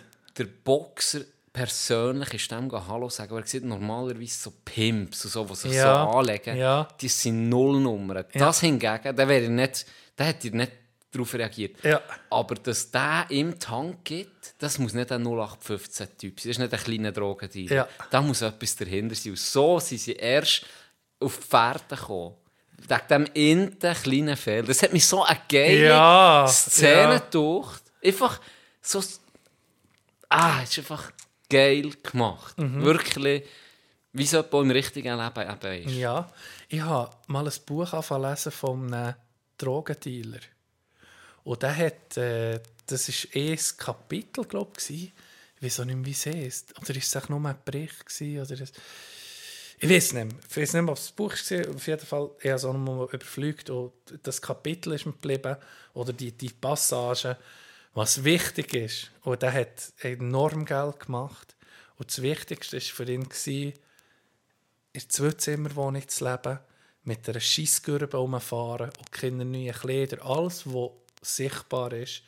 [0.46, 5.46] der Boxer persönlich ist dem Hallo sagen, aber er sieht normalerweise so Pimps und so,
[5.46, 6.88] die sich Ja, so anlegen, ja.
[7.00, 8.26] die sind Nullnummern.
[8.34, 9.86] Das hingegen, da wäre nicht,
[10.16, 10.72] da hätte er nicht
[11.14, 11.84] darauf reagiert.
[11.84, 12.02] Ja.
[12.30, 16.74] Aber dass der die Hand gibt, das muss nicht ein 0815-Typ sein, das ist nicht
[16.74, 17.76] ein kleiner Drogendealer.
[17.76, 17.88] Ja.
[18.10, 19.32] Da muss etwas dahinter sein.
[19.32, 20.66] Und so sind sie erst
[21.20, 22.36] auf die Pferde gekommen.
[22.88, 24.68] Wegen dem inten kleinen Fehler.
[24.68, 27.20] Das hat mich so eine geile Ja, Szene ja.
[27.20, 27.78] durch.
[28.04, 28.42] Einfach
[28.82, 29.02] so.
[30.28, 31.12] Ah, es ist einfach
[31.50, 32.58] geil gemacht.
[32.58, 32.84] Mhm.
[32.84, 33.44] Wirklich,
[34.12, 35.96] wie es etwa im richtigen Leben eben ist.
[35.96, 36.30] Ja,
[36.68, 39.16] ich habe mal ein Buch angefangen von einem
[39.58, 40.40] Drogendealer.
[41.44, 45.12] Und der hat, äh, das war eh ein Kapitel, glaube ich,
[45.62, 46.66] auch nicht mehr, wie es.
[46.78, 48.06] Oder war es auch nur ein Bericht?
[48.06, 48.72] Gewesen, oder das
[49.84, 50.36] ich weiß nicht mehr.
[50.50, 51.76] Ich weiß nicht mehr, ob es das Buch war.
[51.76, 53.70] Auf jeden Fall, ich habe es auch noch mal überflügt.
[53.70, 53.92] Und
[54.24, 55.58] das Kapitel ist mir geblieben.
[55.94, 57.38] Oder die, die Passage,
[57.94, 59.12] was wichtig ist.
[59.24, 61.58] Und der hat enorm Geld gemacht.
[61.98, 63.74] Und das Wichtigste war für ihn, gewesen,
[64.94, 66.60] in der Zweizimmerwohnung zu leben,
[67.04, 70.26] mit einer Scheissgürbe rumfahren und keine neuen Kleider.
[70.26, 70.92] Alles, was
[71.24, 72.22] sichtbar ist,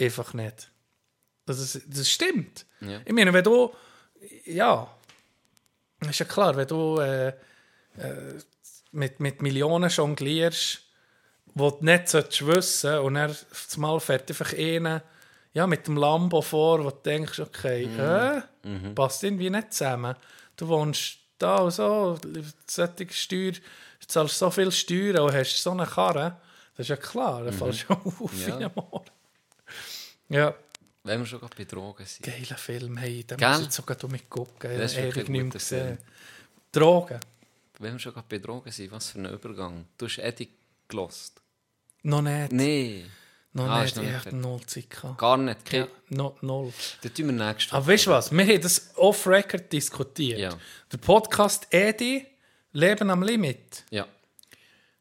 [0.00, 0.70] einfach nicht.
[1.44, 2.66] Das, ist, das stimmt.
[2.80, 3.00] Ja.
[3.04, 3.72] Ich meine, wenn du,
[4.44, 4.90] ja,
[6.08, 7.34] ist ja klar, wenn du äh, äh,
[8.92, 10.80] mit, mit Millionen jonglierst,
[11.54, 15.02] wo du nicht solltest wissen und das Mal fährt einfach einer
[15.56, 18.42] ja, mit dem Lambo vor, wo du denkst, okay, äh,
[18.94, 20.14] passt irgendwie nicht zusammen.
[20.54, 22.18] Du wohnst da und so,
[22.66, 26.36] solche Steuer, du zahlst so viel Steuern und hast so eine Karre,
[26.76, 28.56] das ist ja klar, dann fällst du auf Ja.
[28.58, 29.04] ein Moor.
[30.28, 30.54] Ja,
[31.04, 32.24] Wenn wir schon gerade bei Drogen sind.
[32.26, 33.48] geiler Film, hey, den Gell?
[33.48, 35.98] muss ich jetzt sogar mitgucken, Das ist ich wirklich nicht gesehen.
[36.72, 37.20] Drogen?
[37.78, 39.86] Wenn wir schon gerade bei Drogen sind, was für ein Übergang.
[39.98, 40.48] Du hast Eddie
[40.88, 41.40] gelost.
[42.02, 42.52] Noch nicht.
[42.52, 43.10] Nein,
[43.52, 44.90] Noch Ah, nicht, ich hatte null Zeit.
[44.90, 45.16] gehabt.
[45.18, 45.72] gar nicht.
[45.72, 45.90] Ja, Okay.
[46.10, 46.72] no, null.
[47.02, 48.30] Dann tun wir nächstes Aber weißt du was?
[48.32, 50.38] Wir haben das off-record diskutiert.
[50.38, 50.58] Ja.
[50.92, 52.26] Der Podcast Edi,
[52.72, 53.84] Leben am Limit.
[53.90, 54.06] Ja.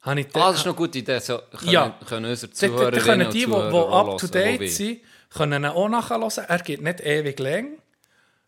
[0.06, 1.20] Habe ich Ah, das ist eine gute Idee.
[1.20, 2.00] So können, Ja.
[2.08, 4.32] können unsere Dort- dort Zuhörerinnen können die, die, die Zuhörer auch up to hören, die
[4.32, 4.70] date wollen.
[4.70, 5.02] sind,
[5.36, 6.32] können ihn auch nachhören.
[6.48, 7.78] Er geht nicht ewig lang.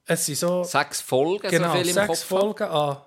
[0.05, 2.23] Es sind so Sechs Folgen, genau, so viel im sechs Kopf.
[2.23, 2.97] Folgen an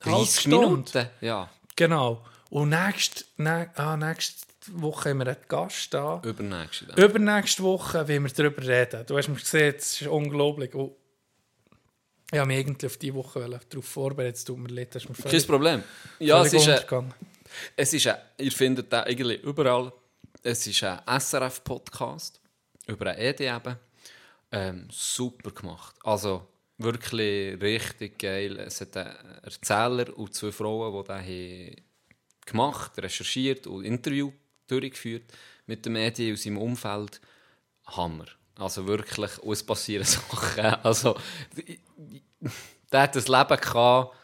[0.00, 0.58] 30 Halbstunde.
[0.60, 1.06] Minuten.
[1.20, 2.24] Ja, Genau.
[2.50, 6.22] Und nächste, nä, ah, nächste Woche haben wir einen Gast da.
[6.24, 6.86] übernächste.
[6.86, 6.96] dann.
[7.04, 9.04] Übernächste Woche wollen wir darüber reden.
[9.06, 10.72] Du hast mir gesehen, es ist unglaublich.
[10.74, 10.92] Und
[12.32, 14.36] ich habe mich irgendwie auf diese Woche darauf vorbereitet.
[14.36, 15.82] Es tut mir leid, dass mir Kein Problem.
[16.20, 17.12] Ja, es ist, untergegangen.
[17.76, 19.92] Es ist ein, ihr findet den eigentlich überall.
[20.42, 22.40] Es ist ein SRF-Podcast
[22.86, 23.76] über ein ED eben.
[24.52, 25.96] Ähm, super gemacht.
[26.02, 26.46] Also
[26.78, 28.58] wirklich richtig geil.
[28.58, 31.84] Es hat einen Erzähler und zwei Frauen, die haben
[32.46, 34.32] gemacht, recherchiert und Interview
[34.66, 35.32] durchgeführt
[35.66, 37.20] mit dem ED aus seinem Umfeld.
[37.86, 38.26] Hammer.
[38.56, 40.64] Also wirklich, es passieren Sachen.
[40.82, 41.16] Also,
[42.92, 44.18] der hat das Leben gehabt, ein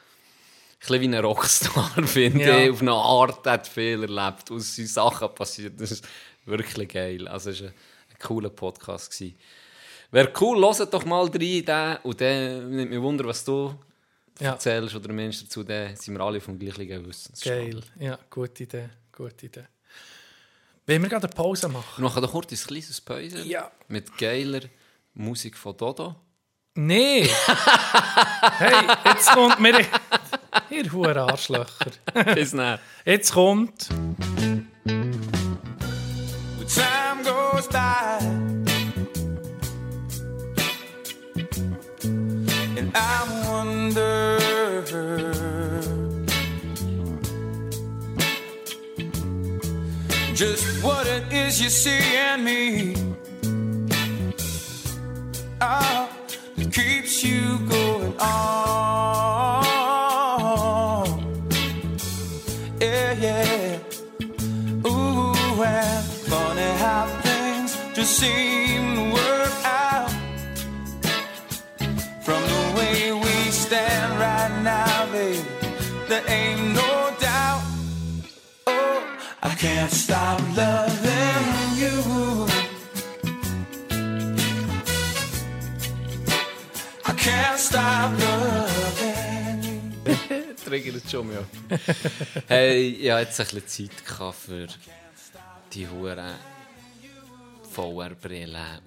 [0.81, 2.59] bisschen wie ein Rockstar, finde Ja.
[2.59, 2.71] ich.
[2.71, 4.51] Auf eine Art hat viel erlebt.
[4.51, 5.81] Es sind Sachen passiert.
[5.81, 6.05] Das ist
[6.45, 7.29] wirklich geil.
[7.29, 7.75] Also, es war ein,
[8.11, 9.11] ein cooler Podcast.
[9.13, 9.37] Gewesen.
[10.11, 11.31] Wäre cool, hört doch mal rein.
[11.65, 13.75] Den, und dann nimmt mich Wunder, was du
[14.41, 14.53] Ja.
[14.53, 15.63] erzählst oder Menschen dazu.
[15.63, 17.43] Dann sind wir alle vom gleichen Wissensstand.
[17.73, 17.81] Geil.
[17.99, 18.89] Ja, gute Idee.
[19.13, 19.65] Gute Idee.
[20.87, 22.03] Wollen wir gerade eine Pause machen?
[22.03, 23.71] Wir machen doch kurz ein kleines Päuschen Ja.
[23.87, 24.63] mit geiler
[25.15, 26.17] Musik von Dodo.
[26.75, 27.25] Nee!
[28.59, 29.85] hey, jetzt kommt mir.
[30.71, 31.91] Ihr hohen Arschlöcher.
[32.35, 32.79] Bis dann.
[33.05, 33.89] Jetzt kommt.
[36.75, 38.19] time goes by
[42.79, 44.39] and I wonder
[50.33, 52.95] just what it is you see in me
[55.61, 56.10] oh,
[57.23, 59.51] you going on
[62.81, 63.79] yeah yeah
[64.87, 70.11] Ooh, and funny how things just seem to work out.
[72.25, 75.45] From the way we stand right now, baby,
[76.09, 77.63] there ain't no doubt.
[78.67, 80.90] Oh, I can't stop loving
[90.85, 90.93] you.
[90.93, 91.47] triggert schon mal.
[92.49, 94.67] hey, ich hatte jetzt ein bisschen Zeit gehabt für
[95.73, 96.35] die Huren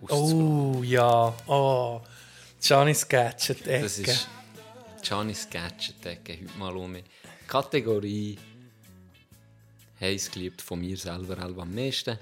[0.10, 0.76] auszuprobieren.
[0.80, 1.34] Oh ja.
[1.48, 2.02] Oh.
[2.62, 3.84] Johnny's Gadget Ecke.
[3.84, 4.28] Das ist
[5.04, 6.96] Johnny's Gadget-Ecke heute mal um.
[7.48, 8.38] Kategorie
[10.00, 12.18] heiß geliebt von mir selber am meisten.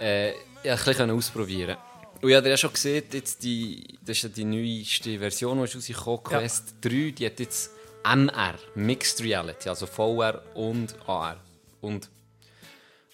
[0.00, 1.76] Äh, ich konnte ein bisschen ausprobieren.
[2.22, 5.64] Und ich habe ja schon gesehen, jetzt die, das ist ja die neueste Version, die
[5.64, 6.38] ist rausgekommen, Ja.
[6.38, 7.70] Quest 3, die hat jetzt
[8.04, 11.36] MR, Mixed Reality, also VR und AR.
[11.80, 12.10] Und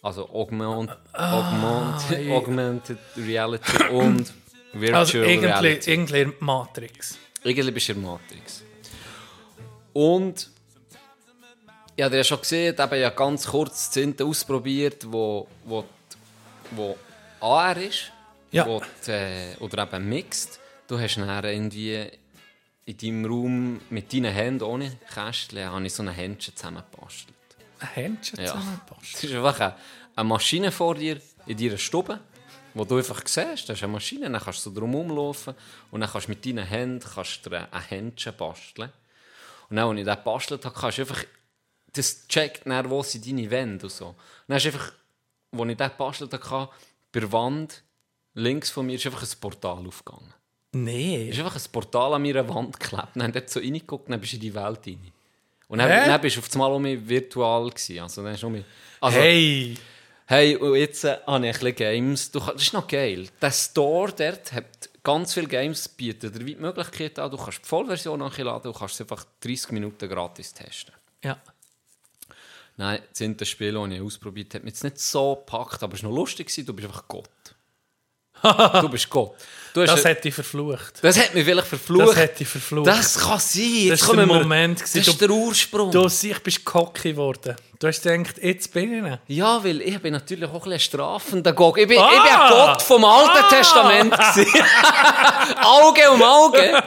[0.03, 2.35] also Augment, Augment, ja.
[2.35, 4.33] Augmented Reality und
[4.73, 5.91] Virtual also irgendwie, Reality.
[5.91, 7.19] irgendwie Matrix.
[7.43, 8.63] Irgendwie bist du in Matrix.
[9.93, 10.51] Und
[11.97, 15.85] ich habe ja schon gesehen, ich habe ja ganz kurz das Zinte ausprobiert, wo, wo,
[16.71, 16.97] wo
[17.41, 18.13] AR ist.
[18.53, 18.67] Ja.
[18.67, 20.59] Wo die, äh, oder eben Mixed.
[20.89, 22.11] Du hast dann irgendwie
[22.91, 27.37] in deinem Raum mit deinen Händen ohne Kästchen habe ich so ein Händchen zusammengebastelt.
[27.79, 28.53] Ein Händchen Ja.
[28.53, 29.15] zusammenpasst.
[29.15, 29.75] Es ist einfach eine,
[30.17, 32.19] eine Maschine vor dir in deiner Stube,
[32.75, 35.55] wo du einfach siehst, das ist eine Maschine, dann kannst du so drum rumlaufen
[35.91, 38.93] und dann kannst du mit deinen Händen kannst du ein Händchen basteln.
[39.69, 41.25] Und dann, als ich das gebastelt habe, kannst du einfach,
[41.93, 44.09] das checkt dann, wo sind deine Wände und so.
[44.09, 44.17] Und
[44.49, 44.93] dann ist einfach,
[45.53, 46.73] als ich das gebastelt habe,
[47.13, 47.83] bei der Wand,
[48.35, 50.35] links von mir, ist einfach ein Portal aufgegangen.
[50.73, 51.29] Nee.
[51.29, 53.09] Es ist einfach ein Portal an meiner Wand geklebt.
[53.15, 55.13] Dann haben dort so reingeguckt, dann bist du in die Welt rein.
[55.69, 56.07] Und dann, Hä?
[56.07, 58.01] dann bist du auf einmal um mich virtual gewesen.
[58.01, 58.65] Also, dann ist mich,
[59.01, 59.77] also, Hey!
[60.27, 62.31] Hey, und jetzt äh, habe ich ein bisschen Games.
[62.31, 63.27] Du, das ist noch geil.
[63.43, 67.33] Der Store dort hat ganz viele Games bietet dir die Möglichkeit an.
[67.33, 70.95] Du kannst die Vollversion nachladen und kannst es einfach 30 Minuten gratis testen.
[71.25, 71.37] Ja.
[72.77, 75.83] Nein, das sind das Spiel, das ich ausprobiert habe, hat mich jetzt nicht so gepackt,
[75.83, 76.55] aber es war noch lustig.
[76.65, 77.29] Du bist einfach Gott.
[78.43, 79.35] Du bist Gott.
[79.73, 80.95] Du Das hätte ich verflucht.
[81.01, 82.09] das hat mich vielleicht verflucht.
[82.09, 82.89] Das hätte ich verflucht.
[82.89, 83.63] Das kann sein.
[83.63, 85.93] Jetzt Das ist kommen der Moment Das ist der Ursprung.
[85.93, 87.55] Du siehst, bist cocky geworden.
[87.79, 89.37] Du hast gedacht, jetzt bin ich.
[89.37, 91.79] Ja, weil ich bin natürlich auch ein strafender Gott.
[91.79, 92.11] Ich bin, Ah!
[92.13, 93.49] ich bin ein Gott vom Alten Ah!
[93.49, 94.15] Testament.
[95.63, 96.83] Auge um Auge.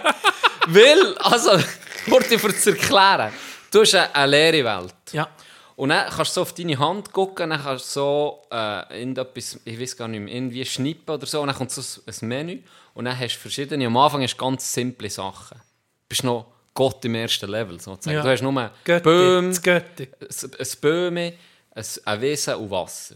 [0.68, 1.51] weil, also,
[2.10, 3.32] kurz dir zu erklären,
[3.72, 4.93] du hast eine, eine leere Welt.
[5.14, 5.28] Ja.
[5.76, 9.60] Und dann kannst du so auf deine Hand gucken, dann kannst du so äh, irgendetwas,
[9.66, 12.28] ich weiß gar nicht mehr, irgendwie schnippen oder so, und dann kommt so ein ein
[12.28, 12.60] Menü
[12.94, 15.58] und dann hast du verschiedene, am Anfang hast du ganz simple Sachen.
[15.58, 18.18] Du bist noch Gott im ersten Level, sozusagen.
[18.18, 18.24] Ja.
[18.24, 19.04] Du hast nur Götti.
[19.04, 20.10] Böhm, Götti.
[20.22, 21.34] ein, ein Böhme,
[21.72, 23.16] ein, ein Wesen und Wasser.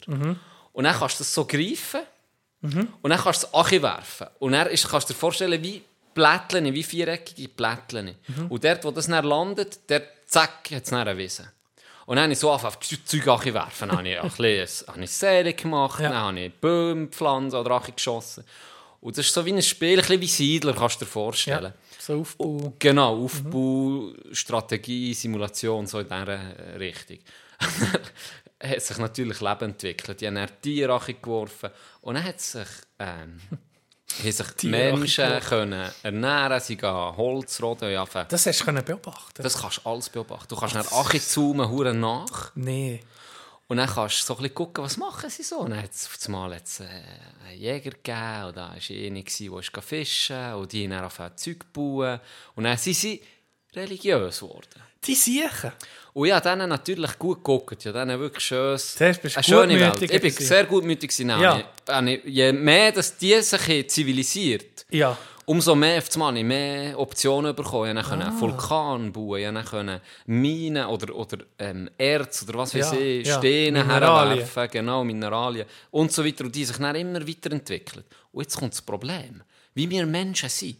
[0.73, 2.01] Und dann kannst du das so greifen
[3.01, 4.27] Und dann kannst du das Achi werfen.
[4.39, 5.81] Und dann ist, kannst du dir vorstellen, wie
[6.13, 8.15] Blättchen, wie viereckige Blättchen.
[8.49, 11.51] Und dort, wo das dann landet, der zack, hat es dann eine Wiese.
[12.07, 13.89] Und dann habe ich so angefangen, Zeug werfen.
[13.89, 16.09] Dann habe ich ein bisschen habe ich Seele gemacht, Ja.
[16.09, 18.45] dann habe ich Bäume gepflanzt oder Achi geschossen.
[19.01, 21.63] Und das ist so wie ein Spiel, ein bisschen wie Siedler, kannst du dir vorstellen.
[21.65, 22.73] Ja, so Aufbau.
[22.79, 27.19] Genau, Aufbau, Strategie, Simulation, so in dieser äh, Richtung.
[28.63, 30.21] hat sich natürlich Leben entwickelt.
[30.21, 32.67] Die haben Achi geworfen und dann hat sich,
[32.99, 33.39] ähm,
[34.13, 37.91] haben sich die Menschen können ernähren, sie gehen Holz roden.
[37.91, 39.43] Ja, das, hast du beobachten.
[39.43, 40.47] das kannst du alles beobachten.
[40.49, 43.01] Du kannst dann Achi zoomen, hure nach nee.
[43.67, 45.65] und dann kannst du so ein bisschen gucken, was machen sie so.
[45.65, 46.57] Dann hat es auf einmal äh,
[47.47, 51.63] einen Jäger gegeben und da war einer, der fischen und die haben dann angefangen Zeug
[51.63, 52.19] zu bauen.
[52.55, 53.21] Und dann sind sie
[53.77, 54.81] religiös geworden.
[55.05, 55.71] Die Siechen.
[56.13, 57.83] Und habe denen natürlich gut geguckt.
[57.83, 60.01] Ja, denen wirklich schön, Zuerst bist eine schöne Welt.
[60.01, 60.43] Ich bin gewesen.
[60.45, 61.17] sehr gutmütig.
[61.19, 61.63] Ja.
[62.07, 65.15] ich- Je mehr dass die sich zivilisiert Ja.
[65.45, 67.95] umso mehr auf ich mehr Optionen bekommen.
[67.97, 68.29] Ich konnte Ah.
[68.29, 73.27] einen Vulkan bauen, ich konnte Minen oder, oder ähm, Erz oder was weiß Ja, ich,
[73.27, 73.37] ja.
[73.37, 74.39] Steine Mineralien.
[74.39, 76.43] herwerfen, genau, Mineralien und so weiter.
[76.45, 78.03] Und die sich dann immer weiterentwickeln.
[78.31, 79.43] Und jetzt kommt das Problem,
[79.75, 80.77] wie wir Menschen sind.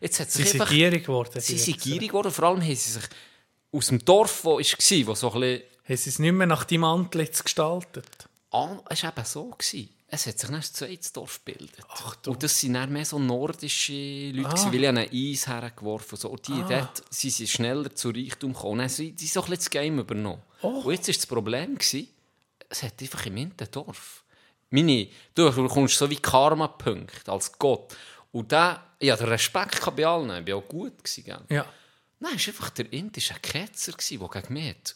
[0.00, 1.40] Jetzt hat Sie sich sind einfach, gierig geworden.
[1.40, 3.04] sie die sind gierig geworden, vor allem haben sie sich
[3.72, 6.46] aus dem Dorf, wo ich war, wo so ein bisschen Haben sie es nicht mehr
[6.46, 8.06] nach deinem Antlitz gestaltet?
[8.50, 9.50] Ah, es war eben so.
[9.50, 9.90] Gewesen.
[10.08, 11.80] Es hat sich dann ein zweites Dorf gebildet.
[12.26, 14.54] und das sind dann mehr so nordische Leute, Ah.
[14.54, 14.72] ah.
[14.72, 16.28] weil ich habe ein Eis hergeworfen und so.
[16.30, 18.72] Und die dort sind sie schneller zu Reichtum gekommen.
[18.74, 20.42] Und dann sind die so ein bisschen das Game übernommen.
[20.62, 20.68] Oh.
[20.84, 22.08] Und jetzt war das Problem, gewesen,
[22.68, 24.22] es hat einfach im Dorf.
[24.70, 27.96] Meine, du bekommst so wie Karma-Punkte als Gott.
[28.36, 31.02] Und da, ich hatte Respekt bei allen, ich war auch gut.
[31.02, 31.40] Gewesen, gell?
[31.48, 31.64] Ja.
[32.20, 34.94] Nein, es war einfach der indische Ketzer, der gegen mich hat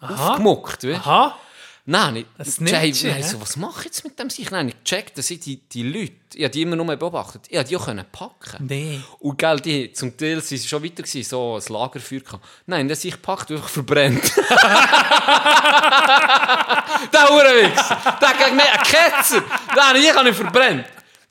[0.00, 0.30] Aha.
[0.30, 1.00] aufgemuckt weißt?
[1.00, 1.38] Aha.
[1.84, 3.22] Nein, ich, Ein ich, Snitch, ich, hä?
[3.22, 4.50] so, was mache ich jetzt mit dem sich?
[4.50, 7.76] Nein, ich gecheckt, dass ich die, die Leute, ich die immer nur beobachtet, ich die
[7.76, 8.66] auch können packen.
[8.66, 9.02] Nee.
[9.18, 12.40] Und gell, die, zum Teil sind sie schon weiter gewesen, so ein Lagerfeuer.
[12.64, 14.22] Nein, das ich packt, einfach verbrennt.
[17.12, 19.42] der Hurenwichser, der gegen mich, ein Ketzer,
[19.74, 20.86] den habe ich, verbrennt.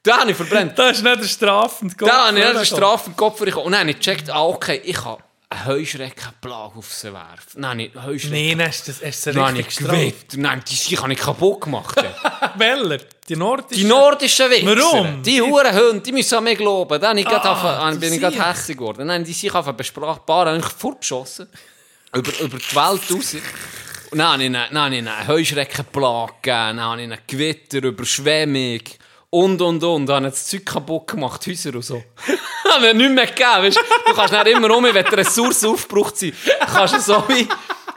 [0.06, 0.78] Den habe ich verbrennt.
[0.80, 2.10] Das ist nicht der strafende Gott.
[2.10, 3.68] Da habe ich eine Strafe im Kopf bekommen.
[3.68, 5.18] Und dann habe ich gecheckt, ah, okay, ich kann
[5.50, 7.60] eine Heuschreckenplage auf sie werfen.
[7.62, 8.58] Nein, nicht Heuschrecken.
[8.58, 10.38] Dann hast du das- Nein, richtig ich gestraft.
[10.38, 11.96] Nein, die Sicher habe ich kaputt gemacht.
[12.56, 12.98] Weller?
[13.28, 13.82] Die nordische?
[13.82, 14.76] Die nordischen Wichser.
[14.78, 15.22] Warum?
[15.24, 17.00] Die Hurenhunde, die müssen an mich glauben.
[17.00, 19.08] Dann ich Ah, bin ich gerade hässlich geworden.
[19.08, 20.20] Dann die sich einfach besprochen.
[20.22, 21.48] Ein paar habe ich fortgeschossen.
[22.16, 23.36] Über, über die Welt raus.
[24.12, 26.78] Und dann habe ich eine, habe Heuschreckenplage gegeben.
[26.78, 28.80] Dann habe ich Gewitter, Überschwemmung.
[29.32, 30.06] Und, und, und.
[30.06, 32.04] Dann habe ich das Zeug kaputt gemacht, Häuser und so.
[32.70, 33.64] habe ich nichts mehr gegeben.
[33.64, 33.80] Weißt?
[34.06, 37.48] Du kannst dann immer um, wenn die Ressourcen aufgebraucht sind, kannst du so wie...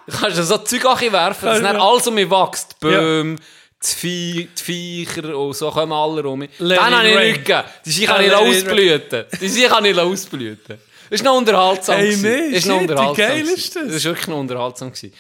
[0.07, 2.77] Kannst du so Zeug werfen, dass dann alles um mich wächst.
[2.81, 3.37] Die Bäume,
[3.83, 7.65] die, Vie die Viecher und so kommen alle um Dann habe ich nichts gegeben.
[7.87, 9.25] Die Sicher kann ich ausblüten.
[9.41, 10.79] Die Sicher kann ich ausblüten.
[11.09, 11.97] Das ist noch unterhaltsam.
[11.97, 13.27] Hey, nee, ist noch shit, wie unterhaltsam.
[13.27, 13.85] geil ist das?
[13.85, 14.91] Das ist wirklich noch unterhaltsam.
[14.91, 15.13] Gewesen.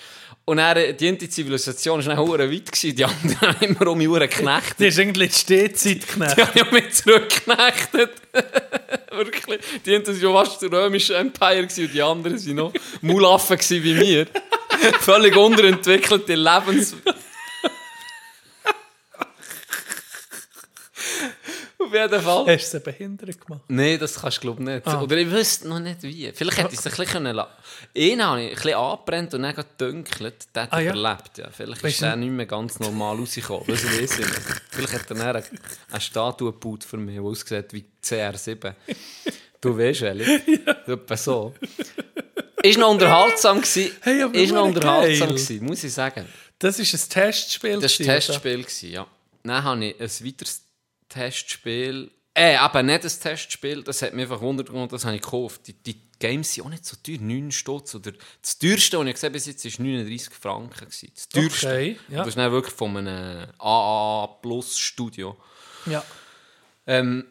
[0.47, 2.71] Und dann, die eine Zivilisation war dann weit.
[2.71, 2.97] Gewesen.
[2.97, 4.79] Die anderen haben immer um mich geknechtet.
[4.79, 6.37] Die ist eigentlich die Stehzeit Die geknächt.
[6.37, 8.11] haben ja mich zurückgeknechtet.
[9.11, 9.61] Wirklich.
[9.87, 14.01] Die waren ja fast das römische Empire gewesen, und die anderen waren noch Mulaffen wie
[14.01, 14.27] wir.
[15.01, 16.95] Völlig unterentwickelte Lebens...
[21.87, 22.47] Auf jeden Fall.
[22.47, 23.63] Hast du sie behindert gemacht?
[23.69, 24.87] Nein, das kannst du glaube ich nicht.
[24.87, 25.03] Ah.
[25.03, 26.33] Oder ich wüsste noch nicht wie.
[26.35, 27.51] Vielleicht hätte ich es ein bisschen können lassen.
[27.97, 30.35] Einen habe ich ein bisschen angebrannt und dann gedünkelt.
[30.55, 30.91] Der hat Ah, ja?
[30.93, 31.39] überlebt.
[31.39, 31.49] Ja.
[31.51, 33.65] Vielleicht Weißt ist der nicht mehr ganz normal rausgekommen.
[33.67, 34.41] Das weiß ich nicht.
[34.71, 35.43] Vielleicht hat er dann
[35.91, 38.75] eine, Statue gebaut für mich, die aussieht wie CR7.
[39.61, 40.25] Du weißt, Eli.
[40.87, 41.55] Etwa so.
[42.63, 43.93] Ist noch unterhaltsam gewesen.
[44.01, 45.37] Hey, aber ist noch unterhaltsam geil.
[45.37, 46.27] gewesen, muss ich sagen.
[46.59, 47.81] Das war ein Testspiel.
[47.81, 49.07] Das war ein Testspiel, gewesen, ja.
[49.43, 50.64] Dann habe ich ein weiteres
[51.15, 52.11] Testspiel.
[52.37, 55.69] Äh, aber nicht ein Testspiel, das hat mich einfach wundert und das habe ich gekauft.
[55.69, 57.95] Die, die Games sind auch nicht so teuer, 9 Stutz.
[57.95, 58.13] Oder
[58.43, 60.85] das teuerste, was ich gesehen habe bis jetzt, war 39 Franken.
[60.87, 61.13] gewesen.
[61.15, 61.69] Das teuerste.
[61.69, 62.19] Okay, ja.
[62.19, 65.37] Das ist dann wirklich von einem AA Plus Studio.
[65.87, 66.05] Ja.
[66.87, 67.25] Ähm,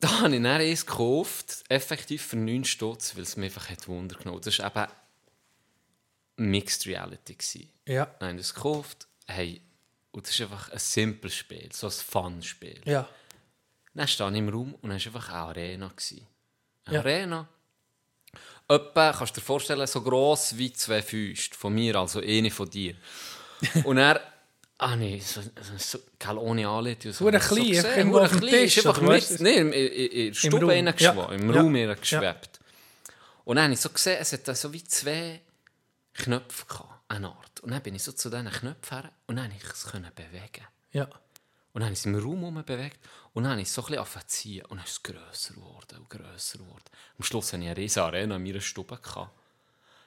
[0.00, 3.86] da habe ich dann eins gekauft, effektiv für 9 Stutz, weil es mich einfach hat
[3.88, 4.40] Wunder genommen.
[4.42, 7.34] Das war eben Mixed Reality.
[7.34, 7.68] Gewesen.
[7.86, 8.06] Ja.
[8.18, 9.06] Dann habe ich das gekauft.
[9.26, 9.60] Hey,
[10.12, 12.80] und das ist einfach ein simples Spiel, so ein Fun-Spiel.
[12.84, 13.08] Ja.
[13.94, 15.88] Dann stehe ich im Raum und dann war einfach eine Arena.
[15.88, 16.26] Gewesen.
[16.84, 17.00] Eine Ja.
[17.00, 17.48] Arena.
[18.68, 22.70] Etwa, kannst du dir vorstellen, so gross wie zwei Füße von mir, also eine von
[22.70, 22.94] dir.
[23.84, 24.20] und er
[24.78, 27.12] Ah nee, so, so, so, ohne Anleitung.
[27.12, 29.86] So, so klein, gesehen, hure auf dem klein, Tisch, Ist einfach mit, nee, in, in,
[29.86, 30.94] in der Stube Raum.
[30.98, 31.32] Ja.
[31.32, 31.60] im Ja.
[31.60, 31.94] Raum ja.
[31.94, 32.58] geschwebt.
[33.44, 35.40] Und dann habe ich so gesehen, es hat so wie zwei
[36.14, 37.51] Knöpfe gehabt, eine Art.
[37.62, 40.66] Und dann bin ich so zu diesen Knöpfen und dann konnte ich es bewegen.
[40.90, 41.04] Ja.
[41.04, 42.98] Und dann habe ich es im Raum herum bewegt
[43.32, 45.98] und dann habe ich es so ein bisschen ziehen und dann ist es grösser geworden
[46.00, 46.84] und grösser geworden.
[47.16, 48.98] Am Schluss hatte ich eine riesige Arena in meiner Stube.
[48.98, 49.30] Gehabt.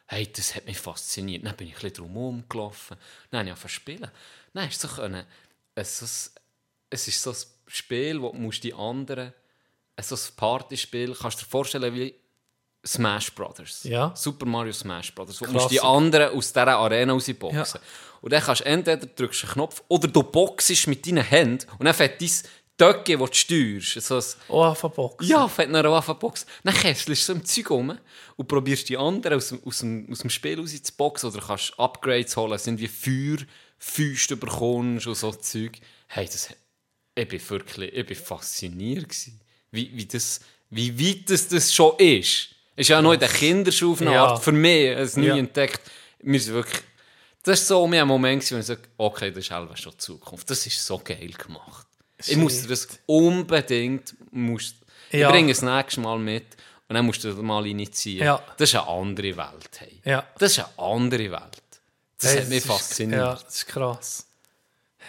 [0.06, 1.46] Hey, das hat mich fasziniert.
[1.46, 2.98] Dann bin ich ein bisschen drum gelaufen.
[3.32, 4.12] Dann habe ich angefangen zu spielen.
[4.54, 5.26] Dann ist es so, können,
[5.76, 6.32] es, ist so,
[6.90, 7.38] es ist so ein
[7.68, 9.34] Spiel, wo du die anderen,
[10.00, 12.14] so ein Partyspiel, kannst du dir vorstellen wie
[12.88, 13.84] Smash Brothers.
[13.84, 14.14] Ja.
[14.16, 15.42] Super Mario Smash Brothers.
[15.42, 17.80] Wo du musst die anderen aus dieser Arena rausboxen.
[18.22, 21.86] Und dann kannst du entweder drückst einen Knopf oder du boxest mit deinen Händen und
[21.86, 22.30] dann fährt dein
[22.78, 24.02] Töcke, das du steuerst.
[24.08, 25.28] So ein, Oh, Box.
[25.28, 26.46] ja, fährt nach einer Waffenbox.
[26.64, 27.98] Dann kesselst du so im Zeug rum
[28.36, 31.42] und probierst die anderen aus, dem- aus, dem, aus dem Spiel raus zu boxen oder
[31.46, 35.80] kannst Upgrades holen, sind wie Feuerfüße bekommst und so Zeug.
[36.08, 36.50] Hey, das,
[37.16, 39.40] ich bin wirklich ich bin fasziniert gewesen,
[39.72, 42.50] wie, wie, das, wie weit das, das schon ist.
[42.76, 43.30] Ist ja noch in der
[44.08, 44.26] eine Ja.
[44.26, 45.38] Art für mich, es nie Ja.
[45.38, 45.80] entdeckt.
[46.20, 46.82] Wir sind wirklich,
[47.44, 50.50] das war so ein Moment, wo ich sage, okay, das ist selber schon die Zukunft.
[50.50, 51.88] Das ist so geil gemacht.
[52.26, 54.76] Ich muss das unbedingt, musst,
[55.12, 55.28] Ja.
[55.28, 56.46] ich bringe es nächstes Mal mit
[56.88, 58.26] und dann musst du das mal initiieren.
[58.26, 58.44] Ja.
[58.58, 59.70] Das ist eine andere Welt.
[59.78, 60.02] Hey.
[60.04, 60.28] Ja.
[60.38, 61.62] Das ist eine andere Welt.
[62.20, 63.20] Das Hey, hat mich fasziniert.
[63.22, 64.26] Ja, das ist krass.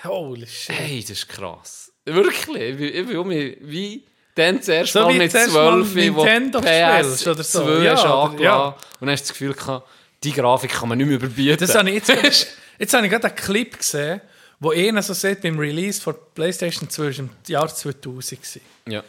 [0.04, 0.76] Holy shit.
[0.76, 1.92] Hey, das ist krass.
[2.04, 2.62] Wirklich.
[2.62, 4.04] Ich bin, ich bin wie
[4.36, 6.24] dann zuerst So mal mit zuerst mal 12, wo
[6.60, 7.64] PS oder so.
[7.64, 8.66] 2 Ja, hast oder- ja.
[8.68, 9.88] und dann hast du das Gefühl gehabt,
[10.22, 11.58] die Grafik kann man nicht mehr überbieten.
[11.58, 12.46] Das habe ich jetzt,
[12.78, 14.20] jetzt habe ich gerade einen Clip gesehen,
[14.60, 18.40] wo einer so sagt, beim Release von PlayStation 2 war im Jahr 2000.
[18.40, 18.60] Gewesen.
[18.88, 19.02] ja.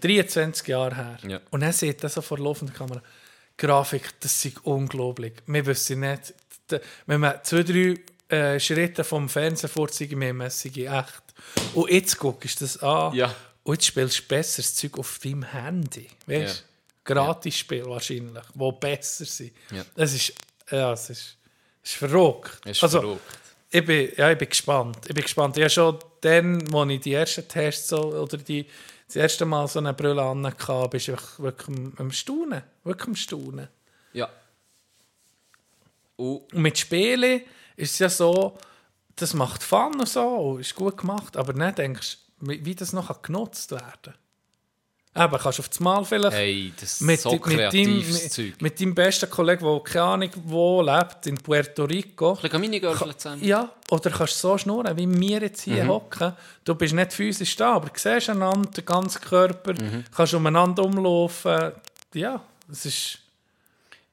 [0.00, 1.18] 23 Jahre her.
[1.26, 1.40] Ja.
[1.50, 3.00] Und er sieht das so vor laufender Kamera.
[3.56, 5.32] Grafik, das ist unglaublich.
[5.46, 6.34] Wir wissen nicht,
[7.06, 7.94] wenn man zwei, drei
[8.28, 11.22] äh, Schritte vom Fernseher vorzieht, wir messen echt.
[11.74, 13.34] Und jetzt guckst du das an Ja.
[13.66, 16.06] Und jetzt spielst du besseres Zeug auf deinem Handy.
[16.26, 16.64] Weißt
[17.04, 17.12] du?
[17.12, 19.52] Gratis-Spiel wahrscheinlich, wo besser sind.
[19.72, 19.84] Ja.
[19.96, 20.32] Das ist,
[20.70, 21.36] ja, es ist,
[21.82, 22.60] es ist verrückt.
[22.64, 23.38] Es ist also, verrückt.
[23.68, 24.98] Ich bin, ja, ich bin gespannt.
[25.08, 25.56] Ich bin gespannt.
[25.56, 28.66] Ich habe schon dann, als ich die ersten Tests so, oder die,
[29.08, 32.62] das erste Mal so eine Brille hatte, bist du wirklich, am, am Staunen.
[32.84, 33.68] Wirklich am Staunen.
[34.12, 34.28] ja.
[36.14, 37.42] Und Und mit Spielen
[37.74, 38.56] ist es ja so,
[39.16, 42.92] das macht Fun und so, ist gut gemacht, aber dann denkst du, wie wie das
[42.92, 44.14] noch genutzt werden kann.
[45.18, 47.42] Eben, kannst du auf das Mal vielleicht hey, das mit, so mit,
[47.72, 52.42] deinem, mit, mit deinem besten Kollegen, der keine Ahnung wo lebt, in Puerto Rico, Ein
[52.42, 53.42] bisschen Minigolfen zusammen.
[53.42, 55.88] Ja, oder kannst du so schnurren, wie wir jetzt hier Mhm.
[55.88, 56.32] hocken.
[56.64, 60.04] Du bist nicht physisch da, aber du siehst einander, den ganzen Körper, Mhm.
[60.14, 61.72] kannst umeinander umlaufen.
[62.12, 63.18] Ja, es ist...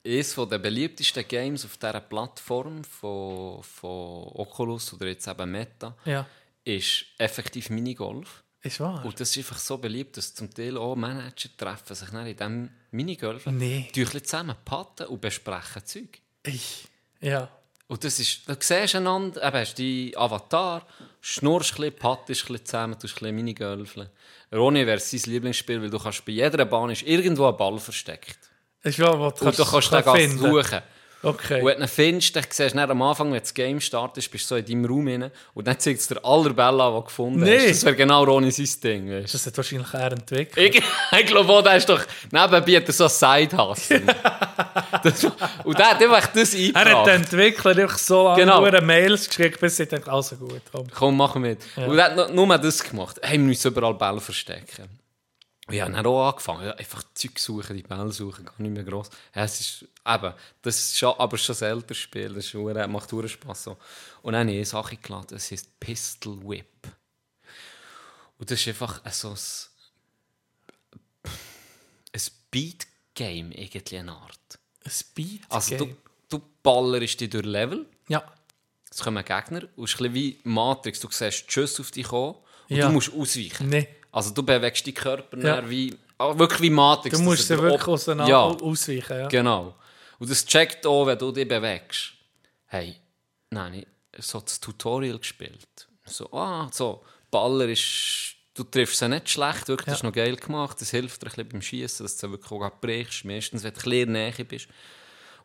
[0.05, 6.25] Eines der beliebtesten Games auf dieser Plattform von, von Oculus oder jetzt eben Meta Ja,
[6.63, 8.43] ist effektiv Minigolf.
[8.61, 9.03] ist wahr.
[9.05, 12.37] Und das ist einfach so beliebt, dass zum Teil auch Manager treffen sich dann in
[12.37, 13.89] diesem Minigolf Nee.
[13.93, 16.21] zusammen patten und besprechen Zeug.
[16.43, 16.85] Ich.
[17.19, 17.49] Ja.
[17.87, 20.87] Und das ist, du siehst einander, eben hast die Avatar,
[21.21, 24.09] schnurst ein bisschen, pattest ein bisschen zusammen, tust ein bisschen Minigolfen.
[24.51, 28.37] Ronny wäre sein Lieblingsspiel, weil du kannst bei jeder Bahn ist irgendwo ein Ball versteckt.
[28.83, 30.81] Ist wahr, was Und du kannst den Gast suchen.
[31.23, 31.61] Okay.
[31.61, 34.29] Und wenn du ihn findest, dann siehst du dann am Anfang, wenn das Game startet,
[34.29, 36.91] bist du so in deinem Raum rein und dann zeigt es dir aller Bälle an,
[36.93, 37.57] die du gefunden Nee.
[37.59, 37.69] hast.
[37.69, 39.09] Das wäre genau Ronny sein Ding.
[39.09, 39.33] Weißt?
[39.33, 40.75] Das hat wahrscheinlich er entwickelt.
[40.75, 40.83] Ich,
[41.19, 42.01] ich glaube, auch, der ist doch
[42.31, 44.01] nebenbei hat er so Side-Hustle.
[45.63, 47.07] Und der hat einfach das Er hat eingebracht.
[47.07, 48.61] Entwickler einfach so lange Genau.
[48.69, 50.87] nur Mails geschickt, bis sie denkt, also gut, komm.
[50.93, 51.59] Komm, mach mit.
[51.75, 53.17] Und er hat nur- nur das gemacht.
[53.21, 54.87] Hey, wir müssen überall Bälle verstecken.
[55.69, 59.09] Ich habe dann auch angefangen, einfach Zeug suchen, die Bälle suchen, gar nicht mehr gross.
[59.31, 63.09] Es ist eben, das ist schon, aber schon ein älteres Spiel, das ist, verdammt- macht
[63.09, 63.63] verdammt Spass.
[63.63, 63.77] So.
[64.23, 66.65] Und dann habe ich eine Sache geladen, das heisst Pistol Whip.
[68.39, 69.37] Und das ist einfach so ein,
[72.13, 72.21] ein
[72.51, 74.59] Beat-Game, irgendwie eine Art.
[74.83, 75.95] Ein Speed Also du,
[76.29, 78.23] du ballerst dich durch Level, Ja.
[78.91, 80.99] es kommen Gegner und es ist ein bisschen wie Matrix.
[80.99, 82.35] Du siehst die Schüsse auf dich kommen
[82.69, 82.87] und Ja.
[82.87, 83.69] du musst ausweichen.
[83.69, 83.87] Nee.
[84.13, 85.69] Also du bewegst deinen Körper Ja.
[85.69, 87.17] wie, ah, wirklich wie Matrix.
[87.17, 89.17] Du musst er sie wirklich auseinander Ja, ausweichen.
[89.19, 89.27] Ja.
[89.27, 89.75] genau.
[90.19, 92.13] Und das checkt auch, wenn du dich bewegst.
[92.67, 92.95] Hey,
[93.49, 93.73] nein,
[94.15, 95.87] ich so das Tutorial gespielt.
[96.05, 100.09] So, ah, so, Baller ist, du triffst sie nicht schlecht, wirklich, das ist Ja.
[100.09, 100.79] noch geil gemacht.
[100.79, 103.25] Das hilft dir ein bisschen beim Schießen, dass du wirklich auch brichst.
[103.25, 104.67] Meistens, wenn du ein bisschen in der Nähe bist.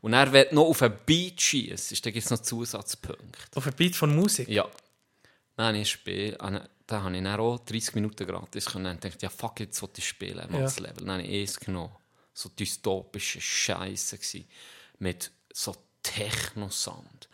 [0.03, 3.57] Und wenn du noch auf einen Beat schießt, dann gibt es noch Zusatzpunkte.
[3.57, 4.47] Auf ein Beat von Musik.
[4.49, 4.69] Ja.
[5.57, 8.85] Habe ich ein Spiel, ah, da habe ich dann auch 30 Minuten gratis können.
[8.85, 10.61] Dann dachte ja fuck, jetzt wollte ich spielen, Ja.
[10.61, 11.05] das Level.
[11.07, 11.95] Dann habe ich eins genommen.
[12.35, 14.47] So dystopische Scheiße gsi
[14.99, 17.29] Mit so Techno-Sound.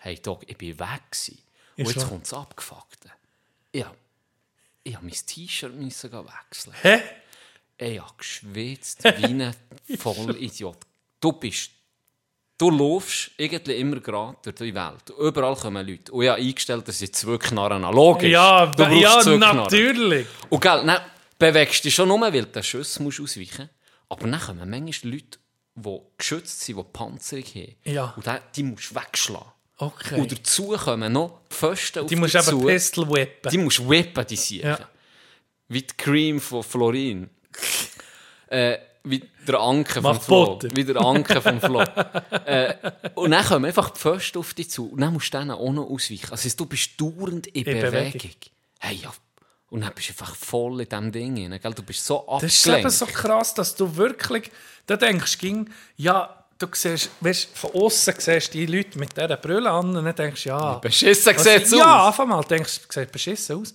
[0.00, 1.38] Hey Dog, ich bin weg gsi.
[1.78, 3.10] Und jetzt kommt das Abgefuckte.
[3.72, 3.94] Ja.
[4.82, 6.74] Ich habe mein T-Shirt müssen wechseln.
[6.82, 7.00] Hä?
[7.78, 9.54] Ich habe geschwitzt wie ein
[9.98, 10.78] Vollidiot.
[11.20, 11.70] Du bist
[12.58, 15.12] du laufst irgendwie immer gerade durch die Welt.
[15.18, 16.12] Überall kommen Leute.
[16.12, 18.30] Und ich habe eingestellt, dass jetzt zwei Knarren analog ist.
[18.30, 19.56] Ja, du ja zwei Knarren.
[19.58, 20.26] natürlich.
[20.48, 21.00] Und gell, dann
[21.38, 23.68] bewegst du dich schon nur, weil du den Schuss musst ausweichen
[24.08, 25.38] Aber dann kommen manchmal Leute,
[25.74, 27.76] die geschützt sind, die Panzerung haben.
[27.84, 28.14] Ja.
[28.16, 29.52] Und die, die musst du wegschlagen.
[29.78, 30.18] Okay.
[30.18, 32.66] Und dazu kommen noch Pfosten die auf musst dich du eben zu.
[32.66, 33.50] Pistol whippen.
[33.50, 34.68] Die musst du whippen, die Siechen.
[34.68, 34.88] Ja.
[35.68, 37.28] Wie die Cream von Florin.
[38.48, 38.78] äh,
[39.08, 40.58] wie der Anker vom Flo.
[40.74, 41.80] Wie der Anker vom Flo.
[42.44, 42.74] äh,
[43.14, 44.88] und dann kommen einfach die Pfosten auf dich zu.
[44.90, 46.30] Und dann musst du denen auch noch ausweichen.
[46.30, 48.12] Also du bist dauernd in, In Bewegung.
[48.12, 48.30] Bewegung.
[48.78, 49.12] Hey, ja.
[49.70, 51.34] Und dann bist du einfach voll in diesem Ding.
[51.34, 51.74] Drin, gell?
[51.74, 52.98] Du bist so Das ist eben abgelenkt.
[52.98, 54.50] so krass, dass du wirklich,
[54.86, 59.36] da denkst ging, ja, du siehst, weißt, von außen siehst du die Leute mit dieser
[59.36, 62.06] Brille an und dann denkst du, ja, Beschissen sieht es ja, aus.
[62.08, 63.74] einfach mal denkst du, sieht beschissen aus.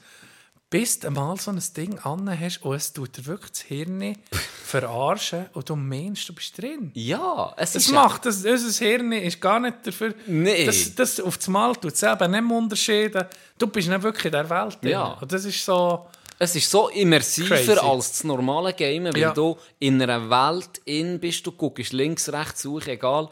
[0.72, 4.16] Bis du mal so ein Ding an hast und es tut dir wirklich das Hirn
[4.64, 6.92] verarschen und du meinst, du bist drin.
[6.94, 10.66] Ja, es Das ist macht, das, unser Hirn ist gar nicht dafür, Nee.
[10.66, 13.26] das, das auf das Mal tut es eben nicht mehr unterscheiden.
[13.58, 14.92] Du bist nicht wirklich in der Welt drin.
[14.92, 15.18] Ja.
[15.22, 16.08] Und das ist so,
[16.40, 17.74] Es ist so immersiver Crazy.
[17.74, 19.34] als das normale Game, weil Ja.
[19.34, 23.30] du in einer Welt in bist, du guckst links, rechts, such, egal.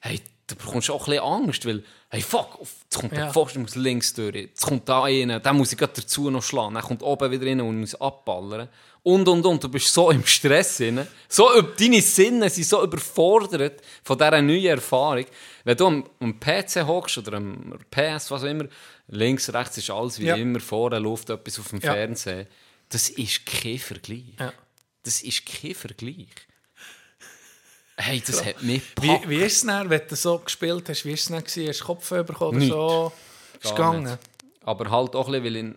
[0.00, 3.24] Hey, du bekommst auch ein bisschen Angst, weil, hey, fuck, jetzt kommt Ja.
[3.24, 6.42] der Pfosten, muss links durch, jetzt kommt da rein, dann muss ich grad dazu noch
[6.42, 8.68] schlagen, dann kommt oben wieder rein und muss abballern.
[9.02, 11.06] Und, und, und, du bist so im Stress drin.
[11.26, 15.24] So, deine Sinne sind so überfordert von dieser neuen Erfahrung.
[15.64, 18.66] Wenn du am, am PC hockst oder am PS, was auch immer,
[19.08, 20.34] links, rechts ist alles wie Ja.
[20.36, 21.94] immer, vorne läuft etwas auf dem Ja.
[21.94, 22.46] Fernsehen.
[22.90, 24.34] Das ist kein Vergleich.
[25.02, 26.26] Das ist kein Vergleich.
[28.00, 29.28] Hey, das hat mich Wie, gepackt.
[29.28, 31.04] wie ist es dann, wenn du so gespielt hast?
[31.04, 31.44] Wie ist es dann?
[31.44, 31.68] gewesen?
[31.68, 33.12] Hast du Kopf bekommen oder so?
[33.62, 34.04] Ist gegangen?
[34.04, 34.18] nicht.
[34.64, 35.74] Aber halt auch ein bisschen, weil ich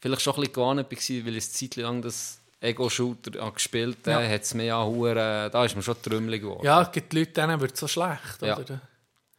[0.00, 3.98] vielleicht schon ein bisschen gewohnt war, weil ich eine Zeit lang das Ego-Shooter habe gespielt
[4.06, 4.28] habe, Ja.
[4.30, 6.64] hat es mir ja hure, da ist mir schon trümmelig geworden.
[6.64, 8.42] Ja, es gibt Leute, denen wird es so schlecht.
[8.42, 8.58] Ja.
[8.58, 8.80] Oder?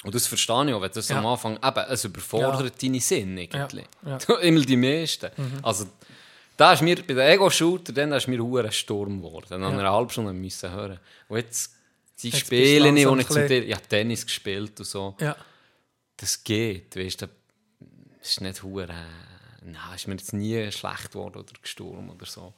[0.04, 1.20] Und das verstehe ich auch, wenn das Ja.
[1.20, 3.84] am Anfang eben, es überfordert deine Sinne irgendwie.
[4.06, 4.36] Ja, Mhm.
[4.42, 5.30] Immer die meisten.
[5.62, 5.86] Also,
[6.58, 9.46] da ist mir, bei den Ego-Shooter, dann ist mir hure Sturm geworden.
[9.50, 11.00] Dann ich eine halbe Stunde müssen hören.
[11.28, 11.74] Und jetzt,
[12.24, 14.86] die Jetzt bist Spiele, du die ich langsam zum Teil, ich habe Tennis gespielt und
[14.86, 15.16] so.
[15.20, 15.36] Ja.
[16.18, 17.28] Das geht, weißt du,
[18.20, 18.88] das ist nicht hure,
[19.64, 22.54] nein, ist mir jetzt nie schlecht geworden oder gestorben oder so.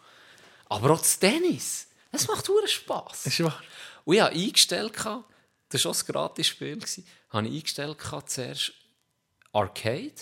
[0.65, 3.25] Aber auch das Tennis, das macht hure Spass.
[3.25, 3.61] Ist wahr.
[4.05, 4.93] Und ich habe eingestellt,
[5.69, 8.73] das war auch ein Gratis-Spiel, gewesen, habe ich eingestellt zuerst
[9.53, 10.13] Arcade.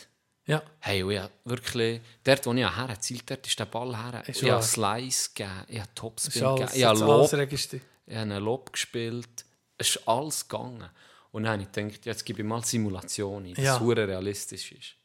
[0.45, 0.61] Ja.
[0.79, 4.23] Hey, und ich habe wirklich, dort wo ich herzielt, dort ist der Ball her.
[4.27, 4.63] Ist Ich habe.
[4.63, 7.31] Slice gegeben, ich habe Topspin gegeben, ich habe Lob.
[8.05, 9.45] Ich habe einen Lob gespielt.
[9.77, 10.89] Es ist alles gegangen.
[11.31, 13.79] Und dann habe ich gedacht, jetzt gebe ich mal Simulation ein, Ja.
[13.79, 14.95] hure realistisch ist.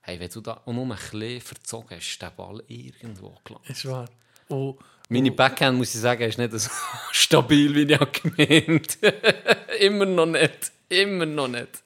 [0.00, 3.70] Hey, wenn du da nur ein bisschen verzogen hast, ist der Ball irgendwo gelandet.
[3.70, 4.08] Ist wahr.
[4.48, 4.78] Und
[5.10, 6.70] Meine Backhand, muss ich sagen, ist nicht so
[7.12, 8.98] stabil, wie ich gemeint.
[9.80, 10.72] Immer noch nicht.
[10.88, 11.82] Immer noch nicht.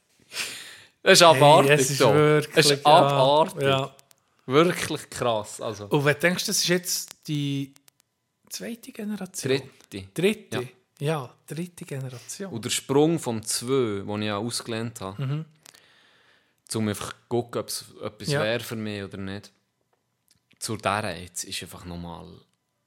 [1.03, 1.71] Das ist abartig.
[1.73, 2.15] Hey, es ist doch.
[2.15, 3.63] wirklich Es ist abartig.
[3.63, 3.95] Ja.
[4.47, 5.61] Wirklich krass.
[5.61, 7.75] Also, Und wenn du denkst, das ist jetzt die
[8.49, 9.51] zweite Generation?
[9.59, 9.69] dritte.
[10.15, 10.69] Dritte?
[10.99, 12.53] Ja, dritte Generation.
[12.53, 15.45] Und der Sprung vom 2, den ich ja ausgelernt habe, Mhm.
[16.75, 18.43] um einfach zu gucken, ob es etwas Ja.
[18.43, 19.53] wäre für mich oder nicht,
[20.59, 22.27] zu dieser jetzt ist einfach nochmal.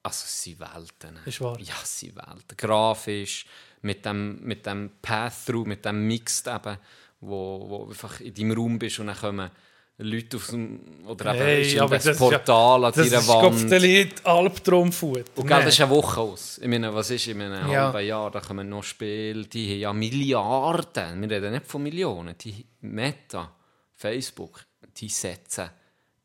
[0.03, 1.19] Also, es sind Welten.
[1.25, 1.59] Ist wahr.
[1.59, 2.55] Ja, es sind Welten.
[2.57, 3.45] Grafisch,
[3.81, 6.77] mit dem, mit dem Path-Through, mit dem Mixed eben,
[7.19, 9.51] wo, wo einfach in deinem Raum bist und dann kommen
[9.97, 10.79] Leute aus dem.
[11.07, 13.41] Oder eben Hey, ist aber das das ist ja- Portal an das deiner ist Wand.
[13.41, 15.23] Kopfdelit Albtraumfutter.
[15.35, 16.57] Und gell, das ist eine Woche aus.
[16.57, 17.93] Ich meine, was ist in einem Ja.
[17.93, 18.29] halben Jahr?
[18.31, 21.21] Da kommen noch Spiele, die haben ja Milliarden.
[21.21, 22.37] Wir reden nicht von Millionen.
[22.37, 23.53] Die Meta,
[23.93, 24.65] Facebook,
[24.97, 25.69] die setzen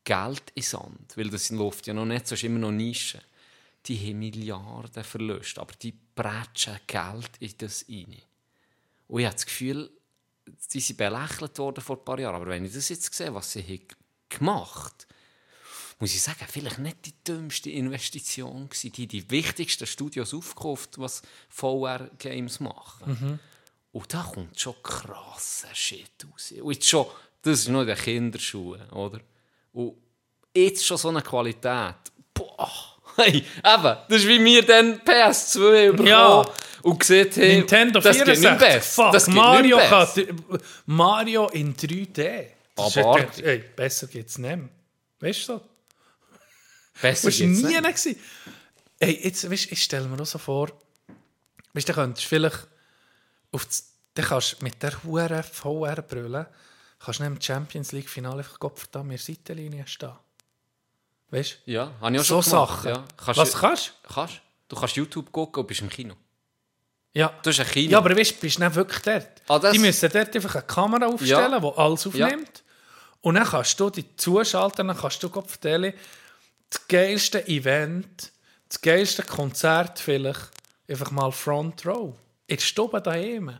[0.03, 1.13] Geld in Sand.
[1.15, 3.19] Weil das läuft ja noch nicht, so ist immer noch Nische.
[3.85, 8.17] Die haben Milliarden Verluste, aber die bretschen Geld in das rein.
[9.07, 9.89] Und ich habe das Gefühl,
[10.73, 12.35] die sind belächelt worden vor ein paar Jahren.
[12.35, 13.87] Aber wenn ich das jetzt sehe, was sie haben
[14.29, 15.07] gemacht
[16.01, 18.91] muss ich sagen, vielleicht nicht die dümmste Investition gewesen.
[18.91, 23.39] Die die wichtigsten Studios aufgekauft, was VR-Games machen.
[23.91, 26.53] Und da kommt schon krasser Shit raus.
[26.59, 27.05] Und jetzt schon,
[27.43, 29.19] das ist noch in den Kinderschuhen, oder?
[29.73, 29.95] Und
[30.55, 31.95] jetzt schon so eine Qualität.
[32.33, 32.90] Boah!
[33.17, 36.45] Hey, eben, das ist wie wir dann PS2 bekommen Ja.
[36.81, 38.67] und gesehen haben, Nintendo das geht nicht 64.
[38.73, 39.03] besser.
[39.03, 40.63] Fuck, das Mario, nicht kann, besser.
[40.85, 42.45] Mario in 3D.
[42.75, 44.69] Das ist Ey, besser geht's nicht mehr.
[45.19, 45.61] Weißt du so?
[47.01, 47.83] Besser geht's nie nicht.
[47.83, 48.15] gewesen.
[48.99, 50.69] Ey, jetzt, weißt, ich stelle mir auch so vor,
[51.73, 52.67] weißt, du könntest vielleicht
[53.51, 56.47] auf das, dann kannst du mit der hohen VR-Brille
[57.03, 60.11] kannst du nicht im Champions League-Finale einfach Kopf da an der Seitenlinie stehen.
[61.31, 61.71] Weißt du?
[61.71, 62.83] Ja, habe ich auch So schon gemacht.
[62.83, 62.89] Sachen.
[62.89, 63.03] Ja.
[63.17, 64.41] Kannst Was du- kannst Kannst.
[64.67, 66.13] Du kannst YouTube gucken und bist im Kino.
[67.13, 67.33] Ja.
[67.43, 67.91] Du hast ein Kino.
[67.91, 69.27] Ja, aber weißt, du bist nicht wirklich dort.
[69.47, 71.59] Ah, das- die müssen dort einfach eine Kamera aufstellen, Ja.
[71.59, 72.63] die alles aufnimmt.
[73.21, 75.93] Und dann kannst du die zuschalten, dann kannst du Gott erzählen,
[76.69, 78.31] das geilste Event,
[78.69, 80.49] das geilste Konzert vielleicht,
[80.87, 82.15] einfach mal Front Row.
[82.47, 83.57] In der Stube daheim.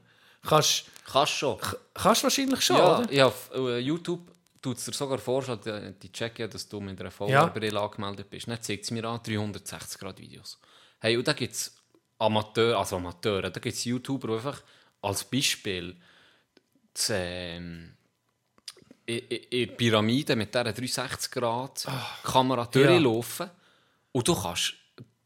[0.48, 1.57] Kannst Kannst schon.
[1.93, 3.14] kannst wahrscheinlich schon, Ja, oder?
[3.14, 4.22] ja auf äh, YouTube
[4.61, 8.47] tut es dir sogar vorstellen, die, checken ja, dass du mit einer VR-Brille angemeldet bist.
[8.47, 10.59] Dann zeigt es mir an 360-Grad-Videos.
[10.99, 11.75] Hey, und da gibt es
[12.19, 14.61] Amateure, also Amateure, da gibt es YouTuber, die einfach
[15.01, 15.95] als Beispiel
[16.93, 17.95] das, ähm,
[19.05, 23.49] in, in, Pyramide mit dieser 360-Grad-Kamera durchlaufen
[24.11, 24.75] und du kannst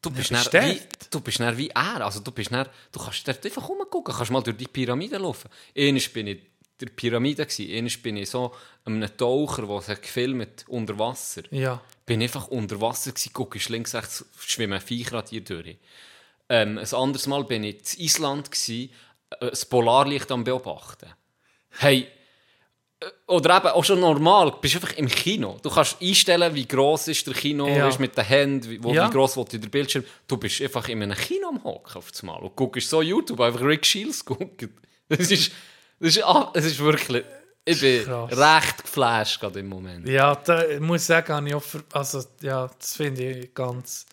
[0.01, 2.05] Du bist, dann wie, du bist dann wie er.
[2.05, 5.49] Also du, bist dann, du kannst dort einfach rumgucken, kannst mal durch die Pyramide laufen.
[5.75, 6.41] Einmal bin ich
[6.79, 8.53] der Pyramide, einmal bin ich so
[8.83, 11.43] einem Taucher, der sich gefilmt unter Wasser.
[11.51, 11.81] Ja.
[12.05, 15.77] Bin einfach unter Wasser gewesen, guckst links, rechts, schwimmen Viecher dir durch.
[16.49, 18.91] Ähm, ein anderes Mal bin ich in Island, gewesen,
[19.31, 21.09] äh, das Polarlicht am Beobachten.
[21.69, 22.07] Hey,
[22.99, 25.57] äh, oder eben auch schon normal, du bist einfach im Kino.
[25.63, 27.87] Du kannst einstellen, wie gross ist der Kino, Ja.
[27.87, 29.07] ist mit den Händen, wie, wo, Ja.
[29.07, 30.03] wie gross will der Bildschirm.
[30.27, 33.39] Du bist einfach in einem Kino am Hocken auf das Mal und guckst so YouTube,
[33.41, 34.77] einfach Rick Shields gucken.
[35.07, 35.51] Das ist,
[35.99, 37.23] das ist, ah, das ist wirklich,
[37.63, 38.31] ich bin Krass.
[38.37, 40.07] recht geflasht gerade im Moment.
[40.07, 44.05] Ja, da ich muss sagen, habe ich auch ver- also, ja, das finde ich ganz,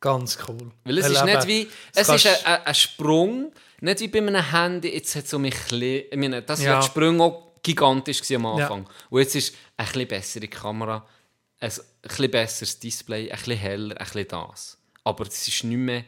[0.00, 0.70] ganz cool.
[0.84, 4.18] Weil es ist eben, nicht wie, es ist ein, ein, ein Sprung, nicht wie bei
[4.18, 6.72] einem Handy, jetzt hat so mich klein, ich meine, das Ja.
[6.74, 8.52] war der Sprung auch gigantisch am Ja.
[8.52, 8.88] Anfang.
[9.10, 11.06] Und jetzt ist eine bisschen bessere Kamera,
[11.60, 11.72] ein
[12.02, 14.78] bisschen besseres Display, ein bisschen heller, ein bisschen das.
[15.04, 16.04] Aber es ist nicht mehr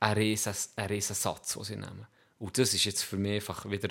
[0.00, 2.06] ein riesen, ein riesen Satz, den sie nehmen.
[2.38, 3.88] Und das ist jetzt für mich einfach wieder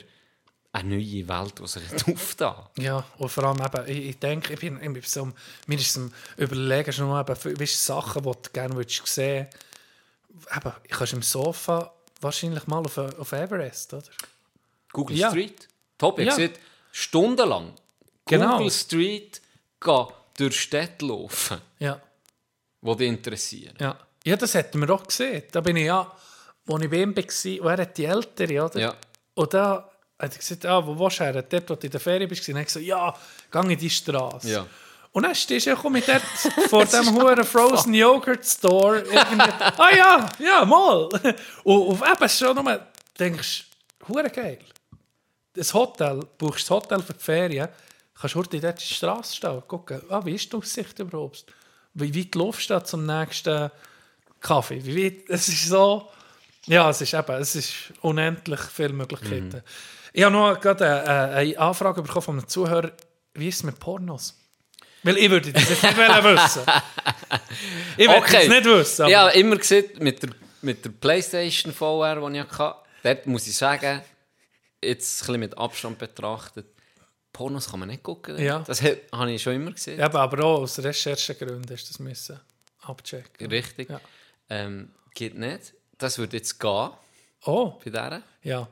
[0.74, 4.60] eine neue Welt, die sich aufgetan Ja, und vor allem eben, ich, ich denke, ich
[4.60, 5.30] bin, ich bin so,
[5.68, 9.48] mir ist es Überlegen schon noch eben, weißt, Sachen, die du gerne würdest sehen
[10.56, 11.92] eben, ich kannst im Sofa
[12.22, 14.04] wahrscheinlich mal auf, auf Everest, oder?
[14.94, 15.30] Google Ja.
[15.30, 15.68] Street.
[15.98, 16.38] Top, ich Ja.
[16.38, 16.50] ja.
[16.92, 17.74] stundenlang
[18.26, 18.58] Genau.
[18.58, 19.42] Google Street
[19.80, 20.08] gehen
[20.38, 22.02] durch Städte laufen, Ja,
[22.82, 23.76] die dich interessieren.
[23.80, 23.98] ja.
[24.24, 25.44] Ja, das hätten wir doch gesehen.
[25.52, 26.02] Da bin ich ja,
[26.68, 28.80] als ich bei ihm war, er hat die Ältere, oder?
[28.80, 28.96] Ja.
[29.34, 29.91] Und da
[30.22, 31.42] hat er gesagt, ah, wo willst du her?
[31.42, 32.48] Dort, wo du in der Ferien bist.
[32.48, 33.14] Und dann ich gesagt, ja,
[33.52, 34.50] geh in die Straße.
[34.50, 34.68] Ja.
[35.14, 36.22] Und dann stehst du mit dort
[36.70, 39.04] vor dem huren Frozen Yogurt Store.
[39.78, 41.10] ah ja, ja, mal.
[41.64, 42.88] Und, und eben schon nur
[43.20, 43.66] denkst
[44.00, 44.60] du, hure geil.
[45.54, 47.68] Das Hotel, buchst das Hotel für die Ferien,
[48.20, 51.46] kannst heute dort in die Straße stehen und gucken, ah, wie ist die Aussicht überhaupt?
[51.94, 53.70] Wie weit laufst du da zum nächsten
[54.40, 54.84] Kaffee?
[54.86, 55.30] Wie weit?
[55.30, 56.08] Es ist so,
[56.68, 59.62] ja, es ist eben, es ist unendlich viele Möglichkeiten.
[60.14, 62.92] Ich habe noch gerade eine, eine Anfrage bekommen von einem Zuhörer,
[63.34, 64.38] wie ist es mit Pornos?
[65.04, 66.64] Weil ich würde das jetzt nicht wissen.
[67.98, 68.38] Ich würde Okay.
[68.44, 69.08] es nicht wissen.
[69.08, 70.30] Ich Aber habe immer gesehen, mit der,
[70.62, 74.02] mit der Playstation VR, die ich hatte, dort muss ich sagen,
[74.84, 76.68] jetzt ein bisschen mit Abstand betrachtet,
[77.34, 78.38] Pornos kann man nicht gucken.
[78.40, 78.60] Ja.
[78.60, 80.00] Das habe ich schon immer gesehen.
[80.00, 82.40] Eben, aber auch aus Recherchegründen du das müssen
[82.82, 83.48] abchecken.
[83.50, 83.90] Richtig.
[83.90, 84.02] Ja.
[84.50, 85.74] Ähm, geht nicht.
[85.98, 86.90] Das würde jetzt gehen
[87.46, 88.22] Oh, bei dieser.
[88.44, 88.68] ja.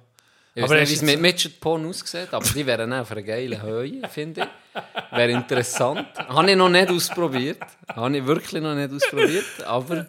[0.60, 3.12] Ich Aber weiß nicht, wie es mit Midget Porn aussieht, aber die wären auch auf
[3.12, 5.18] einer geilen Höhe, finde ich.
[5.18, 6.06] Wäre interessant.
[6.18, 7.62] Habe ich noch nicht ausprobiert.
[7.88, 9.46] Habe ich wirklich noch nicht ausprobiert.
[9.66, 10.06] Aber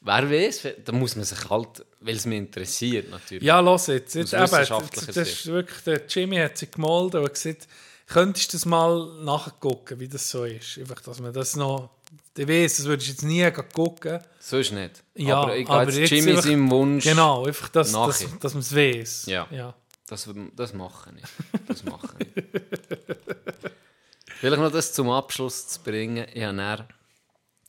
[0.00, 3.42] wer weiß, da muss man sich halt, weil es mich interessiert natürlich.
[3.42, 4.14] Ja, los jetzt.
[4.14, 7.68] jetzt eben, das, ist wirklich, der Jimmy hat sich gemolden und gesagt,
[8.06, 10.78] könntest du das mal nachgucken, wie das so ist?
[10.78, 11.90] Einfach, dass man das noch...
[12.38, 14.18] Ich weiss, das würdest du jetzt nie gucken.
[14.38, 15.02] So ist nicht.
[15.14, 17.04] Ja, aber ich gehe jetzt Jimmy seinem Wunsch.
[17.04, 19.26] Genau, einfach, dass, dass, dass man es weiss.
[19.26, 19.46] Ja.
[19.50, 19.74] ja.
[20.10, 21.66] Das, das mache ich.
[21.68, 22.26] Das mache ich.
[24.40, 26.26] Vielleicht noch das zum Abschluss zu bringen.
[26.34, 26.88] Ich habe dann,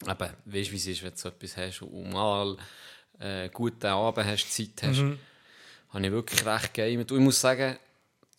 [0.02, 2.58] eben, weißt du, wie es ist, wenn du so etwas hast und mal
[3.20, 5.04] äh, guten Abend hast, Zeit hast,
[5.90, 7.12] habe ich wirklich recht gegamet.
[7.12, 7.78] Und ich muss sagen,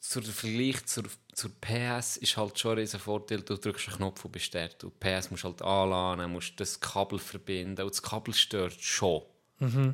[0.00, 4.32] zur Vergleich zur, zur PS ist halt schon ein Vorteil, du drückst einen Knopf und
[4.32, 4.82] bist dort.
[4.82, 9.22] Und PS musst du halt anladen, musst das Kabel verbinden und das Kabel stört schon.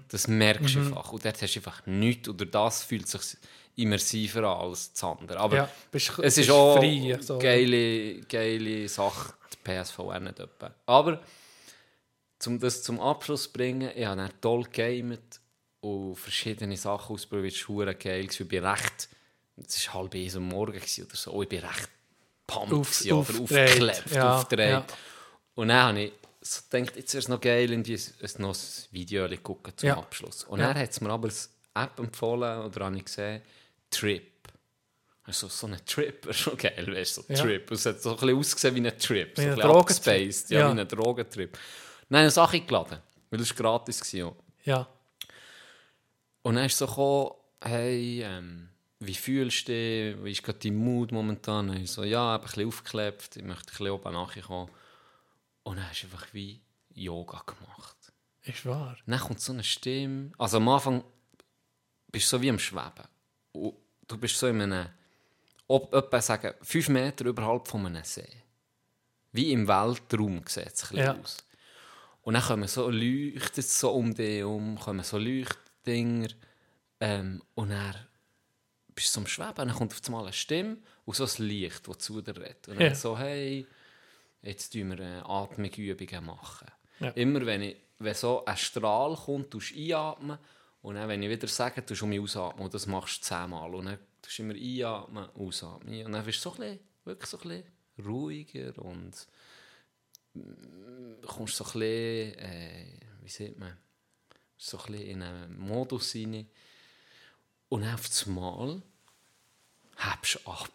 [0.09, 1.13] Das merkst du einfach.
[1.13, 2.31] Und dort hast du einfach nichts.
[2.33, 3.37] Durch das fühlt sich
[3.79, 5.39] immersiver als das andere.
[5.39, 7.39] Aber Ja, bist- es ist auch frei, so.
[7.39, 10.75] geile, geile Sache, die PSVR nicht etwa.
[10.87, 11.21] Aber
[12.47, 15.41] um das zum Abschluss zu bringen, ich habe toll gegamet
[15.81, 17.55] und verschiedene Sachen ausprobiert.
[17.55, 18.27] Es war geil.
[18.31, 19.09] Ich bin recht,
[19.57, 21.89] es war halb eins am Morgen oder so, ich bin recht
[22.47, 24.71] pumped Auf- gewesen, oder aufgeklebt, ja, aufgedreht.
[24.71, 24.87] ja.
[25.55, 28.01] Und dann habe ich so gedacht, jetzt wäre es noch geil, in ein,
[28.39, 28.61] noch ein
[28.91, 29.99] Video gucken zum Ja.
[29.99, 30.45] Abschluss.
[30.45, 30.69] Und Ja.
[30.73, 33.43] dann hat es mir aber eine App empfohlen, oder habe ich gesehen,
[33.91, 34.33] Trip.
[35.25, 37.43] Also so ein Trip wäre schon geil, weißt du, so Ja.
[37.43, 37.71] Trip.
[37.71, 40.51] Es hat so ein bisschen ausgesehen wie ein Trip, so Wie ein ein bisschen abgespaced,
[40.51, 40.75] ja, Ja.
[40.75, 41.59] wie ein Drogentrip.
[42.11, 42.99] Ich eine Sache geladen,
[43.31, 44.35] weil es gratis war.
[44.65, 44.89] Ja.
[46.43, 47.31] Und dann ist so gekommen,
[47.63, 48.69] hey, ähm,
[49.01, 50.25] wie fühlst du dich?
[50.25, 51.69] Wie ist gerade dein Mut momentan?
[51.69, 54.71] Und ich so, ja, ich habe ein bisschen aufgeklebt, ich möchte ein bisschen oben nachkommen.
[55.65, 56.61] Und dann hast du einfach wie
[56.95, 57.97] Yoga gemacht.
[58.45, 58.97] Ist wahr.
[59.07, 60.33] Dann kommt so eine Stimme.
[60.39, 61.05] Also am Anfang
[62.11, 63.05] bist du so wie am Schweben.
[63.59, 63.75] Und
[64.07, 64.87] du bist so in einem,
[65.67, 68.29] ob, etwa sagen, fünf Meter überhalb von einem See.
[69.33, 71.15] Wie im Weltraum sieht es Ja.
[71.15, 71.37] aus.
[72.23, 76.29] Und dann kommen so leuchtet es so um dich herum, kommen so Leuchtdinger.
[77.01, 77.95] Ähm, und dann
[78.95, 79.55] bist du so am Schweben.
[79.57, 82.69] Dann kommt auf einmal eine Stimme und so ein Licht, das zu dir redet.
[82.69, 82.95] Und dann Ja.
[82.95, 83.67] so, hey,
[84.43, 86.69] jetzt tun wir Atmungsübungen machen.
[87.01, 87.11] Ja.
[87.11, 90.39] Immer wenn, ich, wenn so ein Strahl kommt, tust du einatmen
[90.83, 93.27] und dann, wenn ich wieder sage, tust du um mich ausatmen und das machst du
[93.27, 96.79] zehnmal und dann tust du immer einatmen, ausatmen und dann bist du so ein bisschen,
[97.05, 99.13] wirklich so ein bisschen ruhiger und
[100.35, 103.77] mm, kommst so ein bisschen, äh, wie sieht man,
[104.57, 106.47] so ein bisschen in einen Modus rein
[107.69, 108.83] und dann auf das Mal
[109.97, 110.71] hebst du ab.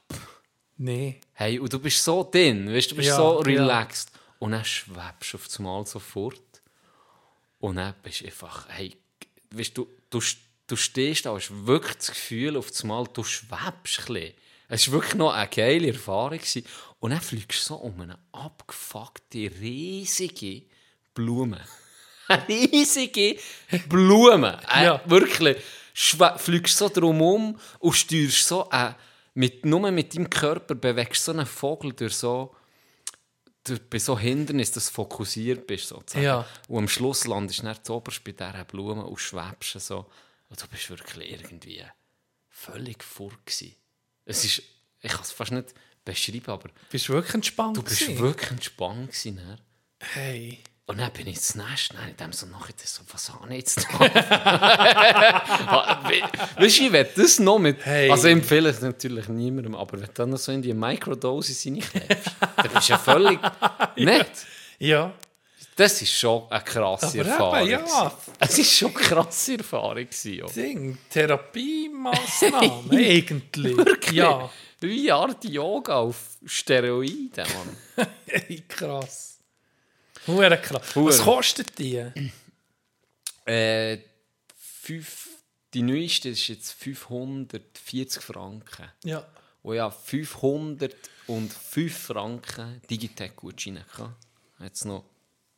[0.77, 1.21] Nee.
[1.33, 3.45] Hey, und du bist so drin, weißt, du bist Ja, so ja.
[3.45, 4.11] relaxed.
[4.39, 6.41] Und dann schwebst du auf einmal sofort.
[7.59, 8.95] Und dann bist du einfach, hey,
[9.57, 10.21] weißt, du, du,
[10.67, 14.33] du stehst da, hast wirklich das Gefühl, auf einmal, du schwebst ein bisschen.
[14.67, 16.39] Es war wirklich noch eine geile Erfahrung.
[16.99, 20.63] Und dann fliegst du so um eine abgefuckte, riesige
[21.13, 21.61] Blume.
[22.29, 23.37] Eine riesige
[23.89, 24.57] Blume.
[24.73, 25.01] Äh, Ja.
[25.05, 25.57] Wirklich.
[25.93, 28.93] Schwe fliegst so drumherum und steuerst so äh,
[29.33, 32.55] mit, nur mit deinem Körper bewegst so einen Vogel durch so
[33.63, 36.25] durch, bei so Hindernis, dass du fokussiert bist sozusagen.
[36.25, 36.45] Ja.
[36.67, 40.09] Und am Schluss landest du dann zuoberst bei dieser Blume und schwebst so.
[40.49, 41.83] Und du bist wirklich irgendwie
[42.49, 42.99] völlig
[43.45, 43.75] gewesen.
[44.25, 44.61] Es ist,
[45.01, 45.73] ich kann es fast nicht
[46.05, 47.77] beschreiben, aber Bist du wirklich entspannt?
[47.77, 48.19] du bist gewesen?
[48.19, 49.37] wirklich entspannt gewesen.
[49.37, 49.61] dann.
[49.99, 50.59] Hey.
[50.85, 53.59] Und dann bin ich das nächste, dann in dem so nachher so, was habe ich
[53.59, 53.87] jetzt
[56.57, 58.09] weißt du, ich will das noch mit, Hey.
[58.11, 61.65] also ich empfehle es natürlich niemandem, aber wenn du dann noch so in die Microdosis
[61.65, 63.39] reinklebst, dann bist du ja völlig
[63.95, 64.31] nett.
[64.79, 65.13] Ja.
[65.75, 67.67] Das ist schon eine krasse Aber Erfahrung.
[67.67, 68.13] eben, ja.
[68.39, 69.95] Es ist schon eine krasse Erfahrung.
[70.05, 70.45] gewesen, ja.
[70.47, 70.97] Ding.
[71.09, 72.91] Therapiemaßnahmen.
[72.91, 73.77] Eigentlich.
[73.77, 74.11] Wirklich?
[74.17, 74.49] Ja.
[74.81, 77.45] Wie Art Yoga auf Steroiden,
[77.95, 78.07] Mann.
[78.27, 79.32] Hey, krass.
[80.27, 80.95] Hure krass.
[80.95, 82.05] Was kostet die?
[83.45, 83.97] Äh,
[84.55, 85.29] fünf,
[85.73, 88.89] die neueste ist jetzt 540 Franken.
[89.03, 89.25] Ja.
[89.63, 93.85] Und ja, 505 Franken Digitec-Gutscheine.
[94.59, 95.03] Jetzt noch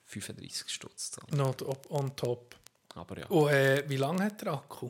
[0.06, 1.36] 35 Stutz zahlen.
[1.36, 2.56] Not on top.
[2.96, 3.26] Aber ja.
[3.28, 4.90] Und äh, wie lange hat der Akku?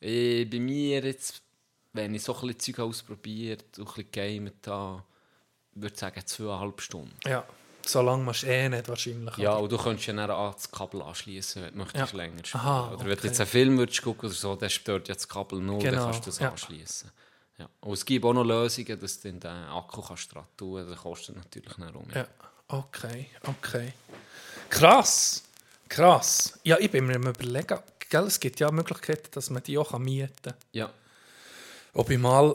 [0.00, 1.42] Äh, bei mir jetzt,
[1.92, 5.04] wenn ich so ein bisschen Zeug ausprobiert und ein bisschen gegamet habe,
[5.74, 7.14] würde ich sagen zweieinhalb Stunden.
[7.26, 7.46] Ja.
[7.86, 9.36] So lange machst du eh nicht wahrscheinlich.
[9.38, 9.62] Ja, oder?
[9.62, 12.16] und du könntest ja dann auch das Kabel anschließen, wenn du möchtest Ja.
[12.16, 12.60] länger spielen.
[12.62, 13.26] Aha, oder wenn du okay.
[13.26, 16.04] jetzt einen Film würdest gucken oder so, dann stört ja das Kabel nur, Genau, dann
[16.12, 16.50] kannst du das ja.
[16.50, 17.10] anschließen.
[17.58, 17.68] Ja.
[17.80, 20.92] Und es gibt auch noch Lösungen, dass du den Akku kannst dran tun kannst.
[20.92, 22.06] Das kostet natürlich nicht rum.
[22.14, 22.26] Ja.
[22.68, 23.92] Okay, okay.
[24.68, 25.42] Krass.
[25.88, 26.58] Krass.
[26.62, 27.78] Ja, ich bin mir am überlegen,
[28.08, 30.54] gell, es gibt ja Möglichkeiten, dass man die auch mieten kann.
[30.72, 30.90] ja.
[31.92, 32.54] Ob ich mal.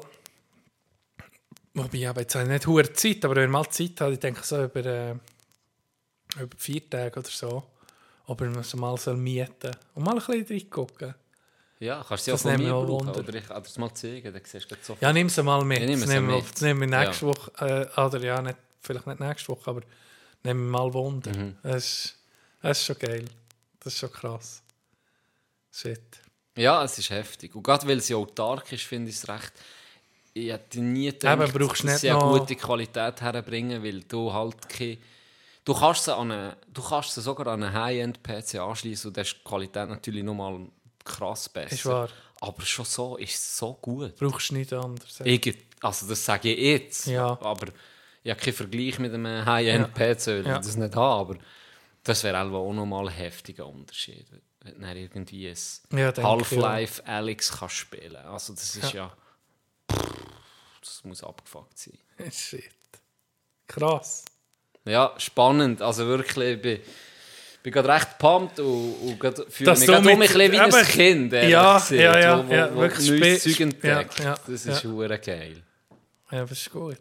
[1.75, 4.41] Wobei, ich habe jetzt nicht hohe Zeit, aber wenn ich mal Zeit habe, ich denke
[4.43, 5.11] so über, äh,
[6.39, 7.63] über vier Tage oder so,
[8.27, 11.15] ob ich mir so mal soll mieten soll und mal ein bisschen reingucken.
[11.79, 13.09] Ja, kannst du sie auch von mir brauchen.
[13.09, 15.01] Oder ich kann das mal zeigen, dann siehst du sofort.
[15.01, 15.79] Ja, nimm sie mal mit.
[15.81, 16.61] Nehme das sie nehmen wir, mit.
[16.61, 17.31] nehmen wir nächste Ja.
[17.33, 17.51] Woche,
[17.97, 19.81] äh, oder ja, nicht, vielleicht nicht nächste Woche, aber
[20.43, 21.37] nehmen wir mal Wunder.
[21.37, 21.57] Mhm.
[21.61, 22.15] Das, ist,
[22.61, 23.25] das ist schon geil.
[23.81, 24.63] Das ist schon krass.
[25.73, 26.21] Shit.
[26.55, 27.53] Ja, es ist heftig.
[27.53, 29.51] Und gerade weil sie autark ist, finde ich es recht.
[30.37, 34.01] Ich hätte nie gedacht, Eben, brauchst dass nicht sie eine noch- gute Qualität herbringen, weil
[34.01, 34.97] du halt keine...
[35.63, 39.23] Du kannst sie, an eine, du kannst sie sogar an einen High-End-PC anschließen und dann
[39.23, 40.59] ist die Qualität natürlich nochmal
[41.05, 41.73] krass besser.
[41.73, 42.09] Ist wahr.
[42.41, 44.17] Aber schon so ist es so gut.
[44.17, 45.21] Brauchst du nichts anderes.
[45.23, 47.07] Ich, also das sage ich jetzt.
[47.07, 47.39] Ja.
[47.41, 47.67] Aber
[48.21, 50.59] ich habe keinen Vergleich mit einem High-End-PC, weil Ja.
[50.59, 51.31] ich das nicht habe.
[51.33, 51.35] Aber
[52.03, 54.25] das wäre auch nochmal ein heftiger Unterschied.
[54.61, 59.11] Wenn du irgendwie ein Half-Life Alex kannst spielen Also das ist ja...
[59.87, 61.97] Das muss abgefuckt sein.
[62.31, 62.71] Shit.
[63.67, 64.25] Krass.
[64.85, 65.81] Ja, spannend.
[65.81, 66.79] Also wirklich, ich bin,
[67.63, 69.19] bin gerade recht pumped und, und
[69.51, 71.33] fühle mich gerade um ein bisschen wie ein Kind.
[71.33, 74.19] Ja, gesagt, ja, ja, wo, wo, ja, wo wirklich neues Zeug entdeckt.
[74.19, 74.73] ja, ja, das ist ja.
[75.17, 75.63] geil.
[76.31, 76.97] Ja, das ist gut.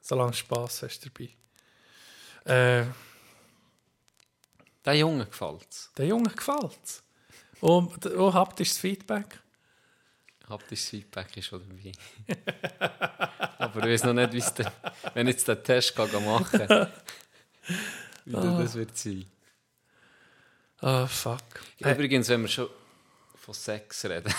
[0.00, 1.28] Solange du Spass hast dabei.
[2.44, 2.86] Äh,
[4.84, 5.90] Der Junge gefällt es.
[5.96, 7.02] der Junge gefällt es.
[7.60, 9.38] Und ihr das Feedback?
[10.48, 11.92] Haptisches Feedback ist schon dabei.
[13.58, 14.72] Aber ich weiß noch nicht, wie es der,
[15.14, 16.88] wenn ich jetzt den Test kann machen kann,
[18.24, 18.60] wie Ah.
[18.62, 19.24] das wird sein.
[20.82, 21.40] Oh, fuck.
[21.78, 22.68] Übrigens, wenn wir schon
[23.36, 24.32] von Sex reden.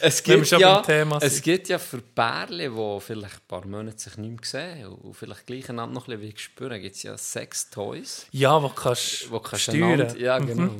[0.00, 0.82] es gibt ja,
[1.20, 4.40] es gibt ja für Pärchen, die vielleicht ein paar Monate sich nicht mehr
[4.74, 8.68] sehen und vielleicht gleich einander noch ein bisschen spüren, gibt es ja Sex-Toys, Ja, wo
[8.70, 9.92] kannst wo kannst du steuern.
[10.00, 10.74] einander- Ja, genau.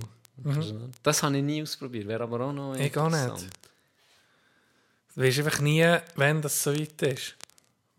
[1.03, 3.21] Das habe ich nie ausprobiert, wäre aber auch noch Ich auch nicht.
[3.23, 3.51] interessant.
[5.15, 7.37] Du weißt einfach nie, wenn das so weit ist.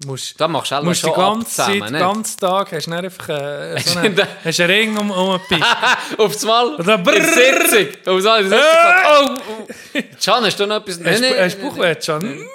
[0.06, 3.06] Musst, Da machst du auch musst die ganze Zeit, den ganzen Tag, hast du dann
[3.06, 5.64] einfach äh, so Hast du einen, hast einen Ring um, um den Pick.
[6.20, 8.14] Aufs Mal, Und dann in der Sitzung.
[8.14, 9.38] Aufs Mal, in der Sitzung.
[9.48, 9.64] Oh,
[9.96, 10.02] oh.
[10.24, 11.00] Can, hast du noch etwas?
[11.06, 12.48] Hast du hast du Bauchweh schon?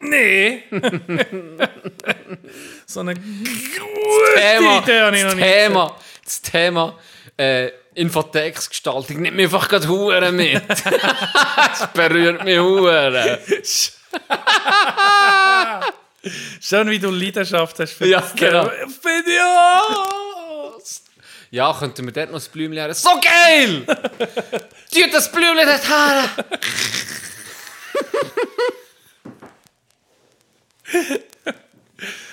[0.00, 0.62] Nee.
[2.86, 3.24] so eine gute
[4.36, 6.98] Thema, Idee habe ich noch das nicht Thema, das Thema
[7.36, 10.62] äh, Infoteksgestaltung nimmt mich einfach gerade Huren mit.
[10.68, 13.38] das berührt mich Huren.
[16.60, 18.66] Schön, wie du Leidenschaft hast für Ja, das genau.
[19.02, 21.02] Videos!
[21.50, 22.92] Ja, könnten wir dort noch das Blümchen haben?
[22.92, 23.86] So geil!
[24.92, 26.28] Tut das Blümchen dort her!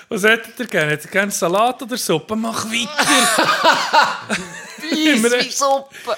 [0.09, 0.91] Was hättet ihr gerne?
[0.91, 2.35] Hättet ihr gerne Salat oder Suppe?
[2.35, 4.27] Mach weiter!
[4.83, 6.17] Weiss wie Suppe!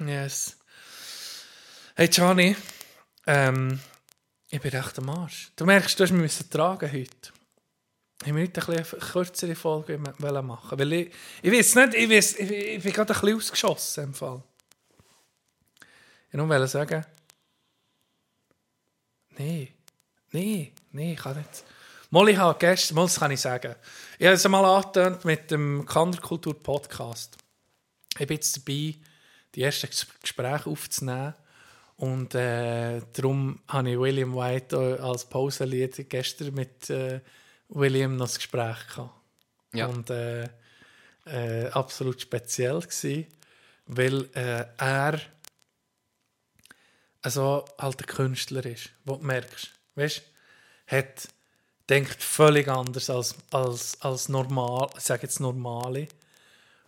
[0.00, 0.56] yes.
[1.96, 2.56] Hey, Gianni.
[3.26, 3.80] Ähm,
[4.48, 5.50] ich bin recht am Arsch.
[5.56, 7.32] Du merkst, du hast mich tragen heute.
[8.24, 10.78] Ich wollte heute ein bisschen eine kürzere Folge machen.
[10.78, 11.12] Weil ich,
[11.42, 14.42] ich weiß nicht, ich, weiss, ich, ich bin gerade ein bisschen ausgeschossen im Fall.
[16.30, 17.04] Ich wollte sagen,
[19.36, 19.72] nee,
[20.32, 21.64] nee, nee, ich kann nicht.
[22.14, 23.74] Mal, ich habe gestern, mal, das kann ich sagen.
[24.20, 27.36] Ich habe es einmal angetönt mit dem Kanderkultur-Podcast.
[28.16, 28.94] Ich bin jetzt dabei,
[29.52, 31.34] die ersten Ges- Gespräche aufzunehmen.
[31.96, 37.20] Und äh, darum habe ich William White als Pausenlied gestern mit äh,
[37.68, 39.10] William noch das Gespräch gehabt.
[39.72, 39.86] Ja.
[39.86, 40.44] Und äh,
[41.26, 43.26] äh, absolut speziell gewesen,
[43.86, 45.20] weil äh, er
[47.22, 50.22] also halt ein Künstler ist, wo du merkst, weißt,
[50.86, 51.28] hat
[51.88, 56.08] denkt völlig anders als als als normal, ich sage jetzt normale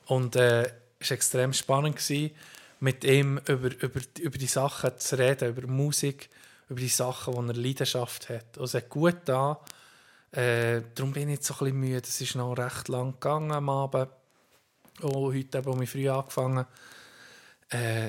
[0.06, 2.34] und äh, es war extrem spannend gewesen,
[2.80, 6.30] mit ihm über, über, über die Sachen zu reden, über Musik,
[6.68, 8.58] über die Sachen, wo er Leidenschaft hat.
[8.58, 9.60] Und es hat gut da.
[10.32, 12.02] Äh, darum bin ich jetzt so ein bisschen müde.
[12.02, 14.10] Es ist noch recht lang gegangen am Abend.
[15.02, 16.66] Oh, heute habe ich früh angefangen.
[17.70, 18.08] Äh,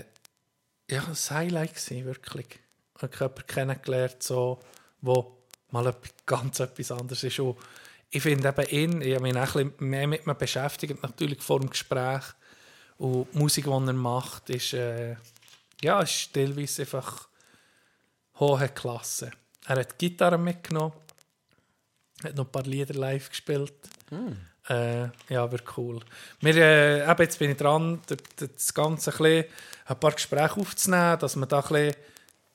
[0.90, 2.60] ja, das Highlight gewesen, wirklich.
[2.96, 4.60] Ich habe jemanden kennengelernt, so,
[5.02, 5.37] wo
[5.72, 5.96] mal
[6.26, 7.40] ganz etwas anderes ist.
[7.40, 7.58] Und
[8.10, 11.60] ich finde eben ihn, ich habe mich ein bisschen mehr mit ihm beschäftigt, natürlich vor
[11.60, 12.24] dem Gespräch.
[12.98, 15.16] Und die Musik, die er macht, ist, äh,
[15.82, 17.28] ja, ist teilweise einfach
[18.40, 19.32] hohe Klasse.
[19.66, 20.94] Er hat die Gitarre mitgenommen,
[22.24, 23.74] hat noch ein paar Lieder live gespielt.
[24.70, 26.00] Äh, ja, aber cool.
[26.42, 28.02] Wir, äh, eben jetzt bin ich dran,
[28.36, 29.46] das Ganze ein, bisschen,
[29.86, 31.96] ein paar Gespräche aufzunehmen, dass man da ein bisschen,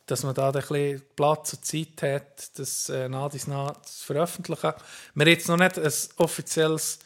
[0.06, 4.06] dass man da ein bisschen Platz und Zeit hat, das äh, nach dies nach zu
[4.06, 4.72] veröffentlichen.
[5.14, 6.98] Wir haben jetzt noch nicht ein offizielles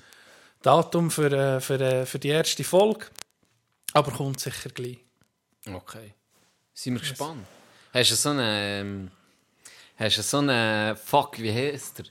[0.63, 3.07] Datum für, äh, für, äh, für die erste Folge,
[3.93, 4.99] aber kommt sicher gleich.
[5.67, 6.15] Okay.
[6.75, 7.47] Sind wir gespannt.
[7.93, 8.41] Hast du so einen.
[8.41, 9.11] Ähm,
[9.97, 10.97] hast du so einen.
[10.97, 12.07] Fuck, wie heißt der?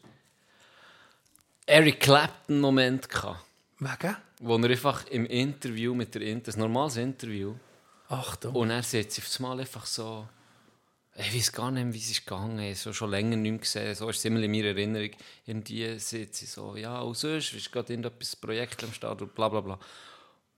[1.67, 3.43] Eric Clapton-Moment gehabt.
[3.79, 4.17] Wegen?
[4.39, 7.55] Wo er einfach im Interview mit der Inter, ein normales Interview,
[8.09, 8.55] Achtung.
[8.55, 10.27] und er sieht sich auf das Mal einfach so.
[11.17, 12.83] Ich weiß gar nicht, wie es ist gegangen ist.
[12.83, 13.95] So schon länger nicht mehr gesehen.
[13.95, 15.11] So ist es immer in meiner Erinnerung.
[15.45, 19.47] Irgendwie sieht sie so, ja, und sonst ist gerade irgendetwas Projekt am Start und bla
[19.47, 19.79] bla bla.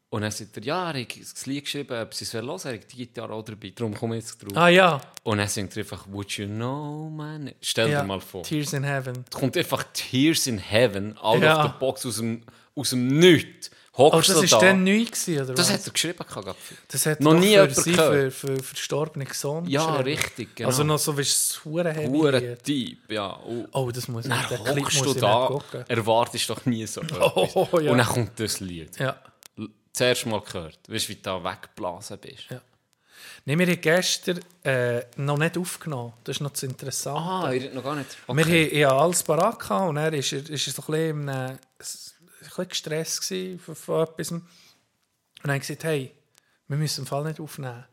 [0.10, 2.92] Und dann sagt er, ja, er hat das Lied geschrieben, ob sie es hören hat
[2.94, 4.56] die Gitarre auch dabei, darum komme ich jetzt drauf.
[4.56, 5.02] Ah ja.
[5.24, 7.54] Und dann singt er einfach, Would you know name?
[7.62, 8.02] Stell ja.
[8.02, 8.42] dir mal vor.
[8.44, 9.26] Tears in Heaven.
[9.30, 11.66] Es kommt einfach Tears in Heaven, out Ja.
[11.66, 12.42] of the box, aus dem,
[12.74, 13.70] aus dem Nichts.
[14.00, 14.60] Oh, Hockst das du ist da.
[14.60, 15.74] dann neu gewesen, oder das was?
[15.80, 16.26] hat er geschrieben.
[16.28, 16.56] gehabt.
[16.90, 18.32] Das hat Noch nie für sie, gehört.
[18.34, 20.04] für, für, verstorbenen Sohn Ja, geschrieben.
[20.20, 20.70] richtig, genau.
[20.70, 22.58] Also noch so wie es hure heavy Hure.
[22.60, 23.28] Typ, ja.
[23.32, 27.32] Und Oh, das muss ich dann hockst du da, erwartest doch nie so etwas.
[27.56, 27.92] Oh, ja.
[27.92, 28.98] Und dann kommt das Lied.
[29.00, 29.20] Ja.
[29.94, 30.78] Zuerst mal gehört.
[30.88, 32.44] Weißt du, wie du da weggeblasen bist?
[32.52, 32.62] Ja.
[33.46, 36.14] Nee, wir haben gestern äh, noch nicht aufgenommen.
[36.24, 37.20] Das ist noch das Interessante.
[37.20, 38.10] Ah, ihr noch gar nicht.
[38.28, 41.60] Wir haben ja alles parat und er ist, ist so ein bisschen, einem- ein
[42.66, 44.32] bisschen gestresst von, von etwas.
[44.32, 44.44] Und
[45.44, 46.12] dann haben gesagt, hey,
[46.68, 47.86] wir müssen im Fall nicht aufnehmen.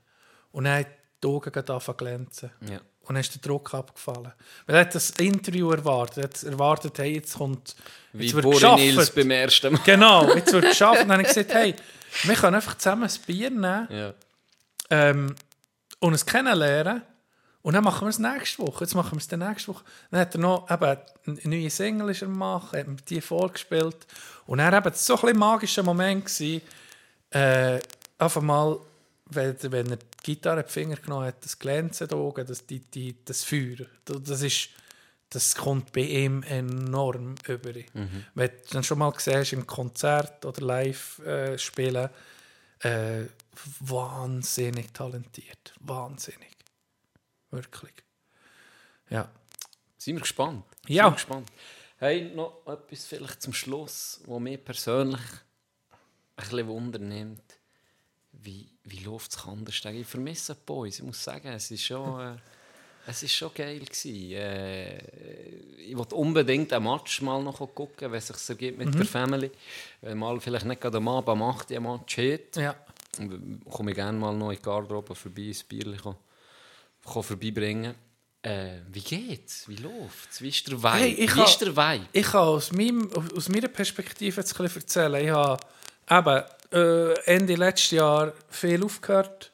[0.53, 0.89] Und dann hat
[1.23, 2.51] die Augen angefangen zu glänzen.
[2.69, 2.81] Ja.
[3.01, 4.33] Und dann ist der Druck abgefallen.
[4.67, 6.17] Weil er hat das Interview erwartet.
[6.19, 7.77] Er hat erwartet, hey, jetzt kommt...
[8.13, 9.81] Wie Jetzt wird Boris Nils beim ersten Mal.
[9.85, 11.03] Genau, jetzt wird geschafft.
[11.03, 11.75] Und dann habe ich gesagt, hey,
[12.23, 14.15] wir können einfach zusammen ein Bier nehmen Ja.
[14.91, 15.35] ähm,
[16.01, 17.03] und es kennenlernen
[17.65, 18.85] Und dann machen wir es nächste Woche.
[18.85, 19.85] Jetzt machen wir es dann nächste Woche.
[20.11, 24.07] Dann hat er noch eben eine neue Single ist er machen, hat mir die vorgespielt.
[24.47, 26.61] Und dann eben so ein magischer Moment gewesen,
[27.31, 27.81] äh,
[28.19, 28.79] einfach mal,
[29.31, 32.67] wenn, wenn er die Gitarre in die Finger genommen hat, das Glänzen da oben, das,
[32.67, 34.69] die, die, das Feuer, das ist
[35.31, 37.73] das kommt bei ihm enorm über.
[37.95, 38.25] Mhm.
[38.35, 42.11] Wenn du dann schon mal siehst, im Konzert oder live äh, spielen,
[42.81, 43.23] äh,
[43.81, 45.75] wahnsinnig talentiert.
[45.81, 46.54] Wahnsinnig.
[47.55, 47.93] Wirklich.
[49.11, 49.31] Ja.
[49.97, 50.65] Sind wir gespannt?
[50.87, 51.05] Ja.
[51.05, 51.53] Sind wir gespannt.
[51.99, 55.21] Hey, noch etwas vielleicht zum Schluss, was mich persönlich
[56.37, 57.43] ein bisschen Wunder nimmt.
[58.33, 59.81] Wie, wie läuft es anders?
[59.85, 60.99] Ich vermisse die Boys.
[60.99, 62.37] Ich muss sagen, es ist schon, äh,
[63.07, 64.33] es ist schon geil gewesen.
[64.33, 64.99] Äh,
[65.79, 69.51] ich wollte unbedingt einen Match mal noch gucken, wenn es sich ergibt mit der Family.
[70.01, 72.57] Wenn mal vielleicht nicht gerade am Abend macht, ein Match hat.
[72.57, 72.75] Ja.
[73.71, 76.17] komme ich gerne mal noch in die Garderobe vorbei, ein Bier kann, kann
[77.05, 77.95] vorbeibringen.
[78.43, 79.67] Äh, wie geht's?
[79.69, 80.43] Wie läuft's?
[80.43, 80.91] Wie ist der Vibe?
[80.93, 82.07] Hey, ich wie ha- ist der Vibe?
[82.13, 85.25] Ich kann aus, meinem, aus meiner Perspektive jetzt ein bisschen erzählen.
[85.25, 85.59] Ich habe
[86.11, 89.51] eben, äh, Ende letztes Jahr viel aufgehört.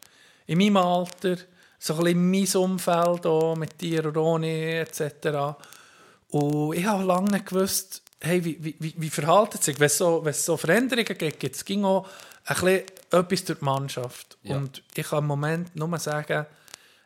[0.47, 1.37] In meinem Alter.
[1.79, 5.57] So ein bisschen mein Umfeld auch, mit dir, Roni etc.
[6.29, 9.97] Und ich habe lange nicht gewusst, hey, wie, wie, wie, wie verhalten sich, wenn es
[9.97, 12.07] so, wenn es so Veränderungen gibt, es ging auch
[12.45, 14.37] ein bisschen etwas durch die Mannschaft.
[14.43, 14.57] Ja.
[14.57, 16.45] Und ich kann im Moment nur sagen,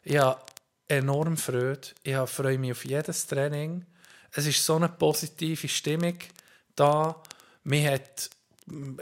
[0.05, 0.41] ich habe
[0.89, 1.89] enorm Freude.
[2.03, 3.85] Ich freue mich auf jedes Training.
[4.33, 6.19] Es ist so eine positive Stimmung
[6.77, 7.21] da.
[7.63, 8.31] Man hat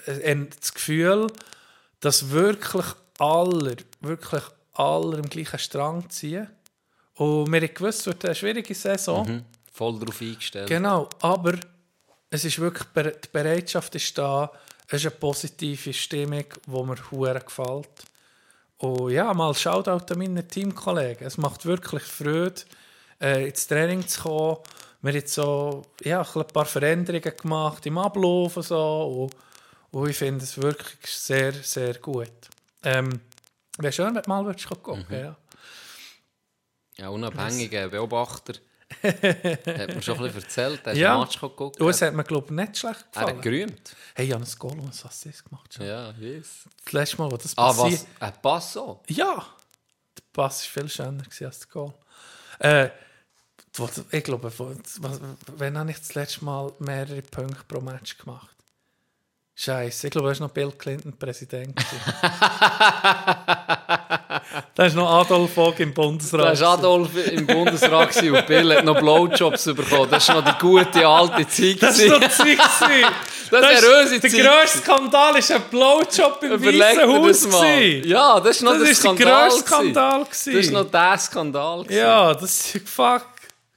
[0.06, 1.26] äh, das Gefühl,
[2.00, 2.86] dass wirklich
[3.18, 4.42] alle, wirklich
[4.74, 6.48] alle im gleichen Strang ziehen.
[7.14, 9.26] Und wir haben gewusst, es wird eine schwierige Saison.
[9.26, 9.44] Mhm.
[9.72, 10.68] Voll darauf eingestellt.
[10.68, 11.58] Genau, aber
[12.30, 14.50] es ist wirklich, die Bereitschaft ist da,
[14.86, 17.88] es ist eine positive Stimmung, die mir hure gefällt.
[18.82, 21.24] Und ja, mal Shoutout an meine Teamkollegen.
[21.24, 22.62] Es macht wirklich Freude,
[23.20, 24.58] äh, ins Training zu kommen.
[25.02, 29.30] Wir haben jetzt so, ja, ein paar Veränderungen gemacht im Ablauf und so.
[29.92, 32.32] Und, und ich finde es wirklich sehr, sehr gut.
[32.82, 33.20] Ähm,
[33.78, 35.36] Wäre schön, wenn du mal würdest gucken ja.
[36.96, 38.54] Ja, unabhängiger Beobachter
[39.02, 40.80] hat mir schon ein bisschen erzählt.
[40.86, 41.18] Er Ja.
[41.18, 41.80] Match geguckt.
[41.80, 43.40] Und es hat mir, glaube ich, nicht schlecht er hat gefallen.
[43.42, 43.96] gerühmt.
[44.14, 45.74] Hey, ich habe ein Goal und ein Assist gemacht.
[45.74, 45.86] Schon.
[45.86, 46.64] Ja, yes.
[46.84, 48.28] Das letzte Mal, wo das Ah, passiert was?
[48.28, 49.02] Ein Pass so?
[49.08, 49.46] Ja,
[50.16, 51.92] der Pass war viel schöner als der Goal.
[52.58, 52.90] Äh,
[54.10, 54.52] ich glaube,
[55.56, 58.48] wenn habe ich das letzte Mal mehrere Punkte pro Match gemacht?
[59.54, 61.78] Scheiße, ich glaube, er war noch Bill Clinton Präsident.
[64.74, 66.58] da ist noch Adolf Vogt im Bundesrat.
[66.58, 70.08] Da war Adolf im Bundesrat und Bill hat noch Blowjobs bekommen.
[70.10, 71.82] Das war noch die gute alte Zeit.
[71.82, 72.38] Das war noch Zeit.
[72.38, 73.06] gewesen.
[73.50, 74.40] Das ist- war unsere Der Zeit.
[74.62, 77.40] grösste Skandal war ein Blowjob im Weißen Haus.
[77.42, 78.06] das mal.
[78.06, 79.48] Ja, das ist noch Das der der Skandal.
[79.48, 79.92] grösste gewesen.
[79.94, 80.26] Skandal.
[80.30, 81.84] Das war noch der Skandal.
[81.90, 83.26] Ja, das waren fuck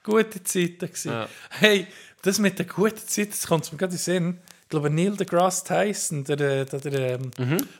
[0.03, 0.89] gute Zeiten.
[1.03, 1.27] Ja.
[1.49, 1.87] Hey,
[2.21, 4.39] das mit den guten Zeiten, das kommt mir gerade in den Sinn.
[4.63, 7.31] Ich glaube, Neil deGrasse Tyson, der, äh, der, der ähm,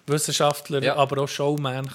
[0.06, 0.96] Wissenschaftler, Ja.
[0.98, 1.90] aber auch Showman,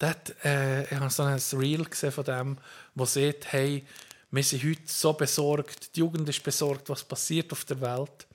[0.00, 2.58] hat, äh, ich habe so ein Reel gesehen von dem,
[2.94, 3.86] wo sieht, hey,
[4.30, 8.26] wir sind heute so besorgt, die Jugend ist besorgt, was passiert auf der Welt.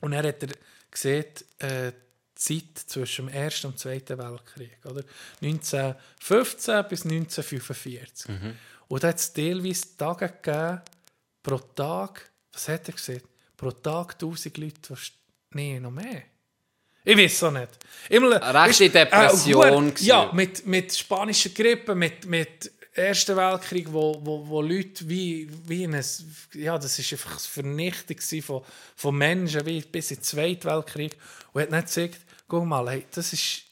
[0.00, 0.48] Und er hat er
[0.90, 1.26] gesehen,
[1.58, 4.78] äh, die Zeit zwischen dem Ersten und Zweiten Weltkrieg.
[4.84, 5.04] Oder?
[5.40, 8.30] 1915 bis 1945.
[8.88, 10.80] Und da hat es teilweise Tage gegeben,
[11.42, 13.22] pro Tag, was hat er gesehen?
[13.56, 14.96] Pro Tag 1000 Leute,
[15.50, 16.22] nee, noch mehr.
[17.04, 17.68] Ich weiß es nicht.
[18.08, 20.06] Immer, weisst, äh, Depression gewesen.
[20.06, 25.82] Ja, mit, mit spanischer Grippe, mit, mit Ersten Weltkrieg, wo, wo, wo Leute wie, wie
[25.84, 26.04] in ein,
[26.54, 28.62] ja, das ist einfach eine Vernichtung von,
[28.94, 31.16] von Menschen wie bis in den Zweiten Weltkrieg.
[31.52, 33.62] Und hat nicht gesagt, guck mal, hey, das ist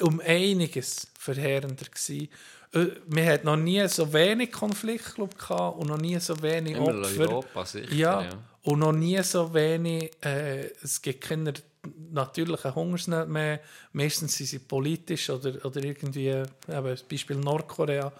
[0.00, 2.28] um einiges verheerender gewesen.
[2.72, 7.00] Äh, Wir hatten noch nie so wenig Konflikte gehabt und noch nie so wenig Immer
[7.00, 7.20] Opfer.
[7.20, 7.92] Europa, sicher.
[7.92, 8.30] Ja, Ja.
[8.62, 11.52] und noch nie so wenig, äh, es gibt keine
[12.10, 13.60] natürlichen Hungersnöte mehr.
[13.92, 18.12] Meistens sind sie politisch oder, oder irgendwie, eben, das Beispiel Nordkorea.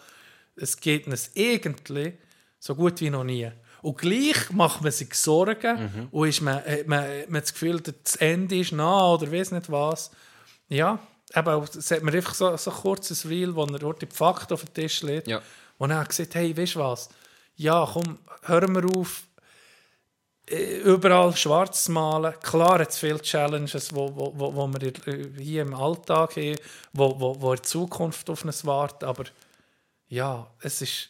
[0.56, 2.14] Es geht uns irgendwie
[2.59, 3.51] so gut wie noch nie.
[3.82, 7.80] Und gleich macht man sich Sorgen und ist man, hat man, hat man das Gefühl,
[7.80, 10.12] das Ende ist nah oder weiß nicht was.
[10.68, 11.01] Ja,
[11.34, 14.55] aber es hat mir einfach so, so ein kurzes Reel, wo er dort die Fakten
[14.55, 15.26] auf den Tisch legt.
[15.26, 15.43] Ja.
[15.78, 17.09] Und er hat gesagt, hey, weißt du was?
[17.56, 19.31] Ja, komm, hören wir auf, äh,
[20.52, 22.34] überall schwarz malen.
[22.40, 26.56] Klar hat es viele Challenges, wo, wo, wo, wo wir äh, hier im Alltag haben,
[26.92, 29.04] wo, wo, wo in Zukunft auf uns warten.
[29.06, 29.24] Aber
[30.08, 31.08] ja, es ist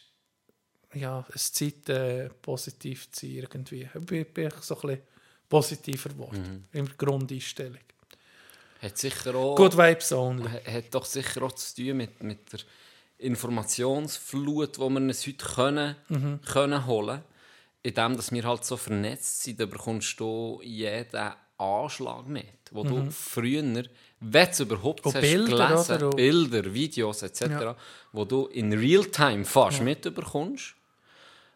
[0.93, 3.89] ja, es Zeit, äh, positiv zu sein irgendwie.
[3.93, 5.01] Ich bin, bin ich so ein bisschen
[5.49, 7.79] positiver geworden, in der Grundeinstellung.
[8.81, 9.55] Hat sicher auch...
[9.55, 10.49] Good Vibes only.
[10.49, 12.59] hat doch sicher auch zu tun mit, mit der
[13.17, 16.41] Informationsflut, die wir uns heute können, Mhm.
[16.41, 17.23] können holen
[17.83, 23.11] indem dass wir halt so vernetzt sind, da bekommst du jeden Anschlag mit, wo du
[23.11, 23.61] früher,
[24.19, 25.09] wenn du überhaupt Mhm.
[25.13, 27.75] Hast Bilder, gelesen, Bilder, Videos etc., Ja.
[28.11, 30.75] wo du in Realtime fast mitbekommst,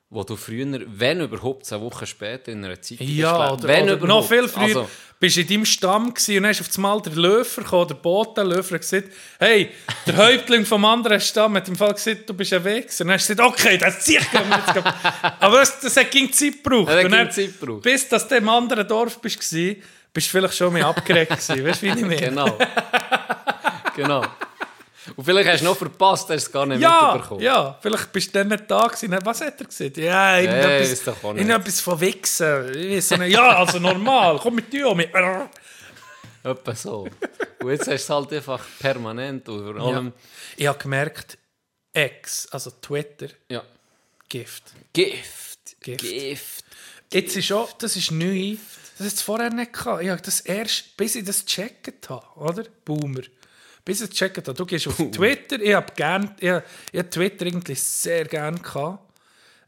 [0.09, 3.89] wo du früher, wenn überhaupt, eine Woche später in einer Zeitung Ja, hast oder, wenn
[3.89, 4.89] oder noch viel früher Also,
[5.19, 8.75] bist du in deinem Stamm gewesen und ist auf einmal der Löfer gekommen, der Botenlöfer,
[8.75, 9.09] und gesagt,
[9.39, 9.69] hey,
[10.05, 13.03] der Häuptling vom anderen Stamm hat im Fall gesagt, du bist ein Wichser.
[13.03, 14.39] Und dann hast du gesagt, okay, das ziehe ich.
[15.39, 16.89] Aber das, das hat ging Zeit gebraucht.
[16.89, 17.81] Ja, dann, Zeit gebraucht.
[17.81, 19.81] Bis dass du im anderen Dorf bist, gewesen,
[20.13, 21.65] bist du vielleicht schon mehr abgeregt gewesen.
[21.65, 22.15] Weißt du, wie ich meine?
[22.15, 22.57] Genau.
[23.95, 24.23] genau.
[25.15, 27.41] Und vielleicht hast du noch verpasst, hast du es gar nicht Ja, mitbekommen.
[27.41, 29.17] ja, vielleicht bist du dann nicht da gewesen.
[29.23, 29.97] Was hat er gesagt?
[29.97, 31.41] Ja, Hey, irgendetwas, auch nicht.
[31.47, 32.75] irgendetwas von Wichsen.
[32.75, 33.09] Ich.
[33.09, 34.39] Ja, also normal.
[34.41, 34.93] Komm mit dir.
[34.93, 35.09] Mit.
[36.43, 37.07] Etwa so.
[37.59, 39.47] Und jetzt hast du es halt einfach permanent.
[39.49, 40.13] Und vor allem,
[40.55, 41.38] Ich habe gemerkt,
[41.93, 43.63] X, also Twitter, ja.
[44.29, 44.63] Gift.
[44.93, 45.59] Gift.
[45.81, 46.01] Gift.
[46.01, 46.65] Gift.
[47.13, 48.55] Jetzt ist auch, das ist neu,
[48.97, 50.03] das hat es vorher nicht gehabt.
[50.03, 52.63] Ich habe das erst, bis ich das gecheckt habe, oder?
[52.85, 53.21] Boomer.
[53.88, 54.53] Bis ich das gecheckt habe.
[54.53, 56.51] Du gehst auf Twitter, ich habe gern, ich
[56.91, 59.18] ich Twitter eigentlich sehr gerne gehabt,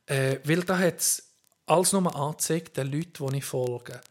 [0.07, 1.23] äh, weil da hat es
[1.65, 4.01] alles nur angezeigt, den Leuten, die ich folge.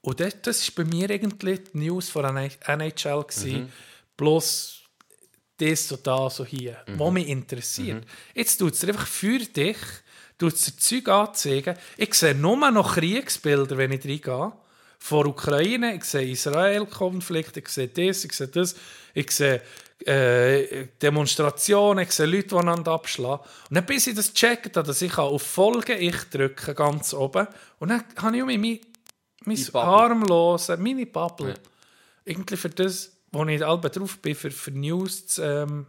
[0.00, 3.70] Und das, das ist bei mir eigentlich die News von NHL gewesen,
[4.16, 4.80] plus
[5.58, 8.06] das und das so hier, was mich interessiert.
[8.34, 9.76] Jetzt tut es einfach für dich,
[10.38, 11.76] tut es Zeug anzeigen.
[11.98, 14.52] Ich sehe nur noch Kriegsbilder, wenn ich reingehe.
[15.02, 18.76] Von Ukraine, ich sehe Israel-Konflikt, ich sehe das, ich sehe das,
[19.14, 19.62] ich sehe
[20.04, 23.44] äh, Demonstrationen, ich sehe Leute, die einander abschlagen.
[23.70, 27.46] Und dann bis ich das gecheckt habe, dass ich auf Folgen ich drücke, ganz oben,
[27.78, 29.82] und dann habe ich um mein, mein Bubble.
[29.82, 31.54] harmlose, meine Bubble, Ja.
[32.26, 35.86] irgendwie für das, wo ich alle drauf bin, für, für News zu, ähm,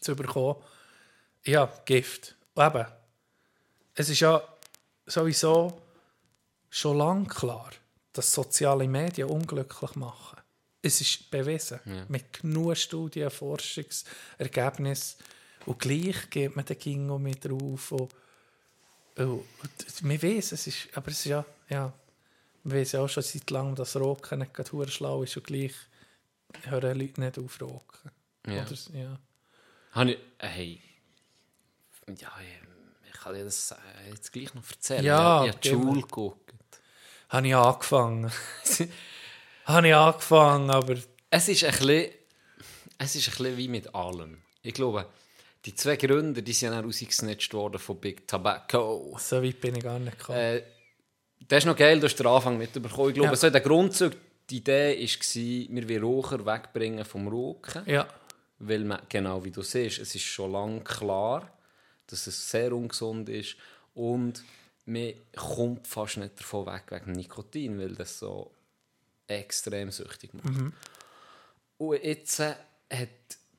[0.00, 0.56] zu bekommen.
[1.44, 2.34] Ja, Gift.
[2.54, 2.84] Und eben,
[3.94, 4.42] es ist ja
[5.06, 5.80] sowieso
[6.68, 7.70] schon lange klar,
[8.18, 10.40] dass soziale Medien unglücklich machen.
[10.82, 11.78] Es ist bewiesen.
[12.08, 15.20] Mit genug Studien, Forschungsergebnissen.
[15.66, 17.92] Und gleich geht man den King mit drauf.
[17.92, 18.12] Und,
[19.16, 21.92] und, und man weiß, es ist, aber es ist ja, ja,
[22.64, 25.74] man weiß ja auch schon seit langem, dass Rocken nicht gerade schlau ist und gleich
[26.64, 28.10] hören Leute nicht auf Rocken.
[28.46, 28.64] Ja.
[28.64, 29.18] Oder, ja.
[29.92, 30.82] Habe ich, äh, hey,
[32.16, 32.32] ja,
[33.04, 35.04] ich, kann dir das äh, jetzt gleich noch erzählen.
[35.04, 36.47] Ja, ich habe die Schule geguckt.
[37.28, 38.30] Habe ich angefangen.
[39.64, 40.96] Habe ich angefangen, aber
[41.30, 42.10] Es ist ein bisschen,
[42.98, 44.38] es ist ein bisschen wie mit allem.
[44.62, 45.06] Ich glaube,
[45.64, 49.14] die zwei Gründer, die sind dann rausgesnitcht worden von Big Tobacco.
[49.18, 50.38] so weit bin ich gar nicht gekommen.
[50.38, 50.62] Äh,
[51.46, 53.08] das ist noch geil, du hast den Anfang mitbekommen.
[53.10, 53.36] Ich glaube, Ja.
[53.36, 54.12] so der Grundzug,
[54.48, 57.82] die Idee war, wir wollen Raucher wegbringen vom Rauchen.
[57.86, 58.08] ja.
[58.60, 61.48] Weil man, genau wie du siehst, es ist schon lange klar,
[62.08, 63.54] dass es sehr ungesund ist
[63.94, 64.42] und
[64.88, 68.50] man kommt fast nicht davon weg wegen Nikotin, weil das so
[69.26, 70.46] extrem süchtig macht.
[71.76, 72.54] Und jetzt äh,
[72.90, 73.08] hat,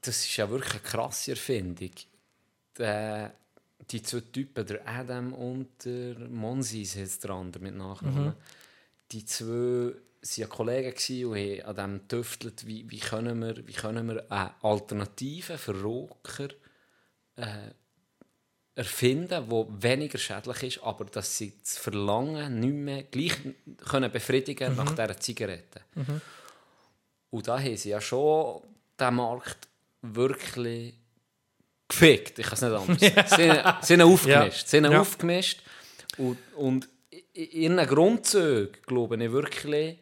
[0.01, 1.91] das ist ja wirklich eine krasse Erfindung,
[2.77, 3.33] der,
[3.91, 8.33] die zwei Typen, der Adam und der Monsis, der andere mit Nachnamen,
[9.11, 9.93] die zwei waren
[10.35, 14.53] ja Kollegen und haben an dem getüftelt, wie, wie, können wir, wie können wir eine
[14.63, 16.49] Alternative für Rocker
[17.37, 17.71] äh,
[18.79, 23.35] erfinden, die weniger schädlich ist, aber dass sie das Verlangen nicht mehr gleich
[23.89, 25.81] können befriedigen nach dieser Zigarette.
[27.29, 28.61] Und da haben sie ja schon
[28.99, 29.67] den Markt
[30.01, 30.93] wirklich
[31.87, 32.39] gefickt.
[32.39, 32.61] Ich kann es
[32.97, 33.77] nicht anders sagen.
[33.83, 34.67] Sie ihn aufgemischt.
[34.67, 35.01] Sie ihn Ja.
[35.01, 35.61] aufgemischt.
[36.17, 36.87] Und, und
[37.33, 39.97] in ihren Grundzügen, glaube ich, wirklich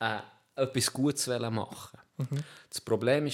[0.00, 0.18] äh,
[0.56, 1.98] etwas Gutes machen
[2.70, 3.32] Das Problem war,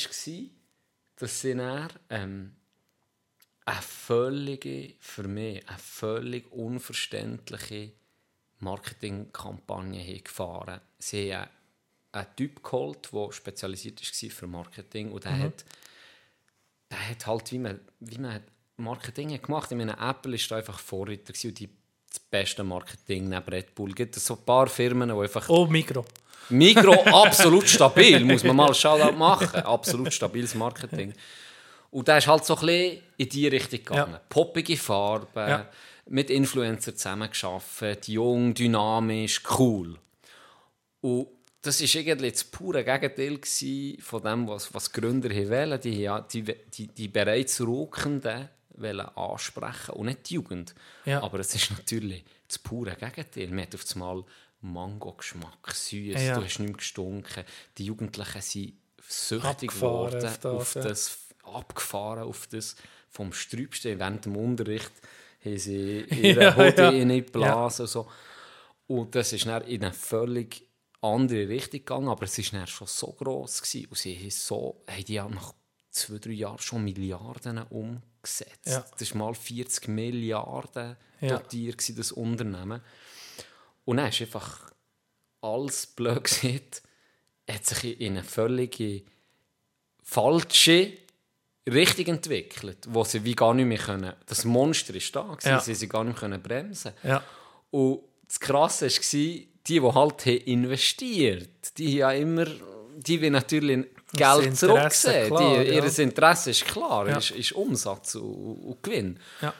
[1.16, 2.56] dass sie dann, ähm,
[3.64, 7.92] eine völlige, für mich, eine völlig unverständliche
[8.58, 11.48] Marketingkampagne gefahren Sie haben
[12.12, 15.64] einen Typ geholt, der spezialisiert war für Marketing und der hat
[16.92, 18.40] der hat halt, wie man, wie man
[18.76, 19.70] Marketing hat gemacht.
[19.72, 21.68] Ich meine, Apple ist da einfach Vorreiter und die
[22.08, 23.90] das beste Marketing neben Red Bull.
[23.90, 26.04] Es gibt so ein paar Firmen, die einfach Oh, Mikro.
[26.50, 29.60] Migro absolut stabil, muss man mal Shoutout machen.
[29.60, 31.14] Absolut stabiles Marketing.
[31.92, 34.12] Und der ist halt so ein bisschen in die Richtung gegangen.
[34.14, 34.20] Ja.
[34.28, 35.68] Poppige Farben, Ja.
[36.06, 39.98] mit Influencern zusammengearbeitet, jung, dynamisch, cool.
[41.00, 41.28] Und
[41.60, 43.38] das war irgendwie das pure Gegenteil
[44.00, 45.80] von dem, was, was die Gründer hier wählen.
[45.80, 46.42] Die, die,
[46.74, 50.74] die, die bereits Rauchenden wollen ansprechen und nicht die Jugend.
[51.04, 51.22] Ja.
[51.22, 53.48] Aber es ist natürlich das pure Gegenteil.
[53.48, 54.24] Man hat auf einmal
[54.62, 56.36] Mango-Geschmack, süß, Ja.
[56.38, 57.44] du hast nicht mehr gestunken.
[57.78, 58.72] Die Jugendlichen sind
[59.06, 61.21] süchtig geworden auf das.
[61.42, 62.76] Abgefahren auf das
[63.08, 63.98] vom Sträubsten.
[63.98, 64.92] Während dem Unterricht
[65.44, 66.88] haben sie ihre Ja, Hoodie ja.
[66.88, 68.10] reingeblasen und so.
[68.86, 70.66] Und das ist dann in eine völlig
[71.00, 73.86] andere Richtung gegangen, aber es war schon so gross gewesen.
[73.88, 75.52] Und sie haben, so, haben die ja nach
[75.90, 78.66] zwei, drei Jahren schon Milliarden umgesetzt.
[78.66, 78.84] Ja.
[78.98, 81.38] Das war mal 40 Milliarden Ja.
[81.38, 82.80] dotiert, gewesen, das Unternehmen.
[83.84, 84.72] Und dann ist einfach
[85.40, 86.82] alles blöd gesagt,
[87.50, 89.02] hat sich in eine völlige
[90.02, 90.92] falsche
[91.70, 94.12] Richtung entwickelt, wo sie wie gar nicht mehr können.
[94.26, 95.60] Das Monster ist da, gewesen, Ja.
[95.60, 96.92] sie sie gar nicht können bremsen.
[97.04, 97.22] Ja.
[97.70, 102.46] Und das Krasse war, die, die halt investiert, die haben ja immer,
[102.96, 105.32] die will natürlich Geld zurücksehen.
[105.32, 105.62] ja.
[105.62, 107.18] Ihr Interesse ist klar, Ja.
[107.18, 109.18] ist, ist Umsatz und, und Gewinn.
[109.40, 109.54] Ja.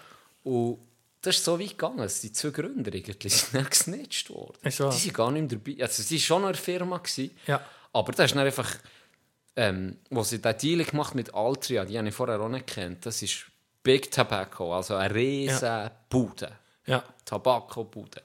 [0.45, 0.79] Und
[1.21, 4.57] das ist so weit gegangen, dass die zwei Gründer eigentlich sind gesnitcht worden.
[4.65, 5.83] Die sind gar nicht mehr dabei.
[5.85, 7.65] Also sie waren schon noch in der Firma, gewesen, Ja.
[7.93, 8.77] aber das ist einfach,
[9.57, 13.05] ähm, wo sie den Deal gemacht mit Altria, die habe ich vorher auch nicht kennt,
[13.05, 13.47] das ist
[13.83, 16.53] Big Tobacco, also eine riesen Bude.
[16.87, 17.03] Ja.
[17.25, 18.23] Tabakkobude.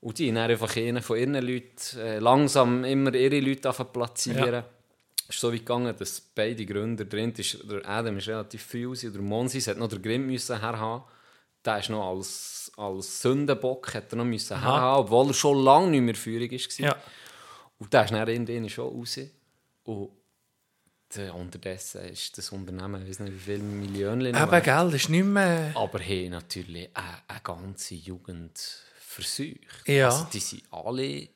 [0.00, 4.52] Und die haben einfach einen von ihren Leuten äh, langsam immer ihre Leute platzieren.
[4.52, 4.64] Ja.
[5.28, 9.02] Es ist so weit gegangen, dass beide Gründer drin ist, der Adam ist relativ und
[9.02, 11.04] der Monsis hat noch den Grimm müssen herhaben.
[11.64, 15.88] Der ist noch als, als Sündenbock hat er noch müssen herhaben, obwohl er schon lange
[15.88, 16.86] nicht mehr Führung war.
[16.86, 16.96] Ja.
[17.78, 19.18] Und der ist dann irgendwann schon raus.
[19.84, 20.10] Und
[21.18, 25.24] unterdessen ist das Unternehmen, ich weiß nicht wie viele Millionen Eben, gell, das ist nicht
[25.24, 25.72] mehr...
[25.74, 28.58] aber haben natürlich eine, eine ganze Jugend
[28.98, 29.86] versucht.
[29.86, 30.06] Ja.
[30.08, 31.28] Also die sind alle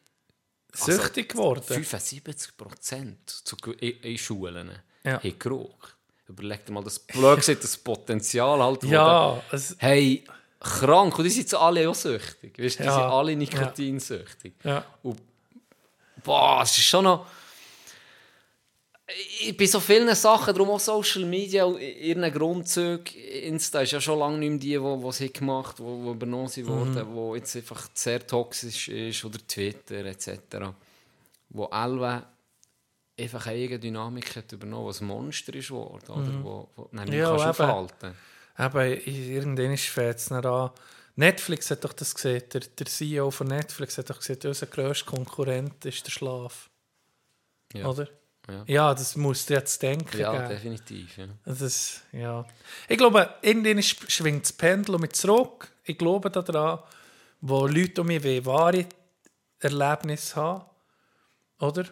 [0.73, 1.63] also süchtig geworden.
[1.63, 3.43] 75 Prozent
[3.81, 4.71] in, in Schulen
[5.05, 5.23] Ja.
[5.23, 5.97] haben geraucht.
[6.29, 8.85] Überleg dir mal, das blöd das Potenzial halt.
[8.85, 10.25] Ja, es, Hey,
[10.61, 11.17] krank.
[11.19, 12.59] Und die sind alle auch süchtig.
[12.59, 12.93] Weißt, die Ja.
[12.95, 14.55] sind alle nikotinsüchtig.
[14.65, 14.85] ja.
[15.03, 15.21] Und
[16.23, 17.27] boah, es ist schon noch.
[19.41, 24.01] Ich bei so vielen Sachen, darum auch Social Media, und ihren Grundzügen, Insta ist ja
[24.01, 27.57] schon lange nicht mehr die, die, sie gemacht haben, die, übernommen sind worden, wo jetzt
[27.57, 30.31] einfach sehr toxisch ist, oder Twitter etc.
[31.49, 32.27] Wo Elva
[33.19, 36.45] einfach eine eigene Dynamik hat übernommen, was ein Monster ist geworden, oder?
[36.45, 37.71] Wo, wo nicht Ja, kannst eben.
[37.71, 38.15] aufhalten.
[38.59, 40.71] Eben, irgendwann fängt es an.
[41.17, 42.43] Netflix hat doch das gesehen.
[42.53, 46.69] Der, der CEO von Netflix hat doch gesagt, unser grösster Konkurrent ist der Schlaf.
[47.73, 47.87] Ja.
[47.87, 48.09] Oder?
[48.49, 48.65] Ja.
[48.67, 50.19] Ja, das musst du jetzt denken.
[50.19, 50.49] Ja, gell?
[50.57, 51.19] definitiv.
[51.19, 51.27] Ja.
[51.45, 52.47] Das, ja.
[52.89, 55.69] Ich glaube, irgendwann sch- schwingt das Pendel mit zurück.
[55.85, 56.79] Ich glaube daran,
[57.43, 58.87] wo Leute um mich wollen, wahre
[59.61, 60.65] Erlebnisse haben.
[61.61, 61.85] Oder?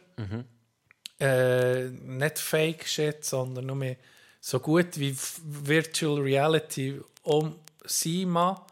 [1.18, 3.96] Äh, nicht Fake Shit, sondern nur mehr
[4.40, 8.62] so gut wie Virtual Reality um sein mag.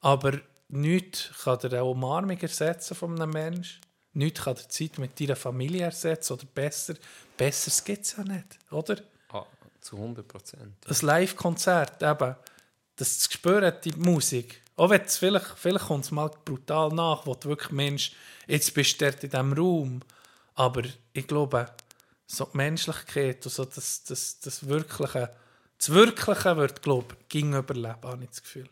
[0.00, 0.38] Aber
[0.68, 3.80] nichts kann dir eine Umarmung ersetzen von einem Menschen.
[4.12, 6.32] Nichts kann dir Zeit mit deiner Familie ersetzen.
[6.32, 6.94] Oder besser.
[7.36, 8.96] Besseres gibt es ja nicht, oder?
[9.30, 9.46] Ah,
[9.80, 10.74] zu 100 Prozent.
[10.86, 12.36] ein Live-Konzert, eben,
[12.96, 14.62] das zu spüren, die Musik.
[14.76, 18.12] Auch wenn es vielleicht, vielleicht kommt es mal brutal nach, wo du wirklich Mensch,
[18.46, 20.00] jetzt bist du dort in diesem Raum.
[20.54, 20.82] Aber
[21.12, 21.70] ich glaube,
[22.26, 25.30] so die Menschlichkeit und so das, das, das Wirkliche,
[25.78, 28.68] das Wirkliche wird, glaube ich, ging überleben, habe ich das Gefühl.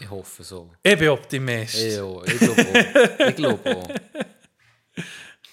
[0.00, 0.70] Ich hoffe so.
[0.82, 1.74] Ich bin Optimist.
[1.74, 3.28] Ja, ich glaube auch.
[3.28, 3.88] Ich glaube auch.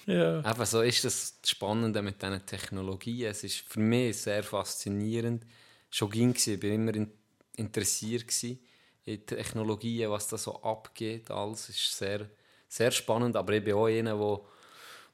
[0.06, 0.64] Ja.
[0.64, 3.28] So ist das Spannende mit diesen Technologien.
[3.28, 5.44] Es ist für mich sehr faszinierend.
[5.90, 7.10] Schon ging es, ich war immer in,
[7.56, 8.60] interessiert gewesen
[9.06, 11.30] in Technologien, was da so abgeht.
[11.30, 12.28] Alles ist sehr,
[12.68, 14.46] sehr spannend, aber ich bin auch einer, wo,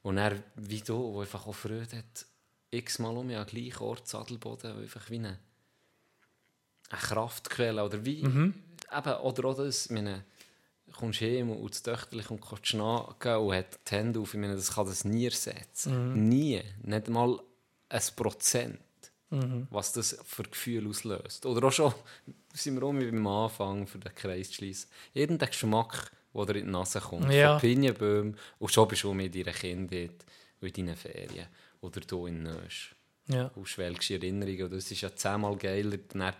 [0.01, 2.25] wo er, wie du, wo einfach auch Freude hat,
[2.71, 5.39] x-mal um mich an den gleichen Ort, Sadelboden, einfach wie eine,
[6.89, 8.23] eine Kraftquelle oder wie,
[8.97, 10.23] eben, oder auch das, ich meine,
[10.93, 14.33] kommst heim und das Töchterchen kommt kurz schnacken und hat die Hände auf.
[14.33, 16.29] Ich meine, das kann das nie ersetzen.
[16.29, 16.61] Nie.
[16.83, 17.39] Nicht mal
[17.89, 18.79] ein Prozent,
[19.71, 21.45] was das für Gefühl auslöst.
[21.45, 21.93] Oder auch schon,
[22.53, 24.89] sind wir auch beim Anfang, für den Kreis zu schließen.
[25.13, 27.31] Irgendein Geschmack, der dir in die Nase kommt.
[27.31, 27.57] Ja.
[27.57, 28.37] Von Pinienbäumen.
[28.59, 30.23] Und schon bist du mit deiner Kindheit
[30.61, 31.47] in deinen Ferien.
[31.81, 32.95] Oder du in Nösch.
[33.27, 33.51] Ja.
[33.55, 34.63] Und schwelgst in Erinnerungen.
[34.63, 35.97] Und das ist ja zehnmal geiler,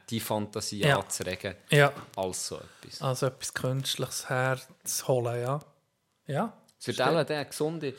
[0.10, 1.00] die Fantasie Ja.
[1.00, 3.02] anzuregen, ja, als so etwas.
[3.02, 5.60] also etwas Künstliches herzuholen, ja.
[6.28, 7.94] Ja, Es wird auch einen gesunden,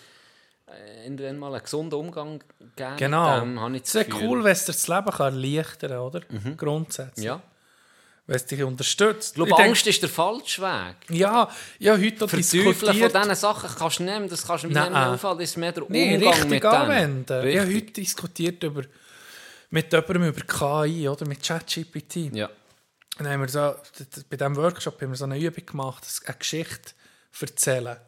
[0.67, 2.43] äh, irgendwann mal einen gesunden Umgang
[2.77, 2.97] geben.
[2.97, 3.35] genau.
[3.37, 4.29] Mit dem, habe ich Es das wäre Gefühl.
[4.29, 6.21] cool, wenn es dir das Leben kann erleichtern kann, oder?
[6.57, 7.25] Grundsätzlich.
[7.27, 7.43] Ja.
[8.27, 9.31] Wenn es dich unterstützt.
[9.31, 10.97] Ich glaube, Ich denk- Angst ist der falsche Weg.
[11.11, 13.15] Ja, ja, heute Verteufeln von diskutiert.
[13.15, 15.85] diesen Sachen kannst du nehmen, das kannst du mir Nein, auffallen, das ist mehr der
[15.89, 16.73] Nee, Umgang richtig mit denen.
[16.75, 17.47] anwenden.
[17.47, 17.83] Ich habe Richtig.
[17.83, 18.83] heute diskutiert über,
[19.71, 21.27] mit jemandem über KI, oder?
[21.29, 22.17] Mit ChatGPT.
[22.35, 22.49] Ja.
[23.19, 23.75] Dann haben wir so,
[24.31, 26.93] bei diesem Workshop haben wir so eine Übung gemacht, eine Geschichte
[27.41, 27.99] erzählen.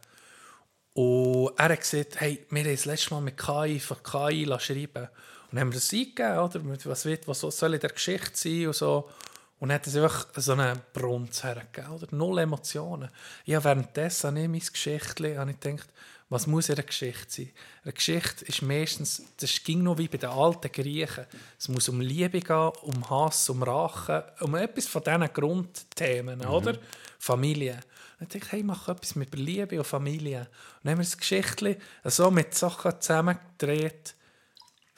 [0.95, 5.09] Und er hat gesagt, hey, wir haben das letzte Mal mit KI von KI schreiben
[5.53, 6.59] dann haben wir das eingegeben, oder?
[6.61, 9.09] Mit Was, wird, was soll in der Geschichte sein und so.
[9.59, 12.07] Und hat es einfach so einen Brunz hergegeben, oder?
[12.11, 13.09] Null Emotionen.
[13.47, 15.89] Ja, währenddessen habe ich mein Geschichtchen, habe ich gedacht,
[16.29, 17.51] was muss in einer Geschichte sein?
[17.85, 21.25] Eine Geschichte ist meistens, das ging noch wie bei den alten Griechen.
[21.59, 26.79] Es muss um Liebe gehen, um Hass, um Rache, um etwas von diesen Grundthemen, oder?
[27.19, 27.81] Familie.
[28.19, 30.41] Und ich dachte, hey, mach etwas mit Liebe und Familie.
[30.41, 30.49] Und
[30.83, 34.15] dann haben wir das Geschichtchen so mit Sachen zusammengedreht.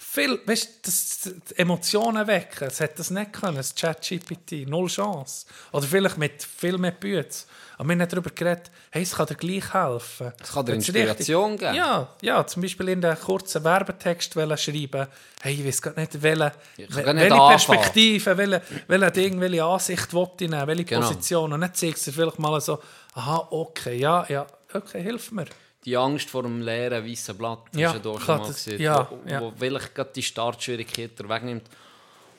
[0.00, 5.44] Viel, weißt das, Emotionen wecken, es hat das nicht können, das ChatGPT, null Chance.
[5.72, 7.46] Oder vielleicht mit viel mehr Bütze.
[7.76, 10.32] Aber wir haben nicht darüber geredet, hey, es kann dir gleich helfen.
[10.40, 11.74] Es kann dir Inspiration richtig- geben.
[11.76, 15.06] Ja, ja, zum Beispiel in den kurzen Werbetext schreiben,
[15.42, 17.48] hey, ich weiß gar nicht, welche, nicht welche anfangen.
[17.48, 21.08] Perspektive, welche, welche Ding, welche Ansicht ich nehmen, welche Genau.
[21.08, 21.52] Position.
[21.52, 22.80] Und dann zeigst du vielleicht mal so,
[23.14, 25.46] aha, okay, ja, ja, okay, hilf mir.
[25.84, 29.08] Die Angst vor dem leeren weißen Blatt, Ja, ist ja schon mal das- gesehen, ja,
[29.10, 29.40] wo, ja.
[29.40, 31.68] wo vielleicht gerade die Startschwierigkeiten wegnimmt.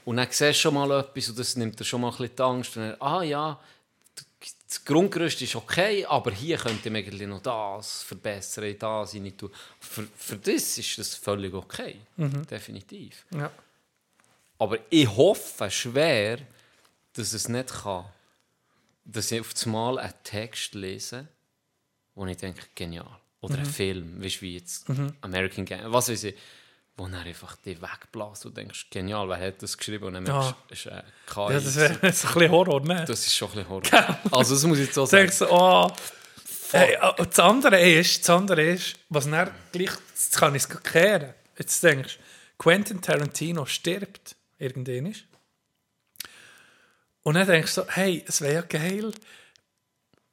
[0.05, 2.35] Und dann siehst du schon mal etwas und das nimmt dir schon mal ein bisschen
[2.35, 2.77] die Angst.
[2.77, 3.59] Und dann, ah ja,
[4.67, 9.51] das Grundgerüst ist okay, aber hier könnte man eigentlich noch das verbessern, das rein tun.
[9.79, 12.45] Für, für das ist das völlig okay, Mhm.
[12.47, 13.25] definitiv.
[13.31, 13.51] Ja.
[14.59, 16.39] Aber ich hoffe schwer,
[17.13, 18.05] dass es nicht kann,
[19.05, 21.27] dass ich auf einmal einen Text lese,
[22.15, 23.09] wo ich denke, genial.
[23.41, 23.59] Oder Mhm.
[23.63, 24.85] einen Film, weißt du, wie jetzt
[25.21, 26.35] American Gang, was weiß ich,
[26.97, 30.05] wo er einfach dich wegbläst und denkst, genial, wer hat das geschrieben?
[30.05, 31.53] Und dann merkst du, es ist ein KI.
[31.53, 33.05] Ja, das wäre ein bisschen Horror, ne?
[33.07, 34.19] Das ist schon ein bisschen Horror.
[34.31, 35.21] Also das muss ich so sagen.
[35.23, 35.89] denkst so, oh.
[36.71, 40.83] Hey, oh, das andere ist, das andere ist, was dann gleich, jetzt kann ich es
[40.83, 41.33] kehren.
[41.57, 42.23] Jetzt denkst du,
[42.63, 45.23] Quentin Tarantino stirbt irgendwann ist.
[47.23, 49.11] Und dann denkst du so, hey, es wäre ja geil,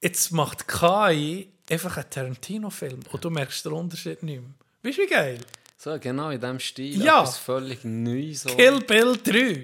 [0.02, 4.50] jetzt macht KI einfach einen Tarantino-Film und du merkst den Unterschied nicht mehr.
[4.82, 5.38] Weißt du, wie geil?
[5.78, 7.02] So, genau in diesem Stil.
[7.02, 7.20] Ja.
[7.20, 8.32] Etwas völlig neu.
[8.34, 8.48] So.
[8.54, 9.62] Kill Bill 3.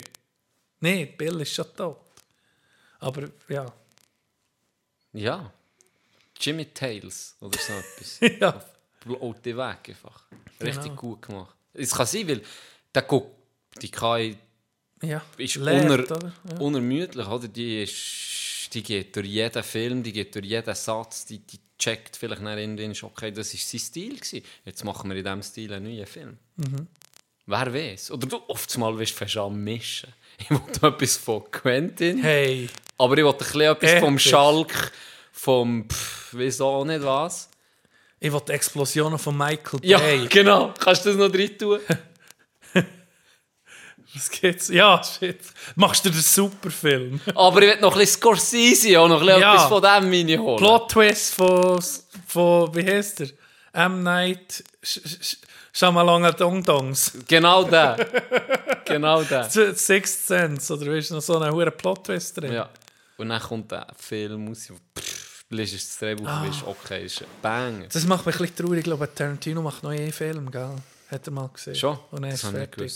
[0.81, 1.99] Nein, Bill ist schon tot.
[2.99, 3.67] Aber ja.
[5.13, 5.53] Ja.
[6.41, 8.19] Jimmy Tales oder so etwas.
[8.41, 8.65] ja.
[9.05, 10.25] Bloß die Weg einfach.
[10.61, 10.95] Richtig Genau.
[10.97, 11.57] gut gemacht.
[11.75, 12.43] Es kann sein, weil
[12.95, 13.35] der guckt,
[13.81, 14.37] die KI
[15.03, 15.23] ja.
[15.39, 16.33] ist Lehrt, uner, oder?
[16.51, 16.59] Ja.
[16.59, 17.49] unermüdlich, oder?
[17.49, 22.17] Die, ist, die geht durch jeden Film, die geht durch jeden Satz, die, die checkt
[22.17, 24.15] vielleicht nach irgendwann, okay, das war sein Stil.
[24.17, 24.43] Gewesen.
[24.65, 26.39] Jetzt machen wir in diesem Stil einen neuen Film.
[26.57, 26.87] Mhm.
[27.47, 28.13] Wer weiß?
[28.13, 30.13] Oder du oftmals willst du fast mischen.
[30.39, 32.69] Ich wollte etwas von Quentin, Hey.
[32.99, 34.19] aber ich wollte ein etwas vom.
[34.19, 34.93] Schalk,
[35.33, 37.49] vom pff, auch nicht was.
[38.21, 40.27] Ich will die Explosionen von Michael Ja, Bay.
[40.29, 40.73] genau.
[40.79, 41.81] Kannst du das noch drin tun?
[44.15, 44.69] Was geht's?
[44.69, 45.41] Ja, shit.
[45.75, 47.21] Machst du den Superfilm?
[47.35, 49.55] Aber ich will noch ein bisschen Scorsese auch noch ein bisschen Ja.
[49.55, 50.59] etwas von dem reinholen.
[50.59, 51.83] Plot Twist von,
[52.27, 53.29] von wie heißt der?
[53.73, 54.03] M.
[54.03, 55.37] Night Sh Sh
[55.73, 57.13] Shyamalanga Dong Dongs.
[57.27, 57.97] Genau der.
[58.85, 59.45] genau der.
[59.49, 62.53] Sixth Sense, oder weißt du, noch so einen hohen Plot Twist drin?
[62.53, 62.69] Ja.
[63.17, 64.69] Und dann kommt der Film raus.
[64.69, 67.87] und Pff, liest das Drehbuch und weißt, okay, ist Bang.
[67.91, 68.79] Das macht mich ein bisschen traurig.
[68.81, 70.75] Ich glaube, Tarantino macht noch einen Film, gell?
[71.11, 71.75] Hat er mal gesehen.
[71.75, 71.99] Schon?
[72.11, 72.93] Und er Das ist nicht fertig.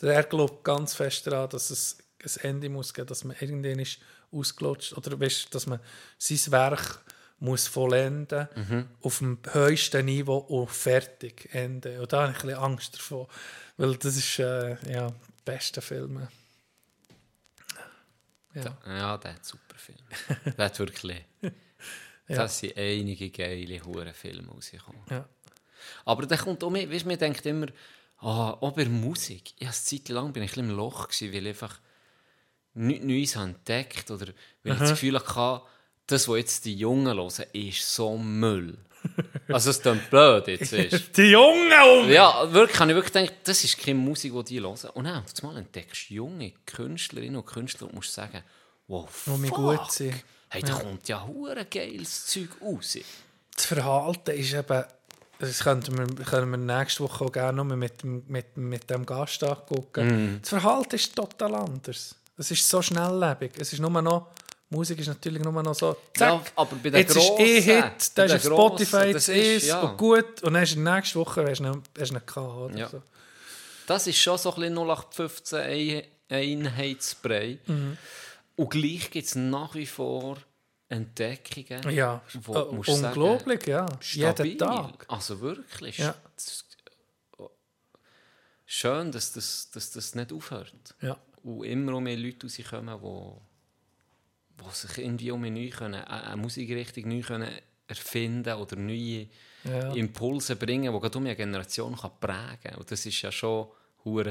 [0.00, 3.98] Er glaubt ganz fest daran, dass es ein Ende muss geben, dass man irgendwann ist
[4.30, 5.80] ausgelutscht oder weißt, dass man
[6.18, 7.00] sein Werk
[7.40, 8.88] muss vollenden Mhm.
[9.00, 12.00] auf dem höchsten Niveau und fertig Ende.
[12.00, 13.28] Und da habe ich ein bisschen Angst davor,
[13.76, 15.12] weil das ist äh, ja
[15.44, 16.28] beste Filme.
[18.54, 18.76] Ja.
[18.86, 19.98] Ja, der hat super Film.
[20.56, 21.24] der hat wirklich.
[22.30, 25.00] Das sind einige geile Hurenfilme rausgekommen.
[25.08, 25.26] Ja.
[26.04, 27.68] Aber der kommt auch mehr, weißt man denkt immer,
[28.20, 29.54] ah, auch bei Musik.
[29.58, 31.80] Ich habe eine Zeit lang bin ich ein im Loch gewesen, weil ich einfach
[32.74, 34.28] nichts Neues entdeckt oder
[34.62, 35.62] weil ich das Gefühl hatte,
[36.06, 38.78] das, was jetzt die Jungen hören, ist so Müll.
[39.48, 42.10] also es klingt blöd jetzt, weißt Die Jungen!
[42.10, 44.90] Ja, wirklich, habe ich wirklich gedacht, das ist keine Musik, die die hören.
[44.94, 48.42] Und dann auf einmal entdeckst du junge Künstlerinnen und Künstler und musst sagen,
[48.86, 49.50] wow, fuck.
[49.50, 50.14] gut sind.
[50.50, 52.98] Hey, da kommt ja hure geiles Zeug raus.
[53.54, 54.84] Das Verhalten ist eben,
[55.38, 59.06] das könnten wir, können wir nächste Woche auch gerne noch mit, dem- mit, mit dem
[59.06, 60.38] Gast angucken.
[60.42, 62.14] Das Verhalten ist total anders.
[62.36, 63.52] Es ist so schnelllebig.
[63.58, 64.28] Es ist nur noch,
[64.70, 68.12] Musik ist natürlich nur noch so, Ja, zack, aber bei den jetzt ist Grossen, E-Hit,
[68.14, 69.80] bei der ist den auf Spotify, das ist- ist ja.
[69.80, 70.42] und gut.
[70.42, 72.88] Und dann ist nächste Woche hast du ihn, hast du ihn gehabt, Ja.
[72.88, 73.02] so.
[73.86, 77.58] Das ist schon so ein bisschen 0815 Ein- Einheitsbrei.
[78.56, 80.36] Und gleich gibt es nach wie vor
[80.88, 81.90] Entdeckungen.
[81.90, 83.86] Ja, Wo äh, du sagen, unglaublich, ja.
[84.00, 84.46] stabil.
[84.46, 85.04] Jeden Tag.
[85.08, 85.98] Also wirklich.
[85.98, 86.14] Ja.
[86.34, 86.64] Das-
[88.70, 90.94] Schön, dass das, dass das nicht aufhört.
[91.00, 91.16] Ja.
[91.42, 97.08] Und immer mehr Leute rauskommen, die die sich irgendwie um neu können, eine eine Musikrichtung
[97.08, 97.50] neu können
[97.86, 99.28] erfinden oder neue
[99.64, 99.92] Ja.
[99.94, 102.74] Impulse bringen, die gerade um eine Generation kann prägen kann.
[102.74, 103.68] Und das ist ja schon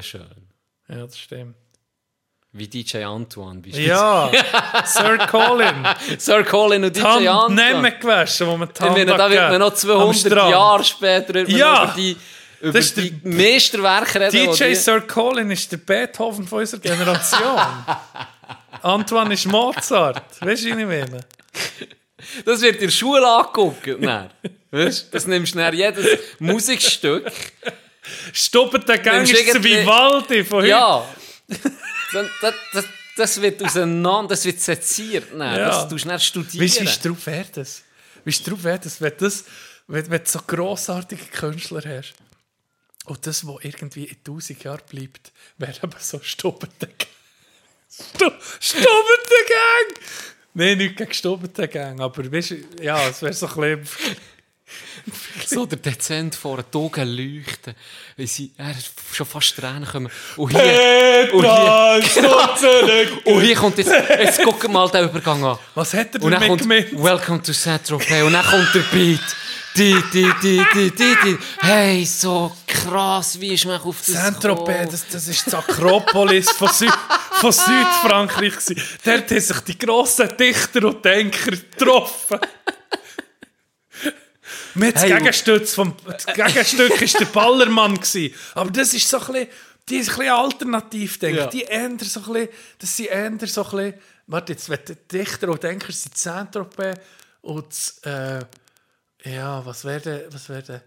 [0.04, 0.48] schön.
[0.88, 1.56] Ja, das stimmt.
[2.58, 4.32] Wie DJ Antoine bist Ja,
[4.86, 5.86] Sir Colin.
[6.18, 7.82] Sir Colin und DJ nicht Antoine.
[7.82, 10.02] mehr gewaschen, wo man die Hand da wird man noch abgegeben.
[10.02, 10.52] Am 200 Strand.
[10.52, 11.84] Jahre später Ja.
[11.84, 12.18] über die,
[12.62, 14.52] über Das ist die Meisterwerke reden.
[14.54, 17.60] DJ die- Sir Colin ist der Beethoven von unserer Generation.
[18.82, 20.24] Antoine ist Mozart.
[20.42, 21.20] Weißt du, wie ich meine?
[22.46, 23.88] Das wird in der Schule angeguckt.
[24.04, 24.30] Dann.
[24.72, 25.14] Weißt?
[25.14, 26.06] Das nimmst du dann jedes
[26.40, 27.32] Musikstück.
[28.34, 30.68] Stubbt der Gang ist irgendwie- Vivaldi von heute.
[30.70, 31.04] Ja.
[32.14, 32.86] Das, das,
[33.16, 35.28] das wird auseinander, das wird seziert.
[35.32, 35.40] Dann.
[35.40, 35.68] Ja.
[35.68, 36.64] Das tust du dann studieren.
[36.64, 37.84] Weißt du, wie drauf wäre das?
[38.24, 39.46] Wie drauf wäre das, wenn, das
[39.88, 42.14] wenn, wenn du so grossartige Künstler hast
[43.06, 47.08] und das, was irgendwie in tausend Jahren bleibt, wäre eben so stubbende Gang.
[47.90, 48.30] Stu
[48.80, 50.06] Gang!
[50.54, 54.18] Nein, nicht gegen stubbende Gang, aber weißt ja, es wäre so ein bisschen...
[55.45, 57.73] So der Dezent vor den Augen leuchten,
[58.18, 58.76] weil sie er
[59.14, 60.11] schon fast Tränen kommen.
[60.35, 62.02] Und hier, und hier,
[63.26, 65.57] und hier kommt jetzt, jetzt guck mal den Übergang an.
[65.76, 66.91] Was hat er damit kommt gemeint?
[66.91, 69.19] Welcome to Saint-Tropez und dann kommt der Beat.
[69.76, 71.38] Die, die, die, die, die, die.
[71.60, 76.69] Hey, so krass, wie ist man auf das Saint-Tropez, das, das ist die Akropolis von,
[76.69, 76.91] Süd,
[77.34, 78.56] von Südfrankreich.
[78.56, 78.81] gewesen.
[79.06, 82.39] Dort haben sich die grossen Dichter und Denker getroffen.
[84.78, 87.95] Mit das Hey, Gegenstütz vom das Gegenstück war der Ballermann.
[87.95, 88.34] Gewesen.
[88.54, 89.48] Aber das ist so ein bisschen,
[89.90, 91.40] die ist ein bisschen alternativ, denke.
[91.40, 91.48] Ja.
[91.48, 92.49] Die ändern so ein bisschen,
[92.80, 93.94] das sind ändern so ein bisschen,
[94.28, 94.80] warte jetzt, wenn
[95.12, 96.99] Dichter und Denker sind Saint-Tropez
[97.41, 98.40] und das, äh,
[99.24, 100.82] ja, was werden, was werden,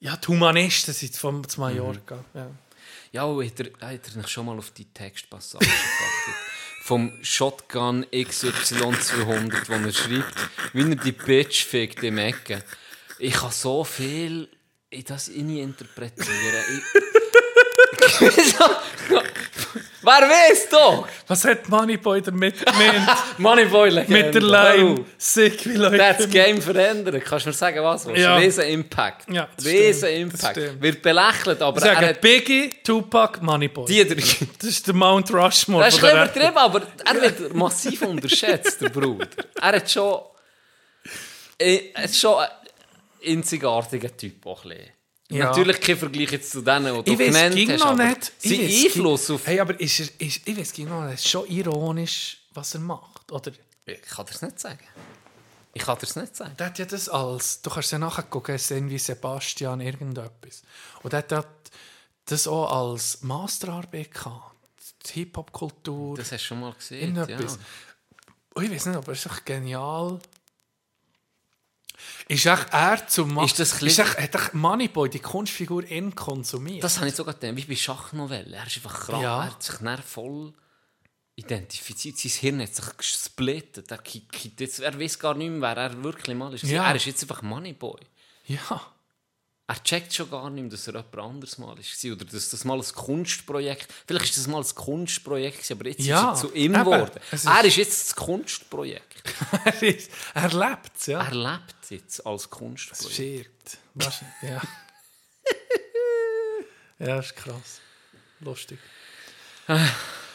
[0.00, 2.24] ja, die Humanisten sind vom zu Mallorca.
[2.34, 2.50] Ja.
[3.10, 6.34] Ja, und hat er, hat er schon mal auf die Textpassage geachtet?
[6.82, 10.34] Vom Shotgun XY200, wo er schreibt,
[10.72, 12.62] wie er die Bitch fickt im Ecken.
[13.18, 14.48] Ich kann so viel
[14.90, 16.64] in das interpretieren.
[16.72, 16.82] Ich...
[20.00, 21.06] Wer weiß doch?
[21.26, 23.08] Was hat Moneyboy damit gemeint?
[23.38, 25.96] Moneyboy Mit der Line Sick wie Leute.
[25.96, 27.22] Der hat das Game verändert.
[27.24, 28.06] Kannst du mir sagen, was?
[28.06, 28.18] was?
[28.18, 28.36] Ja.
[28.36, 29.28] Riesen Impact.
[29.30, 30.80] Ja, Riesen Impact.
[30.80, 33.86] Wird belächelt, aber Ich sage er hat Biggie, Tupac, Moneyboy.
[33.86, 34.22] die drei...
[34.58, 38.88] Das ist der Mount Rushmore Das ist ein übertrieben, aber er wird massiv unterschätzt, der
[38.88, 39.26] Bruder.
[39.60, 40.20] Er hat schon.
[41.58, 42.36] Er ist schon
[43.24, 44.46] einzigartiger Typ.
[44.46, 44.92] Auch ein bisschen.
[45.30, 45.44] Ja.
[45.50, 47.84] Natürlich kein Vergleich jetzt zu denen, die du Ich weiß genannt ging hast.
[47.84, 48.32] noch nicht.
[48.40, 49.46] Ich Sein weiss Einfluss ging- auf.
[49.46, 51.14] Hey, aber ist er, ist, ich weiß ging noch nicht.
[51.14, 53.30] Es ist schon ironisch, was er macht.
[53.30, 53.52] Oder?
[53.84, 54.78] Ich kann dir das nicht sagen.
[55.74, 56.54] Ich kann dir das nicht sagen.
[56.58, 60.62] Der hat ja das als, du kannst ja nachgucken, es sind wie Sebastian irgendetwas.
[61.02, 61.46] Und der hat
[62.24, 64.54] das auch als Masterarbeit gehabt.
[65.12, 66.16] Hip-Hop-Kultur.
[66.16, 67.14] Das hast du schon mal gesehen.
[67.16, 67.24] Ja.
[68.54, 70.18] Und ich weiß nicht, aber es ist echt genial.
[72.28, 76.14] Ist echt er zum Ma Ist das ist echt, hat echt Moneyboy die Kunstfigur in
[76.14, 76.84] konsumiert?
[76.84, 78.54] Das habe ich sogar gedacht, wie bei Schachnovelle.
[78.54, 79.22] Er ist einfach krank.
[79.22, 79.44] Ja.
[79.44, 80.52] Er hat sich dann voll
[81.36, 82.18] identifiziert.
[82.18, 83.90] Sein Hirn hat sich gesplittet.
[83.90, 84.00] Er,
[84.84, 86.64] er weiß gar nicht mehr, wer er wirklich mal ist.
[86.64, 86.86] Ja.
[86.86, 88.00] Er ist jetzt einfach Moneyboy.
[88.46, 88.80] ja.
[89.70, 92.02] Er checkt schon gar nicht mehr, dass er jemand anderes mal ist.
[92.04, 96.32] Oder dass das mal ein Kunstprojekt Vielleicht ist das mal ein Kunstprojekt, aber jetzt Ja,
[96.32, 97.20] ist er zu ihm geworden.
[97.30, 99.22] Es ist- Er ist jetzt das Kunstprojekt.
[99.64, 101.22] er, ist, er lebt es, ja.
[101.22, 103.12] Er lebt jetzt als Kunstprojekt.
[103.12, 103.78] Stirbt.
[103.94, 104.62] Wahrscheinlich, ja.
[107.06, 107.80] ja, ist krass.
[108.40, 108.78] Lustig.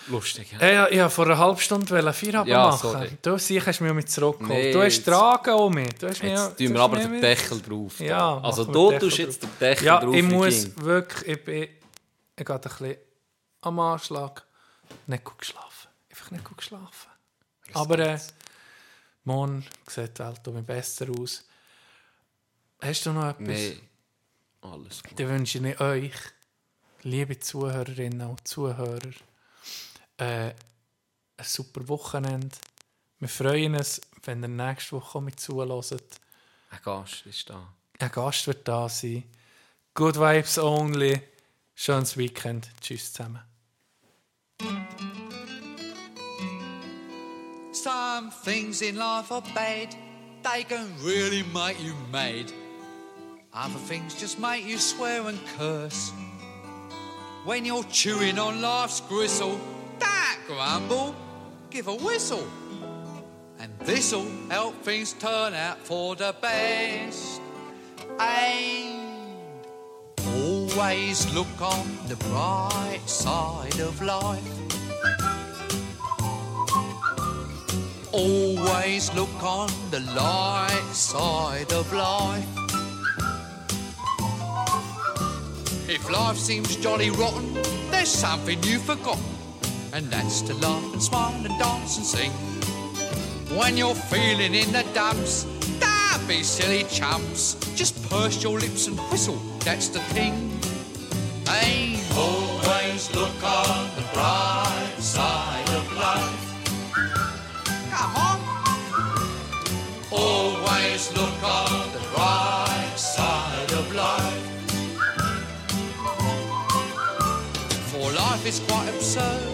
[0.07, 0.59] Lustig, ja?
[0.59, 2.91] Hey, ich wollte vor einer halben Stunde Feierabend Ja, machen.
[2.91, 3.09] sorry.
[3.21, 4.49] Du sicher hast mich mit zurückgeholt.
[4.63, 5.93] Nee, du hast Tragen um mich.
[5.95, 7.95] Du hast Jetzt du tun wir aber den Deckel drauf.
[7.99, 8.03] da.
[8.05, 10.13] Ja, also du tust jetzt den Deckel Ja, drauf.
[10.13, 10.81] ich muss ging.
[10.83, 11.63] wirklich, ich bin,
[12.35, 12.95] ich gehe ein bisschen
[13.61, 14.43] am Anschlag.
[15.07, 15.87] Nicht gut geschlafen.
[16.09, 17.09] Einfach nicht gut geschlafen.
[17.73, 18.19] Aber äh,
[19.23, 21.45] morgen sieht die Welt um besser aus.
[22.81, 23.47] Hast du noch etwas?
[23.47, 23.79] Nein,
[24.61, 25.17] alles gut.
[25.19, 26.11] Dann wünsche ich euch,
[27.03, 28.99] liebe Zuhörerinnen und Zuhörer,
[30.17, 30.53] äh,
[31.37, 32.55] ein super Wochenende.
[33.19, 36.01] Wir freuen uns, wenn ihr nächste Woche mit zuhört.
[36.69, 37.73] Ein Gast ist da.
[37.99, 39.23] Ein Gast wird da sein.
[39.93, 41.21] Good Vibes only.
[41.75, 42.69] Schönes Weekend.
[42.81, 43.41] Tschüss zusammen.
[47.71, 49.93] Some things in life are bad,
[50.43, 52.51] they can really make you mad.
[53.53, 56.11] Other things just make you swear and curse.
[57.45, 59.59] When you're chewing on life's gristle,
[60.47, 61.15] grumble,
[61.69, 62.47] give a whistle.
[63.59, 67.41] And this'll help things turn out for the best.
[68.19, 69.03] And
[70.35, 74.43] always look on the bright side of life.
[78.11, 82.45] Always look on the light side of life.
[85.89, 87.53] If life seems jolly rotten,
[87.91, 89.23] there's something you've forgotten,
[89.93, 92.31] and that's to laugh and smile and dance and sing.
[93.55, 95.45] When you're feeling in the dumps,
[95.79, 97.55] don't be silly chumps.
[97.75, 100.33] Just purse your lips and whistle, that's the thing.
[101.45, 106.41] Hey, always look on the bright side of life.
[107.91, 108.39] Come on.
[110.11, 114.49] Always look on the bright side of life.
[117.91, 119.52] For life is quite absurd,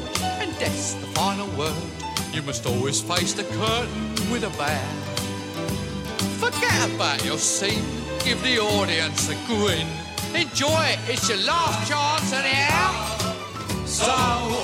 [0.59, 1.73] death's the final word.
[2.33, 4.89] You must always face the curtain with a bow.
[6.37, 7.85] Forget about your scene,
[8.23, 9.87] give the audience a grin.
[10.35, 12.91] Enjoy it, it's your last chance anyhow.
[13.85, 14.11] So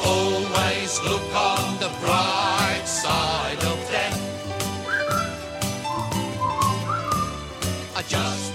[0.05, 4.21] always look on the bright side of death.
[7.95, 8.54] Uh, Just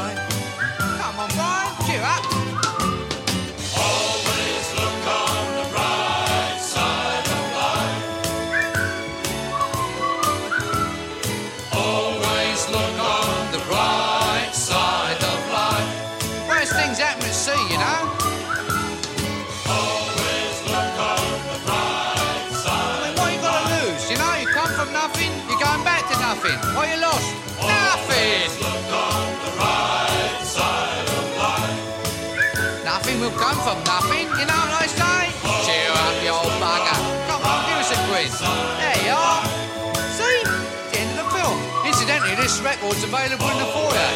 [42.91, 44.11] Record's available in the foyer.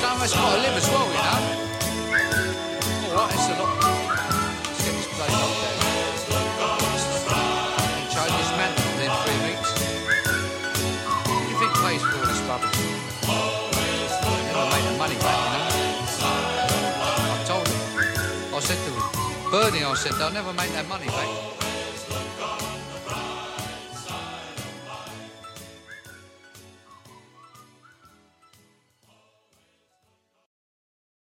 [0.00, 1.40] Some of us got to live as well, you know.
[3.10, 3.74] All right, it's a lot.
[4.62, 5.78] Let's get this place locked down.
[7.90, 9.70] And change this mantle within three weeks.
[11.26, 12.78] What do you think pays for all this rubbish?
[14.46, 15.70] Never make the money back, you know.
[17.34, 17.80] I told him.
[18.54, 19.06] I said to him,
[19.50, 21.55] Bernie, I said, they'll never make that money back.